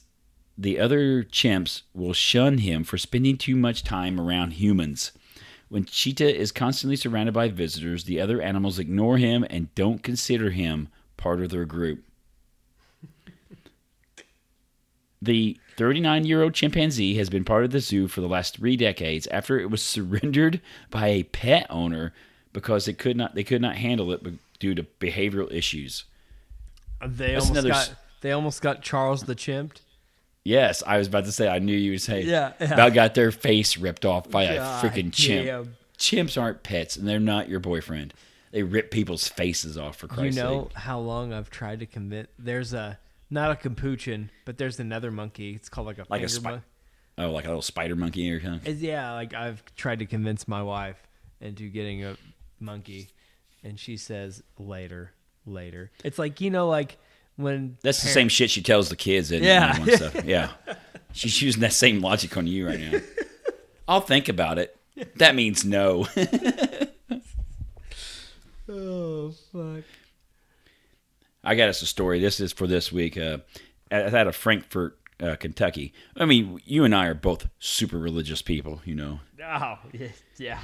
the 0.58 0.80
other 0.80 1.24
chimps 1.24 1.82
will 1.94 2.14
shun 2.14 2.60
him 2.60 2.84
for 2.84 2.98
spending 2.98 3.38
too 3.38 3.56
much 3.56 3.84
time 3.84 4.20
around 4.20 4.52
humans. 4.52 5.12
When 5.70 5.86
Cheetah 5.86 6.40
is 6.40 6.52
constantly 6.52 6.96
surrounded 6.96 7.34
by 7.34 7.50
visitors, 7.50 8.04
the 8.04 8.20
other 8.20 8.40
animals 8.40 8.78
ignore 8.78 9.18
him 9.18 9.44
and 9.50 9.74
don't 9.74 10.04
consider 10.04 10.52
him 10.52 10.90
part 11.18 11.42
of 11.42 11.50
their 11.50 11.66
group. 11.66 12.04
The 15.24 15.58
39 15.78 16.26
year 16.26 16.44
old 16.44 16.54
chimpanzee 16.54 17.16
has 17.16 17.30
been 17.30 17.46
part 17.46 17.64
of 17.64 17.72
the 17.72 17.80
zoo 17.80 18.08
for 18.08 18.20
the 18.22 18.28
last 18.28 18.58
three 18.58 18.76
decades 18.76 19.26
after 19.28 19.60
it 19.60 19.70
was 19.70 19.82
surrendered 19.84 20.62
by 20.90 21.08
a 21.08 21.24
pet 21.24 21.66
owner 21.70 22.14
because 22.52 22.88
it 22.88 22.98
could 22.98 23.16
not, 23.16 23.34
they 23.34 23.44
could 23.44 23.62
not 23.62 23.78
handle 23.78 24.12
it 24.12 24.22
due 24.60 24.76
to 24.76 24.84
behavioral 25.00 25.52
issues. 25.52 26.04
Uh, 27.02 27.08
they 27.10 27.34
That's 27.34 27.46
almost 27.46 27.52
another 27.52 27.70
got 27.70 27.96
they 28.22 28.32
almost 28.32 28.62
got 28.62 28.82
Charles 28.82 29.24
the 29.24 29.36
chimp. 29.36 29.74
Yes, 30.46 30.84
I 30.86 30.98
was 30.98 31.08
about 31.08 31.26
to 31.26 31.32
say, 31.32 31.48
I 31.48 31.60
knew 31.60 31.76
you 31.76 31.92
would 31.92 32.02
say, 32.02 32.24
Yeah, 32.24 32.54
yeah. 32.60 32.74
about 32.74 32.94
got 32.94 33.16
their 33.16 33.32
face 33.32 33.78
ripped 33.78 34.06
off 34.06 34.30
by 34.30 34.44
a 34.44 34.60
freaking 34.82 35.12
chimp. 35.14 35.70
Chimps 35.98 36.42
aren't 36.42 36.64
pets 36.64 36.98
and 36.98 37.08
they're 37.08 37.20
not 37.20 37.48
your 37.48 37.60
boyfriend. 37.60 38.14
They 38.52 38.62
rip 38.64 38.92
people's 38.92 39.28
faces 39.28 39.78
off 39.78 39.96
for 39.96 40.08
Christ's 40.08 40.36
sake. 40.36 40.44
You 40.44 40.50
know 40.50 40.64
sake. 40.68 40.78
how 40.78 41.00
long 41.00 41.34
I've 41.34 41.50
tried 41.50 41.80
to 41.80 41.86
convince. 41.86 42.28
There's 42.38 42.74
a 42.74 43.00
not 43.34 43.52
a 43.52 43.56
capuchin, 43.56 44.30
but 44.46 44.58
there's 44.58 44.80
another 44.80 45.12
monkey. 45.12 45.54
It's 45.56 45.68
called 45.70 45.88
like 45.88 45.98
a 45.98 46.06
Like 46.10 46.22
a 46.22 46.28
finger 46.28 46.30
spi- 46.30 46.50
mon- 46.52 46.64
Oh, 47.18 47.32
like 47.32 47.46
a 47.46 47.48
little 47.50 47.62
spider 47.62 47.96
monkey 47.96 48.32
or 48.32 48.42
something. 48.42 48.72
It's, 48.72 48.82
yeah, 48.82 49.14
like 49.14 49.34
I've 49.34 49.64
tried 49.76 50.00
to 50.00 50.06
convince 50.06 50.48
my 50.48 50.64
wife 50.64 50.98
into 51.42 51.70
getting 51.70 52.04
a 52.04 52.16
monkey, 52.60 53.10
and 53.64 53.80
she 53.80 53.98
says 53.98 54.42
later, 54.58 55.12
later. 55.46 55.92
It's 56.04 56.18
like 56.18 56.42
you 56.42 56.50
know, 56.50 56.68
like 56.70 56.98
when 57.36 57.78
That's 57.84 58.02
the 58.02 58.10
same 58.10 58.30
shit 58.30 58.50
she 58.50 58.62
tells 58.62 58.90
the 58.90 58.96
kids. 58.96 59.32
Isn't 59.32 59.46
Yeah. 59.46 59.84
It, 59.86 59.98
stuff. 59.98 60.24
yeah. 60.26 60.52
She's 61.14 61.40
using 61.42 61.62
that 61.62 61.74
same 61.74 62.02
logic 62.02 62.36
on 62.38 62.48
you 62.48 62.66
right 62.68 62.80
now. 62.80 63.00
I'll 63.88 64.02
think 64.02 64.28
about 64.30 64.58
it. 64.58 64.76
That 65.18 65.36
means 65.36 65.64
no. 65.66 66.08
Oh 68.70 69.32
fuck! 69.52 69.84
I 71.44 71.56
got 71.56 71.70
us 71.70 71.82
a 71.82 71.86
story. 71.86 72.20
This 72.20 72.40
is 72.40 72.54
for 72.54 72.68
this 72.68 72.92
week. 72.92 73.18
Uh, 73.18 73.40
out 73.92 74.28
of 74.28 74.36
Frankfort, 74.36 74.98
uh, 75.22 75.36
Kentucky. 75.36 75.94
I 76.18 76.26
mean, 76.26 76.60
you 76.66 76.84
and 76.84 76.96
I 76.96 77.08
are 77.08 77.14
both 77.14 77.48
super 77.60 77.98
religious 77.98 78.42
people, 78.42 78.82
you 78.86 78.96
know. 78.96 79.20
Oh 79.46 79.78
yeah, 79.92 80.08
yeah, 80.38 80.60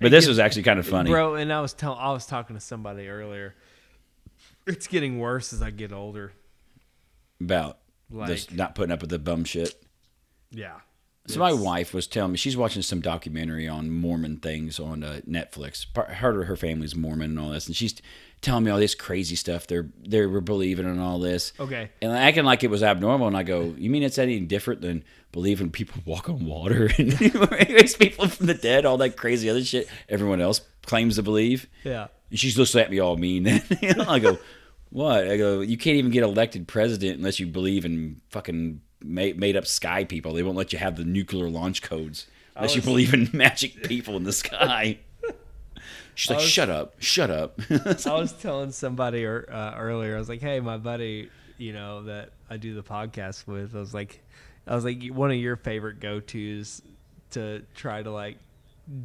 But 0.00 0.10
this 0.10 0.26
was 0.26 0.38
actually 0.38 0.64
kind 0.64 0.78
of 0.78 0.86
funny. 0.86 1.10
bro. 1.10 1.36
And 1.36 1.52
I 1.52 1.60
was 1.60 1.72
telling, 1.72 1.98
I 2.00 2.10
was 2.12 2.26
talking 2.26 2.56
to 2.56 2.60
somebody 2.60 3.08
earlier. 3.08 3.54
It's 4.66 4.86
getting 4.88 5.18
worse 5.18 5.52
as 5.52 5.62
I 5.62 5.70
get 5.70 5.92
older. 5.92 6.32
about 7.40 7.78
Like- 8.10 8.52
not 8.52 8.74
putting 8.74 8.92
up 8.92 9.00
with 9.00 9.10
the 9.10 9.18
bum 9.18 9.44
shit. 9.44 9.80
Yeah. 10.50 10.80
So 11.28 11.40
my 11.40 11.52
wife 11.52 11.92
was 11.92 12.06
telling 12.06 12.32
me 12.32 12.38
she's 12.38 12.56
watching 12.56 12.80
some 12.82 13.00
documentary 13.00 13.68
on 13.68 13.90
Mormon 13.90 14.38
things 14.38 14.80
on 14.80 15.04
uh, 15.04 15.20
Netflix. 15.28 15.86
Part, 15.92 16.08
her 16.10 16.44
her 16.44 16.56
family's 16.56 16.96
Mormon 16.96 17.30
and 17.32 17.38
all 17.38 17.50
this, 17.50 17.66
and 17.66 17.76
she's 17.76 18.00
telling 18.40 18.64
me 18.64 18.70
all 18.70 18.78
this 18.78 18.94
crazy 18.94 19.34
stuff 19.34 19.66
they're 19.66 19.88
they 20.06 20.24
were 20.24 20.40
believing 20.40 20.86
in 20.86 20.98
all 20.98 21.18
this. 21.18 21.52
Okay. 21.60 21.90
and 22.00 22.12
acting 22.12 22.44
like 22.44 22.64
it 22.64 22.70
was 22.70 22.82
abnormal. 22.82 23.26
And 23.26 23.36
I 23.36 23.42
go, 23.42 23.74
"You 23.76 23.90
mean 23.90 24.02
it's 24.02 24.18
any 24.18 24.40
different 24.40 24.80
than 24.80 25.04
believing 25.32 25.70
people 25.70 26.02
walk 26.06 26.28
on 26.28 26.46
water 26.46 26.90
and 26.98 27.20
raise 27.50 27.94
people 27.94 28.28
from 28.28 28.46
the 28.46 28.54
dead? 28.54 28.86
All 28.86 28.96
that 28.98 29.16
crazy 29.16 29.50
other 29.50 29.62
shit 29.62 29.88
everyone 30.08 30.40
else 30.40 30.60
claims 30.82 31.16
to 31.16 31.22
believe." 31.22 31.68
Yeah. 31.84 32.08
And 32.30 32.38
she's 32.38 32.56
looking 32.58 32.80
at 32.80 32.90
me 32.90 33.00
all 33.00 33.16
mean. 33.16 33.42
Know, 33.44 33.60
I 34.08 34.18
go, 34.18 34.38
"What?" 34.90 35.28
I 35.28 35.36
go, 35.36 35.60
"You 35.60 35.76
can't 35.76 35.96
even 35.96 36.10
get 36.10 36.22
elected 36.22 36.66
president 36.68 37.18
unless 37.18 37.38
you 37.38 37.46
believe 37.46 37.84
in 37.84 38.20
fucking 38.30 38.80
made, 39.02 39.38
made 39.38 39.56
up 39.56 39.66
sky 39.66 40.04
people. 40.04 40.32
They 40.32 40.42
won't 40.42 40.56
let 40.56 40.72
you 40.72 40.78
have 40.78 40.96
the 40.96 41.04
nuclear 41.04 41.48
launch 41.48 41.82
codes 41.82 42.26
unless 42.56 42.74
you 42.74 42.82
believe 42.82 43.14
in 43.14 43.30
magic 43.34 43.82
people 43.84 44.16
in 44.16 44.24
the 44.24 44.32
sky." 44.32 44.98
She's 46.14 46.30
like, 46.30 46.40
was- 46.40 46.48
"Shut 46.48 46.68
up, 46.70 46.94
shut 46.98 47.30
up." 47.30 47.60
I 47.70 48.14
was 48.14 48.32
telling 48.32 48.72
somebody 48.72 49.24
er, 49.24 49.48
uh, 49.50 49.74
earlier. 49.78 50.16
I 50.16 50.18
was 50.18 50.28
like, 50.28 50.40
"Hey, 50.40 50.60
my 50.60 50.76
buddy, 50.76 51.30
you 51.58 51.72
know 51.72 52.02
that 52.04 52.30
I 52.50 52.56
do 52.56 52.74
the 52.74 52.82
podcast 52.82 53.46
with." 53.46 53.74
I 53.76 53.78
was 53.78 53.94
like, 53.94 54.22
"I 54.66 54.74
was 54.74 54.84
like, 54.84 55.06
one 55.08 55.30
of 55.30 55.36
your 55.36 55.56
favorite 55.56 56.00
go 56.00 56.20
tos 56.20 56.82
to 57.30 57.62
try 57.74 58.02
to 58.02 58.10
like 58.10 58.38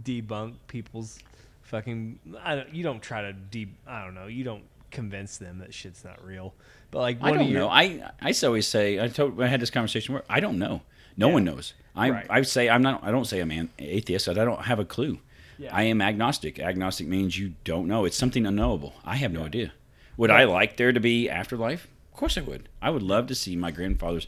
debunk 0.03 0.55
people's 0.67 1.19
fucking. 1.63 2.19
I 2.41 2.55
don't, 2.55 2.73
you 2.73 2.83
don't 2.83 3.01
try 3.01 3.21
to 3.21 3.33
de. 3.33 3.67
I 3.87 4.03
don't 4.03 4.15
know. 4.15 4.27
You 4.27 4.43
don't 4.43 4.63
convince 4.93 5.37
them 5.37 5.59
that 5.59 5.73
shit's 5.73 6.03
not 6.05 6.23
real. 6.23 6.53
But 6.91 6.99
like, 6.99 7.17
I 7.21 7.31
don't 7.31 7.49
your, 7.49 7.61
know. 7.61 7.69
I 7.69 8.09
I 8.21 8.33
always 8.43 8.67
say 8.67 8.99
I 9.03 9.07
told 9.09 9.41
I 9.41 9.47
had 9.47 9.59
this 9.59 9.69
conversation 9.69 10.13
where 10.13 10.23
I 10.29 10.39
don't 10.39 10.57
know. 10.57 10.81
No 11.17 11.27
Yeah. 11.27 11.33
one 11.33 11.43
knows. 11.43 11.73
I 11.95 12.09
Right. 12.09 12.27
I 12.29 12.41
say 12.43 12.69
I'm 12.69 12.81
not. 12.81 13.03
I 13.03 13.11
don't 13.11 13.25
say 13.25 13.39
I'm 13.39 13.51
an 13.51 13.69
atheist. 13.79 14.29
I 14.29 14.33
don't 14.33 14.63
have 14.63 14.79
a 14.79 14.85
clue. 14.85 15.19
Yeah. 15.57 15.75
I 15.75 15.83
am 15.83 16.01
agnostic. 16.01 16.59
Agnostic 16.59 17.07
means 17.07 17.37
you 17.37 17.53
don't 17.63 17.87
know. 17.87 18.05
It's 18.05 18.17
something 18.17 18.45
unknowable. 18.45 18.93
I 19.05 19.15
have 19.17 19.31
no 19.31 19.43
idea. 19.43 19.73
Would 20.17 20.31
I 20.31 20.43
like 20.45 20.77
there 20.77 20.91
to 20.91 20.99
be 20.99 21.29
afterlife? 21.29 21.87
Of 22.11 22.17
course 22.17 22.37
I 22.37 22.41
would. 22.41 22.69
I 22.81 22.89
would 22.89 23.03
love 23.03 23.27
to 23.27 23.35
see 23.35 23.55
my 23.55 23.71
grandfather's. 23.71 24.27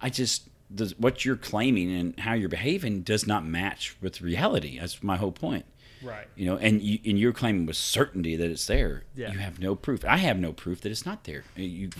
I 0.00 0.10
just 0.10 0.48
does 0.74 0.96
what 0.98 1.24
you're 1.24 1.36
claiming 1.36 1.92
and 1.92 2.18
how 2.20 2.34
you're 2.34 2.48
behaving 2.48 3.02
does 3.02 3.26
not 3.26 3.44
match 3.44 3.96
with 4.00 4.20
reality. 4.20 4.78
That's 4.78 5.02
my 5.02 5.16
whole 5.16 5.32
point. 5.32 5.64
Right. 6.02 6.26
You 6.36 6.46
know, 6.46 6.56
and 6.56 6.80
you, 6.82 6.98
and 7.04 7.18
you're 7.18 7.32
claiming 7.32 7.66
with 7.66 7.76
certainty 7.76 8.36
that 8.36 8.50
it's 8.50 8.66
there. 8.66 9.04
Yeah. 9.14 9.32
You 9.32 9.38
have 9.38 9.58
no 9.58 9.74
proof. 9.74 10.04
I 10.04 10.16
have 10.18 10.38
no 10.38 10.52
proof 10.52 10.80
that 10.82 10.90
it's 10.90 11.04
not 11.06 11.24
there. 11.24 11.44
You, 11.56 11.90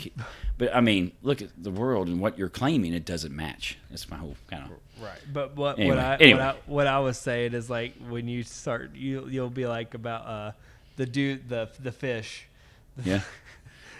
but 0.59 0.74
I 0.74 0.80
mean, 0.80 1.12
look 1.22 1.42
at 1.42 1.51
the 1.57 1.70
world 1.70 2.09
and 2.09 2.20
what 2.20 2.38
you're 2.38 2.48
claiming. 2.48 2.92
It 2.94 3.05
doesn't 3.05 3.34
match. 3.34 3.78
That's 3.90 4.09
my 4.11 4.16
whole 4.16 4.36
kind 4.51 4.64
of. 4.64 4.70
Right, 5.03 5.18
but 5.32 5.57
what 5.57 5.78
Anyway, 5.78 5.96
what 5.96 6.05
I 6.05 6.14
anyway. 6.16 6.38
what 6.38 6.46
I 6.46 6.55
what 6.66 6.86
I 6.86 6.98
was 7.01 7.18
saying 7.18 7.55
is 7.55 7.70
like 7.70 7.94
when 8.09 8.28
you 8.28 8.42
start 8.42 8.94
you 8.94 9.26
you'll 9.28 9.48
be 9.51 9.66
like 9.66 9.94
about 9.94 10.26
uh 10.26 10.53
the 10.96 11.07
dude 11.07 11.48
the 11.48 11.68
the 11.80 11.92
fish. 11.92 12.46
Yeah. 13.05 13.20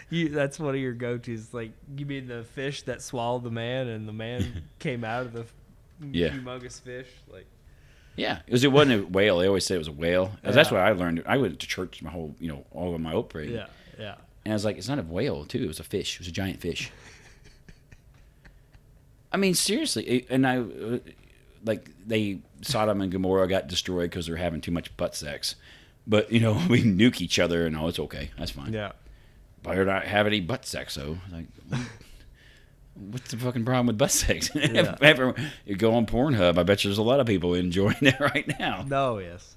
You 0.09 0.29
that's 0.29 0.59
one 0.59 0.75
of 0.75 0.81
your 0.81 0.93
go 0.93 1.17
tos. 1.17 1.53
Like 1.53 1.71
you 1.95 2.05
mean 2.05 2.27
the 2.27 2.43
fish 2.43 2.83
that 2.83 3.01
swallowed 3.01 3.43
the 3.43 3.49
man 3.51 3.87
and 3.87 4.07
the 4.07 4.13
man 4.13 4.63
came 4.79 5.03
out 5.03 5.25
of 5.25 5.33
the 5.33 5.45
Yeah. 6.01 6.29
humongous 6.29 6.79
fish. 6.81 7.07
Like 7.31 7.45
Yeah, 8.15 8.39
because 8.45 8.63
it 8.63 8.71
wasn't 8.71 9.03
a 9.03 9.07
whale. 9.07 9.37
They 9.39 9.47
always 9.47 9.65
said 9.65 9.75
it 9.75 9.79
was 9.79 9.87
a 9.87 9.91
whale. 9.93 10.31
That's 10.43 10.69
what 10.71 10.81
I 10.81 10.91
learned. 10.91 11.23
I 11.25 11.37
went 11.37 11.59
to 11.59 11.67
church 11.67 12.01
my 12.03 12.09
whole, 12.11 12.35
you 12.39 12.49
know, 12.49 12.65
all 12.71 12.93
of 12.93 13.01
my 13.01 13.13
upbringing. 13.13 13.55
yeah, 13.55 13.67
yeah. 13.97 14.15
And 14.43 14.51
I 14.51 14.55
was 14.55 14.65
like, 14.65 14.77
it's 14.77 14.87
not 14.89 14.99
a 14.99 15.03
whale, 15.03 15.45
too. 15.45 15.63
It 15.63 15.67
was 15.67 15.79
a 15.79 15.83
fish. 15.83 16.15
It 16.15 16.19
was 16.19 16.27
a 16.27 16.31
giant 16.31 16.59
fish. 16.59 16.91
I 19.31 19.37
mean, 19.37 19.53
seriously, 19.53 20.03
it- 20.05 20.27
and 20.29 20.45
I 20.45 20.57
uh, 20.59 20.99
like 21.63 21.89
they 22.05 22.39
Sodom 22.61 23.01
and 23.01 23.11
Gomorrah 23.11 23.47
got 23.47 23.67
destroyed 23.67 24.09
because 24.09 24.27
they're 24.27 24.35
having 24.35 24.61
too 24.61 24.71
much 24.71 24.95
butt 24.97 25.15
sex. 25.15 25.55
But 26.05 26.31
you 26.31 26.39
know, 26.39 26.53
we 26.69 26.83
nuke 26.83 27.21
each 27.21 27.39
other, 27.39 27.65
and 27.65 27.77
oh, 27.77 27.87
it's 27.87 27.99
okay. 27.99 28.31
That's 28.37 28.51
fine. 28.51 28.73
Yeah. 28.73 28.91
Better 29.63 29.85
not 29.85 30.05
have 30.05 30.25
any 30.27 30.41
butt 30.41 30.65
sex, 30.65 30.95
though. 30.95 31.17
Like, 31.31 31.45
what's 32.95 33.31
the 33.31 33.37
fucking 33.37 33.65
problem 33.65 33.87
with 33.87 33.97
butt 33.97 34.11
sex? 34.11 34.49
Yeah. 34.55 34.95
Ever- 35.01 35.35
you 35.65 35.75
go 35.75 35.93
on 35.95 36.05
Pornhub. 36.05 36.57
I 36.57 36.63
bet 36.63 36.83
you 36.83 36.89
there's 36.89 36.97
a 36.97 37.03
lot 37.03 37.19
of 37.19 37.27
people 37.27 37.53
enjoying 37.53 37.95
it 38.01 38.19
right 38.19 38.47
now. 38.59 38.83
No. 38.87 39.17
Yes. 39.19 39.55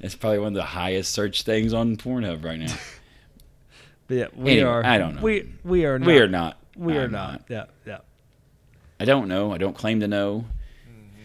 It's 0.00 0.14
probably 0.14 0.38
one 0.38 0.48
of 0.48 0.54
the 0.54 0.62
highest 0.64 1.12
search 1.12 1.42
things 1.42 1.72
on 1.72 1.96
Pornhub 1.96 2.44
right 2.44 2.58
now. 2.58 2.74
But 4.06 4.14
yeah, 4.16 4.26
we 4.34 4.52
Anyway, 4.52 4.68
are. 4.68 4.84
I 4.84 4.98
don't 4.98 5.16
know. 5.16 5.22
We 5.22 5.52
we 5.64 5.84
are. 5.86 5.98
Not, 5.98 6.06
we 6.06 6.18
are 6.18 6.28
not. 6.28 6.56
We 6.76 6.96
are 6.96 7.04
I'm 7.04 7.12
not. 7.12 7.44
Yeah. 7.48 7.64
Yeah. 7.86 7.98
I 9.00 9.04
don't 9.04 9.26
know. 9.28 9.52
I 9.52 9.58
don't 9.58 9.74
claim 9.76 10.00
to 10.00 10.08
know. 10.08 10.44
Mm-hmm. 10.88 11.20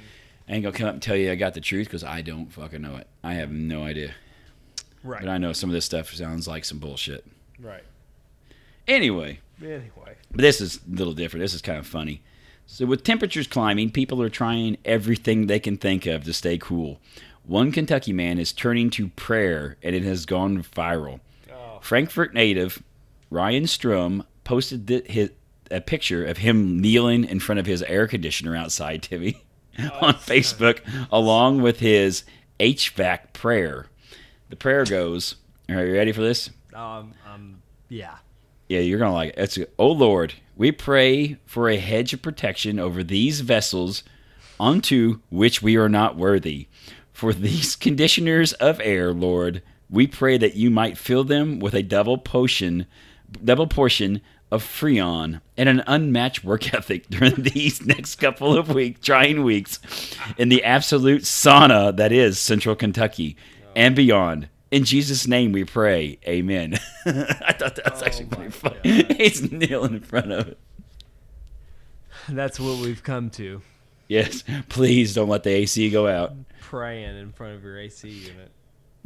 I 0.50 0.54
ain't 0.54 0.64
gonna 0.64 0.76
come 0.78 0.88
up 0.88 0.94
and 0.96 1.02
tell 1.04 1.16
you 1.16 1.32
I 1.32 1.36
got 1.36 1.54
the 1.54 1.62
truth 1.62 1.88
because 1.88 2.04
I 2.04 2.22
don't 2.22 2.52
fucking 2.52 2.82
know 2.82 2.96
it. 2.96 3.08
I 3.24 3.34
have 3.34 3.52
no 3.52 3.84
idea. 3.84 4.12
Right. 5.04 5.20
But 5.22 5.30
I 5.30 5.38
know 5.38 5.54
some 5.54 5.70
of 5.70 5.74
this 5.74 5.86
stuff 5.86 6.12
sounds 6.14 6.48
like 6.48 6.66
some 6.66 6.80
bullshit. 6.80 7.26
right. 7.60 7.84
Anyway, 8.88 9.40
Anyway. 9.64 10.16
but 10.32 10.42
this 10.42 10.62
is 10.62 10.78
a 10.78 10.96
little 10.96 11.14
different. 11.14 11.44
This 11.44 11.54
is 11.54 11.62
kind 11.62 11.78
of 11.80 11.88
funny. 11.88 12.22
So, 12.66 12.86
with 12.86 13.04
temperatures 13.04 13.48
climbing, 13.48 13.92
people 13.92 14.22
are 14.22 14.30
trying 14.30 14.78
everything 14.86 15.48
they 15.48 15.60
can 15.60 15.78
think 15.78 16.06
of 16.06 16.24
to 16.24 16.34
stay 16.34 16.58
cool. 16.58 17.00
One 17.44 17.72
Kentucky 17.72 18.14
man 18.14 18.38
is 18.40 18.54
turning 18.54 18.90
to 18.92 19.10
prayer, 19.10 19.78
and 19.84 19.96
it 19.96 20.04
has 20.04 20.26
gone 20.26 20.64
viral. 20.64 21.20
Oh. 21.52 21.80
Frankfort 21.82 22.34
native 22.34 22.82
Ryan 23.30 23.68
Strum 23.68 24.24
posted 24.44 24.88
th- 24.88 25.08
his, 25.08 25.32
a 25.70 25.82
picture 25.82 26.24
of 26.26 26.38
him 26.38 26.80
kneeling 26.80 27.24
in 27.26 27.40
front 27.40 27.60
of 27.60 27.66
his 27.66 27.82
air 27.84 28.08
conditioner 28.08 28.56
outside, 28.56 29.04
Timmy, 29.04 29.42
on 29.80 30.14
Facebook, 30.14 30.80
along 31.12 31.62
with 31.62 31.80
his 31.80 32.24
HVAC 32.60 33.34
prayer. 33.34 33.88
The 34.50 34.56
prayer 34.56 34.86
goes, 34.86 35.36
Are 35.70 35.86
you 35.86 35.94
ready 35.94 36.12
for 36.12 36.22
this? 36.22 36.50
Um. 36.74 37.14
Um. 37.30 37.62
Yeah. 37.90 38.18
Yeah, 38.72 38.80
you're 38.80 39.00
gonna 39.00 39.12
like 39.12 39.32
it. 39.32 39.38
It's 39.38 39.60
oh 39.78 39.92
Lord, 39.92 40.36
we 40.56 40.72
pray 40.72 41.36
for 41.46 41.68
a 41.68 41.76
hedge 41.76 42.14
of 42.14 42.22
protection 42.22 42.80
over 42.80 43.04
these 43.04 43.42
vessels, 43.42 44.02
unto 44.62 45.20
which 45.30 45.62
we 45.62 45.76
are 45.76 45.90
not 45.90 46.16
worthy. 46.16 46.70
For 47.12 47.34
these 47.34 47.76
conditioners 47.76 48.54
of 48.54 48.80
air, 48.80 49.12
Lord, 49.12 49.62
we 49.90 50.08
pray 50.08 50.38
that 50.38 50.56
you 50.56 50.70
might 50.70 50.98
fill 50.98 51.26
them 51.26 51.60
with 51.60 51.74
a 51.74 51.84
double 51.84 52.18
potion, 52.18 52.86
double 53.44 53.68
portion 53.68 54.22
of 54.50 54.64
freon 54.64 55.42
and 55.58 55.68
an 55.68 55.84
unmatched 55.86 56.46
work 56.46 56.74
ethic 56.74 57.10
during 57.10 57.44
these 57.44 57.86
next 57.86 58.16
couple 58.16 58.58
of 58.58 58.70
week 58.70 59.02
trying 59.02 59.44
weeks 59.44 59.80
in 60.38 60.48
the 60.48 60.64
absolute 60.64 61.24
sauna 61.24 61.94
that 61.98 62.14
is 62.14 62.40
Central 62.40 62.78
Kentucky 62.78 63.36
and 63.76 63.98
beyond. 63.98 64.48
In 64.72 64.86
Jesus' 64.86 65.28
name 65.28 65.52
we 65.52 65.66
pray. 65.66 66.18
Amen. 66.26 66.80
I 67.06 67.54
thought 67.54 67.76
that 67.76 67.92
was 67.92 68.02
Oh 68.02 68.06
actually 68.06 68.26
pretty 68.26 68.52
funny. 68.52 69.04
God. 69.04 69.12
He's 69.18 69.52
kneeling 69.52 69.96
in 69.96 70.00
front 70.02 70.32
of 70.32 70.48
it. 70.48 70.58
That's 72.30 72.60
what 72.60 72.80
we've 72.80 73.04
come 73.04 73.30
to. 73.32 73.62
Yes, 74.08 74.44
please 74.70 75.14
don't 75.14 75.30
let 75.30 75.44
the 75.44 75.50
AC 75.52 75.90
go 75.90 76.08
out. 76.08 76.34
Praying 76.62 77.18
in 77.18 77.32
front 77.32 77.56
of 77.56 77.64
your 77.64 77.78
AC 77.80 78.08
unit. 78.08 78.52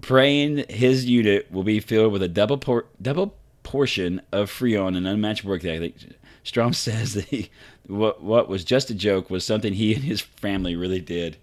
Praying 0.02 0.66
his 0.70 1.06
unit 1.06 1.52
will 1.52 1.64
be 1.64 1.80
filled 1.80 2.12
with 2.12 2.22
a 2.22 2.28
double 2.28 2.58
por- 2.58 2.86
double 3.02 3.36
portion 3.64 4.22
of 4.32 4.52
freon 4.52 4.96
and 4.98 5.08
unmatched 5.08 5.44
work 5.44 5.64
ethic. 5.64 5.96
Strom 6.44 6.74
says 6.74 7.14
that 7.14 7.26
he, 7.26 7.50
what 7.88 8.22
what 8.22 8.50
was 8.50 8.64
just 8.64 8.90
a 8.90 8.96
joke 8.96 9.30
was 9.30 9.46
something 9.46 9.74
he 9.74 9.94
and 9.96 10.04
his 10.04 10.22
family 10.22 10.76
really 10.76 11.02
did. 11.02 11.38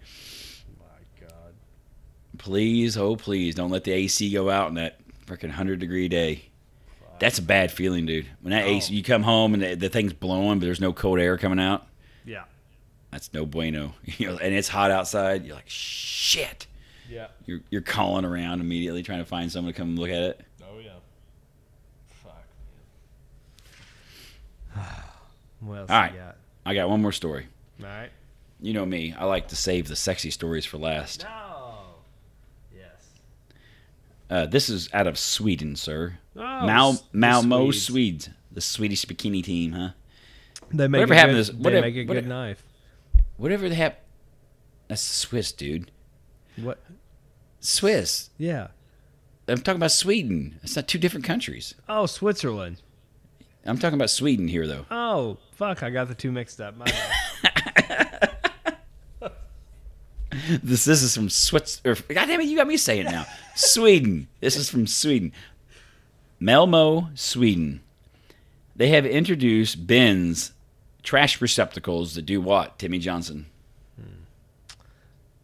Please, 2.42 2.96
oh 2.96 3.14
please, 3.16 3.54
don't 3.54 3.70
let 3.70 3.84
the 3.84 3.92
AC 3.92 4.32
go 4.32 4.50
out 4.50 4.68
in 4.68 4.74
that 4.74 4.98
freaking 5.26 5.50
hundred 5.50 5.78
degree 5.78 6.08
day. 6.08 6.44
That's 7.20 7.38
a 7.38 7.42
bad 7.42 7.70
feeling, 7.70 8.04
dude. 8.04 8.26
When 8.40 8.50
that 8.50 8.66
AC, 8.66 8.92
Oh. 8.92 8.96
you 8.96 9.02
come 9.04 9.22
home 9.22 9.54
and 9.54 9.62
the, 9.62 9.74
the 9.76 9.88
thing's 9.88 10.12
blowing, 10.12 10.58
but 10.58 10.64
there's 10.66 10.80
no 10.80 10.92
cold 10.92 11.20
air 11.20 11.38
coming 11.38 11.60
out. 11.60 11.86
Yeah. 12.24 12.42
That's 13.12 13.32
no 13.32 13.46
bueno. 13.46 13.94
You 14.18 14.26
know, 14.30 14.38
and 14.38 14.52
it's 14.54 14.66
hot 14.68 14.90
outside. 14.90 15.44
You're 15.44 15.54
like, 15.54 15.68
shit. 15.68 16.66
Yeah. 17.08 17.28
You're 17.46 17.60
you're 17.70 17.80
calling 17.82 18.24
around 18.24 18.60
immediately 18.60 19.04
trying 19.04 19.20
to 19.20 19.24
find 19.24 19.52
someone 19.52 19.72
to 19.72 19.78
come 19.78 19.94
look 19.94 20.10
at 20.10 20.22
it. 20.22 20.40
Oh 20.64 20.78
yeah. 20.82 20.90
Fuck. 22.24 22.44
What 25.60 25.78
else 25.78 25.90
All 25.90 26.00
right. 26.00 26.12
got? 26.16 26.36
I 26.66 26.74
got 26.74 26.88
one 26.88 27.00
more 27.02 27.12
story. 27.12 27.46
All 27.80 27.86
right. 27.86 28.10
You 28.60 28.72
know 28.72 28.84
me. 28.86 29.14
I 29.16 29.26
like 29.26 29.46
to 29.48 29.56
save 29.56 29.86
the 29.86 29.94
sexy 29.96 30.30
stories 30.30 30.64
for 30.66 30.78
last. 30.78 31.22
No. 31.22 31.28
Yes. 34.32 34.46
Uh, 34.46 34.46
this 34.50 34.68
is 34.68 34.88
out 34.92 35.06
of 35.06 35.18
Sweden, 35.18 35.76
sir. 35.76 36.18
Oh, 36.36 36.40
Mal 36.66 36.90
s- 36.92 37.00
the 37.12 37.18
Malmo, 37.18 37.70
Swedes. 37.70 37.84
Swedes. 37.84 38.28
The 38.50 38.60
Swedish 38.60 39.04
bikini 39.04 39.42
team, 39.44 39.72
huh? 39.72 39.90
They 40.72 40.88
make 40.88 41.00
Whatever 41.00 41.12
a 41.12 41.16
happened 41.16 41.36
good, 41.36 41.44
to 41.46 41.52
this- 41.52 41.56
They 41.58 41.62
whatever- 41.64 41.86
make 41.86 41.94
a 41.96 41.98
good 42.04 42.08
whatever- 42.08 42.28
knife. 42.28 42.64
Whatever 43.36 43.68
they 43.68 43.74
have. 43.76 43.96
That's 44.88 45.06
the 45.08 45.14
Swiss, 45.14 45.52
dude. 45.52 45.90
What? 46.56 46.82
Swiss. 47.60 48.30
Yeah. 48.38 48.68
I'm 49.48 49.58
talking 49.58 49.76
about 49.78 49.92
Sweden. 49.92 50.58
It's 50.62 50.76
not 50.76 50.86
two 50.88 50.98
different 50.98 51.24
countries. 51.26 51.74
Oh, 51.88 52.06
Switzerland. 52.06 52.80
I'm 53.64 53.78
talking 53.78 53.94
about 53.98 54.10
Sweden 54.10 54.48
here, 54.48 54.66
though. 54.66 54.86
Oh, 54.90 55.38
fuck! 55.52 55.82
I 55.82 55.90
got 55.90 56.08
the 56.08 56.14
two 56.14 56.32
mixed 56.32 56.60
up. 56.60 56.74
This 60.62 60.84
this 60.84 61.02
is 61.02 61.14
from. 61.14 61.28
Or, 61.84 61.94
God 61.94 62.26
damn 62.26 62.40
it, 62.40 62.44
you 62.46 62.56
got 62.56 62.66
me 62.66 62.76
saying 62.76 63.06
it 63.06 63.10
now. 63.10 63.26
Sweden. 63.54 64.28
This 64.40 64.56
is 64.56 64.68
from 64.70 64.86
Sweden. 64.86 65.32
Malmo, 66.40 67.10
Sweden. 67.14 67.80
They 68.74 68.88
have 68.88 69.04
introduced 69.06 69.86
bins, 69.86 70.52
trash 71.02 71.40
receptacles 71.40 72.14
that 72.14 72.22
do 72.26 72.40
what, 72.40 72.78
Timmy 72.78 72.98
Johnson? 72.98 73.46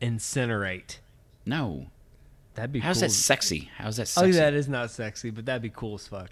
Incinerate. 0.00 0.98
No. 1.44 1.86
That'd 2.54 2.72
be 2.72 2.80
How's 2.80 2.96
cool. 2.98 3.08
that 3.08 3.10
sexy? 3.12 3.70
How's 3.76 3.96
that 3.96 4.02
Oh, 4.16 4.22
sexy? 4.22 4.32
that 4.32 4.54
is 4.54 4.68
not 4.68 4.90
sexy, 4.90 5.30
but 5.30 5.46
that'd 5.46 5.62
be 5.62 5.70
cool 5.70 5.94
as 5.94 6.06
fuck. 6.08 6.30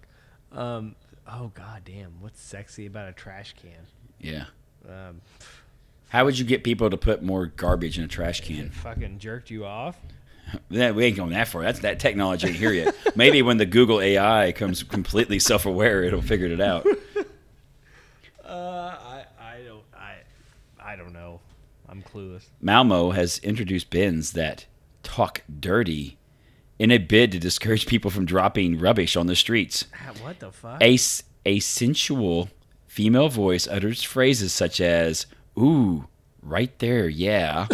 Um. 0.52 0.94
Oh 1.28 1.50
god 1.54 1.82
damn, 1.84 2.20
what's 2.20 2.40
sexy 2.40 2.86
about 2.86 3.08
a 3.08 3.12
trash 3.12 3.54
can? 3.60 3.70
Yeah. 4.20 4.44
Um, 4.88 5.20
How 6.08 6.24
would 6.24 6.38
you 6.38 6.44
get 6.44 6.62
people 6.64 6.88
to 6.90 6.96
put 6.96 7.22
more 7.22 7.46
garbage 7.46 7.98
in 7.98 8.04
a 8.04 8.08
trash 8.08 8.40
can? 8.40 8.66
it 8.66 8.74
fucking 8.74 9.18
jerked 9.18 9.50
you 9.50 9.64
off. 9.66 9.96
That, 10.70 10.94
we 10.94 11.04
ain't 11.04 11.16
going 11.16 11.30
that 11.32 11.48
far. 11.48 11.62
That's 11.62 11.80
that 11.80 11.98
technology 11.98 12.46
ain't 12.46 12.56
here 12.56 12.72
yet. 12.72 12.94
Maybe 13.16 13.42
when 13.42 13.56
the 13.56 13.66
Google 13.66 14.00
AI 14.00 14.52
comes 14.52 14.84
completely 14.84 15.40
self-aware, 15.40 16.04
it'll 16.04 16.22
figure 16.22 16.46
it 16.46 16.60
out. 16.60 16.86
Uh, 18.44 18.48
I 18.48 19.24
I 19.40 19.58
don't 19.66 19.82
I 19.94 20.14
I 20.80 20.96
don't 20.96 21.12
know. 21.12 21.40
I'm 21.88 22.02
clueless. 22.02 22.44
Malmo 22.60 23.10
has 23.10 23.38
introduced 23.38 23.90
bins 23.90 24.32
that 24.32 24.66
talk 25.02 25.42
dirty 25.60 26.16
in 26.78 26.90
a 26.92 26.98
bid 26.98 27.32
to 27.32 27.38
discourage 27.38 27.86
people 27.86 28.10
from 28.10 28.24
dropping 28.24 28.78
rubbish 28.78 29.16
on 29.16 29.26
the 29.26 29.34
streets. 29.36 29.86
Ah, 29.94 30.12
What 30.22 30.38
the 30.40 30.52
fuck? 30.52 30.80
A, 30.82 30.96
a 31.44 31.58
sensual 31.60 32.50
female 32.86 33.28
voice 33.28 33.66
utters 33.66 34.02
phrases 34.02 34.52
such 34.52 34.80
as 34.80 35.26
"Ooh, 35.58 36.06
right 36.42 36.76
there, 36.78 37.08
yeah," 37.08 37.66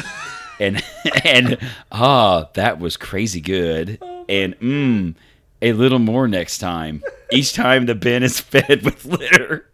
and 0.60 0.82
and 1.24 1.58
"Ah, 1.90 2.48
that 2.54 2.78
was 2.78 2.96
crazy 2.96 3.40
good," 3.40 3.98
and 4.28 4.58
"Mmm, 4.58 5.14
a 5.60 5.72
little 5.72 5.98
more 5.98 6.28
next 6.28 6.58
time." 6.58 7.02
Each 7.30 7.52
time 7.54 7.86
the 7.86 7.94
bin 7.94 8.22
is 8.22 8.40
fed 8.40 8.82
with 8.82 9.04
litter. 9.04 9.70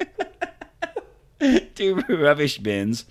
Two 1.75 1.97
rubbish 2.09 2.59
bins 2.59 3.05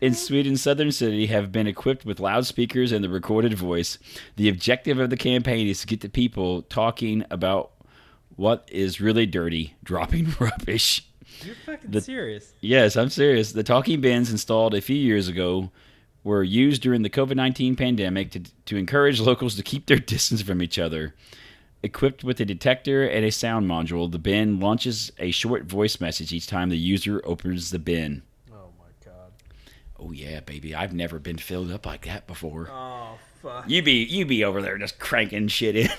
in 0.00 0.14
Sweden's 0.14 0.62
southern 0.62 0.92
city 0.92 1.26
have 1.26 1.50
been 1.50 1.66
equipped 1.66 2.04
with 2.04 2.20
loudspeakers 2.20 2.92
and 2.92 3.02
the 3.02 3.08
recorded 3.08 3.54
voice. 3.54 3.98
The 4.36 4.48
objective 4.50 4.98
of 4.98 5.08
the 5.10 5.16
campaign 5.16 5.66
is 5.66 5.80
to 5.80 5.86
get 5.86 6.02
the 6.02 6.08
people 6.10 6.62
talking 6.62 7.24
about 7.30 7.72
what 8.36 8.68
is 8.70 9.00
really 9.00 9.24
dirty, 9.26 9.74
dropping 9.82 10.34
rubbish. 10.40 11.06
You're 11.42 11.54
fucking 11.66 11.90
the- 11.90 12.00
serious. 12.00 12.52
Yes, 12.60 12.96
I'm 12.96 13.10
serious. 13.10 13.52
The 13.52 13.62
talking 13.62 14.00
bins 14.00 14.30
installed 14.30 14.74
a 14.74 14.80
few 14.80 14.96
years 14.96 15.28
ago 15.28 15.70
were 16.22 16.42
used 16.42 16.82
during 16.82 17.02
the 17.02 17.10
COVID 17.10 17.36
19 17.36 17.76
pandemic 17.76 18.30
to, 18.32 18.40
to 18.66 18.76
encourage 18.76 19.20
locals 19.20 19.56
to 19.56 19.62
keep 19.62 19.86
their 19.86 19.98
distance 20.14 20.42
from 20.42 20.62
each 20.62 20.78
other. 20.78 21.14
Equipped 21.82 22.24
with 22.24 22.40
a 22.40 22.46
detector 22.46 23.06
and 23.06 23.26
a 23.26 23.30
sound 23.30 23.68
module, 23.68 24.10
the 24.10 24.18
bin 24.18 24.58
launches 24.58 25.12
a 25.18 25.30
short 25.30 25.64
voice 25.64 26.00
message 26.00 26.32
each 26.32 26.46
time 26.46 26.70
the 26.70 26.78
user 26.78 27.20
opens 27.26 27.70
the 27.70 27.78
bin. 27.78 28.22
Oh 28.50 28.70
my 28.78 28.86
god. 29.04 29.32
Oh 30.00 30.10
yeah, 30.12 30.40
baby. 30.40 30.74
I've 30.74 30.94
never 30.94 31.18
been 31.18 31.36
filled 31.36 31.70
up 31.70 31.84
like 31.84 32.06
that 32.06 32.26
before. 32.26 32.70
Oh 32.72 33.18
fuck. 33.42 33.68
You 33.68 33.82
be 33.82 34.02
you 34.04 34.24
be 34.24 34.44
over 34.44 34.62
there 34.62 34.78
just 34.78 34.98
cranking 34.98 35.48
shit 35.48 35.76
in. 35.76 35.90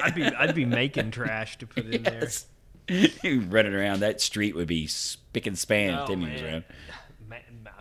I'd 0.00 0.14
be 0.14 0.24
I'd 0.24 0.54
be 0.54 0.64
making 0.82 1.10
trash 1.10 1.58
to 1.58 1.66
put 1.66 1.86
in 1.86 2.04
Yes. 2.04 2.46
Running 3.24 3.74
around 3.74 4.00
that 4.00 4.20
street 4.20 4.54
would 4.54 4.68
be 4.68 4.86
spick 4.86 5.46
and 5.46 5.58
span 5.58 5.98
if 6.00 6.06
Timmy 6.06 6.32
was 6.32 6.42
around. 6.42 6.64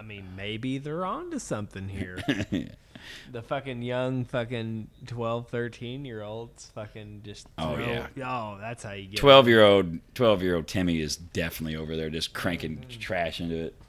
I 0.04 0.06
mean, 0.06 0.28
maybe 0.36 0.80
they're 0.80 1.06
onto 1.06 1.40
something 1.40 1.88
here. 1.88 2.22
the 3.32 3.42
fucking 3.42 3.82
young 3.82 4.26
fucking 4.26 4.90
12, 5.08 5.48
13 5.48 6.04
year 6.04 6.22
olds 6.22 6.72
fucking 6.76 7.22
just. 7.24 7.48
Oh, 7.58 7.76
throw- 7.76 7.86
yeah. 7.86 8.08
Oh, 8.26 8.58
that's 8.60 8.84
how 8.84 8.92
you 8.92 9.08
get. 9.08 9.20
Twelve 9.20 9.48
year 9.48 9.64
old, 9.64 10.00
twelve 10.14 10.44
year 10.44 10.56
old 10.56 10.68
Timmy 10.68 11.00
is 11.00 11.16
definitely 11.16 11.78
over 11.78 11.96
there, 11.96 12.10
just 12.10 12.34
cranking 12.34 12.84
trash 13.00 13.40
into 13.40 13.56
it, 13.56 13.82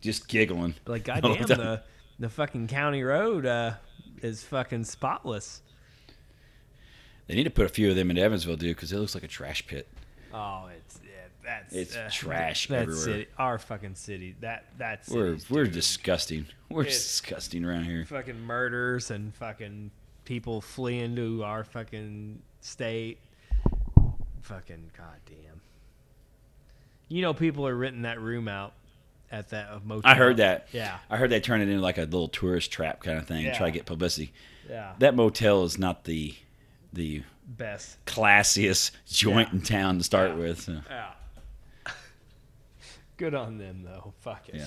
just 0.00 0.28
giggling. 0.28 0.74
Like, 0.86 1.04
goddamn, 1.04 1.42
the 1.42 1.54
the, 1.54 1.82
the 2.18 2.28
fucking 2.28 2.68
county 2.68 3.02
road 3.02 3.44
uh, 3.44 3.74
is 4.22 4.42
fucking 4.44 4.84
spotless. 4.84 5.62
They 7.26 7.34
need 7.34 7.44
to 7.44 7.50
put 7.50 7.66
a 7.66 7.68
few 7.68 7.90
of 7.90 7.96
them 7.96 8.10
in 8.10 8.18
Evansville, 8.18 8.56
dude, 8.56 8.76
because 8.76 8.92
it 8.92 8.98
looks 8.98 9.14
like 9.14 9.24
a 9.24 9.28
trash 9.28 9.66
pit. 9.66 9.86
Oh, 10.32 10.68
it's 10.76 11.00
yeah, 11.04 11.10
that's 11.44 11.74
It's 11.74 11.96
uh, 11.96 12.08
trash 12.12 12.68
That 12.68 12.82
everywhere. 12.82 13.02
city, 13.02 13.26
our 13.38 13.58
fucking 13.58 13.94
city. 13.96 14.36
That 14.40 14.64
that's 14.78 15.08
We're 15.08 15.38
we're 15.48 15.66
disgusting. 15.66 16.46
We're 16.68 16.82
It's- 16.82 16.96
disgusting 16.98 17.64
around 17.64 17.84
here. 17.84 18.04
fucking 18.04 18.40
murders 18.40 19.10
and 19.10 19.34
fucking 19.34 19.90
people 20.24 20.60
fleeing 20.60 21.16
to 21.16 21.42
our 21.42 21.64
fucking 21.64 22.40
state. 22.60 23.18
Fucking 24.42 24.90
goddamn. 24.96 25.60
You 27.08 27.22
know, 27.22 27.34
people 27.34 27.66
are 27.66 27.74
renting 27.74 28.02
that 28.02 28.20
room 28.20 28.48
out 28.48 28.72
at 29.32 29.50
that 29.50 29.84
motel. 29.84 30.10
I 30.10 30.14
heard 30.14 30.38
that. 30.38 30.68
Yeah, 30.72 30.98
I 31.08 31.16
heard 31.16 31.30
they 31.30 31.40
turn 31.40 31.60
it 31.60 31.68
into 31.68 31.80
like 31.80 31.98
a 31.98 32.02
little 32.02 32.28
tourist 32.28 32.70
trap 32.72 33.02
kind 33.02 33.18
of 33.18 33.26
thing, 33.26 33.44
Yeah. 33.44 33.56
try 33.56 33.66
to 33.66 33.72
get 33.72 33.86
publicity. 33.86 34.32
yeah. 34.68 34.92
That 34.98 35.14
motel 35.14 35.64
is 35.64 35.78
not 35.78 36.04
the 36.04 36.34
the 36.92 37.22
Best. 37.56 37.96
classiest 38.06 38.92
joint 39.08 39.48
Yeah. 39.50 39.54
in 39.56 39.62
town 39.62 39.98
to 39.98 40.04
start 40.04 40.30
Yeah. 40.30 40.36
with. 40.36 40.60
so. 40.62 40.80
Yeah. 40.88 41.10
Good 43.16 43.34
on 43.34 43.58
them 43.58 43.82
though. 43.84 44.14
Fuck 44.20 44.48
it. 44.48 44.54
Yeah. 44.56 44.66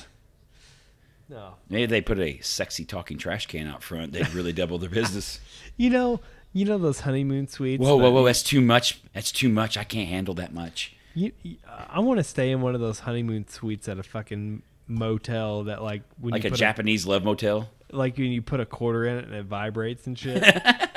No. 1.30 1.54
Maybe 1.70 1.86
they 1.88 2.02
put 2.02 2.20
a 2.20 2.40
sexy 2.42 2.86
talking 2.86 3.18
trash 3.18 3.48
can 3.48 3.68
out 3.68 3.82
front. 3.82 4.12
They'd 4.12 4.34
really 4.34 4.54
double 4.54 4.78
their 4.78 4.90
business. 4.90 5.40
You 5.76 5.90
know, 5.90 6.20
you 6.52 6.66
know 6.66 6.78
those 6.78 7.00
honeymoon 7.00 7.48
suites. 7.48 7.82
Whoa, 7.82 7.96
whoa, 7.96 8.12
whoa! 8.12 8.24
That's 8.26 8.44
too 8.44 8.62
much. 8.62 9.02
That's 9.14 9.32
too 9.32 9.50
much. 9.50 9.76
I 9.76 9.84
can't 9.84 10.08
handle 10.08 10.36
that 10.36 10.54
much. 10.54 10.96
You, 11.16 11.32
I 11.90 12.00
want 12.00 12.20
to 12.20 12.24
stay 12.24 12.52
in 12.52 12.62
one 12.62 12.76
of 12.76 12.82
those 12.82 13.00
honeymoon 13.00 13.48
suites 13.48 13.88
at 13.90 13.98
a 13.98 14.04
fucking 14.04 14.62
motel 14.88 15.64
that 15.64 15.82
like 15.82 16.04
when 16.20 16.32
Like 16.34 16.46
a 16.46 16.52
Japanese 16.52 17.08
love 17.08 17.24
motel. 17.24 17.72
like 17.92 18.18
when 18.20 18.32
you 18.32 18.44
put 18.44 18.60
a 18.60 18.68
quarter 18.68 19.04
in 19.06 19.18
it 19.18 19.26
and 19.26 19.34
it 19.34 19.46
vibrates 19.46 20.06
and 20.06 20.18
shit. 20.18 20.44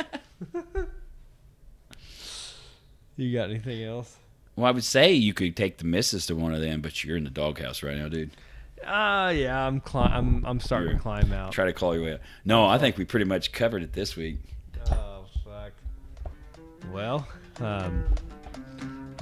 you 3.16 3.32
got 3.36 3.50
anything 3.50 3.82
else? 3.84 4.16
Well, 4.56 4.66
I 4.66 4.70
would 4.70 4.84
say 4.84 5.12
you 5.12 5.34
could 5.34 5.54
take 5.56 5.78
the 5.78 5.84
missus 5.84 6.26
to 6.26 6.34
one 6.36 6.54
of 6.54 6.60
them, 6.60 6.80
but 6.80 7.04
you're 7.04 7.16
in 7.16 7.24
the 7.24 7.30
doghouse 7.30 7.82
right 7.82 7.96
now, 7.96 8.08
dude. 8.08 8.30
Uh 8.84 9.32
yeah, 9.34 9.66
I'm 9.66 9.80
cli- 9.80 10.00
I'm 10.02 10.44
I'm 10.46 10.60
starting 10.60 10.88
You're- 10.88 10.98
to 10.98 11.02
climb 11.02 11.32
out. 11.32 11.52
Try 11.52 11.64
to 11.66 11.72
call 11.72 11.94
your 11.94 12.04
way 12.04 12.12
out. 12.14 12.20
No, 12.44 12.66
I 12.66 12.78
think 12.78 12.96
we 12.98 13.04
pretty 13.04 13.24
much 13.24 13.52
covered 13.52 13.82
it 13.82 13.92
this 13.92 14.16
week. 14.16 14.38
Oh 14.90 15.24
fuck. 15.44 15.72
Well, 16.92 17.26
um, 17.60 18.04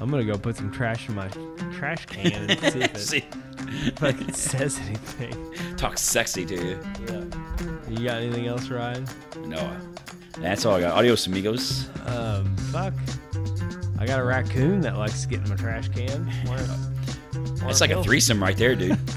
I'm 0.01 0.11
gonna 0.11 0.25
go 0.25 0.37
put 0.37 0.57
some 0.57 0.71
trash 0.73 1.09
in 1.09 1.15
my 1.15 1.29
trash 1.73 2.05
can 2.07 2.51
and 2.51 2.61
see 2.73 2.81
if 2.81 2.95
it 2.95 2.99
See, 2.99 3.25
fucking 3.97 4.33
says 4.33 4.79
anything. 4.81 5.55
talk 5.77 5.99
sexy 5.99 6.45
to 6.47 6.55
you. 6.55 6.79
Yeah. 7.09 7.25
You 7.89 8.05
got 8.05 8.17
anything 8.23 8.47
else, 8.49 8.69
Ryan? 8.69 9.07
No, 9.47 9.77
that's 10.39 10.67
all 10.67 10.75
I 10.75 10.81
got. 10.81 10.93
Adios, 10.99 11.27
amigos. 11.29 11.89
Um, 12.07 12.55
fuck. 12.73 12.93
I 13.99 14.07
got 14.07 14.19
a 14.21 14.25
raccoon 14.25 14.81
that 14.83 14.97
likes 14.97 15.23
to 15.23 15.29
get 15.29 15.41
in 15.43 15.49
my 15.49 15.57
trash 15.57 15.89
can. 15.89 16.31
Wanna- 16.47 16.79
That's 17.65 17.81
like 17.81 17.91
a 17.91 18.03
threesome 18.03 18.43
right 18.43 18.57
there, 18.57 18.75
dude. 18.75 18.99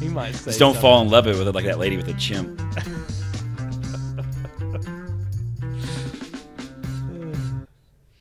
He 0.00 0.08
might 0.08 0.34
say. 0.34 0.46
Just 0.46 0.58
don't 0.58 0.72
something. 0.72 0.80
fall 0.80 1.02
in 1.02 1.10
love 1.10 1.26
with 1.26 1.46
it 1.46 1.54
like 1.54 1.66
that 1.66 1.78
lady 1.78 1.98
with 1.98 2.06
the 2.06 2.14
chimp. 2.14 2.58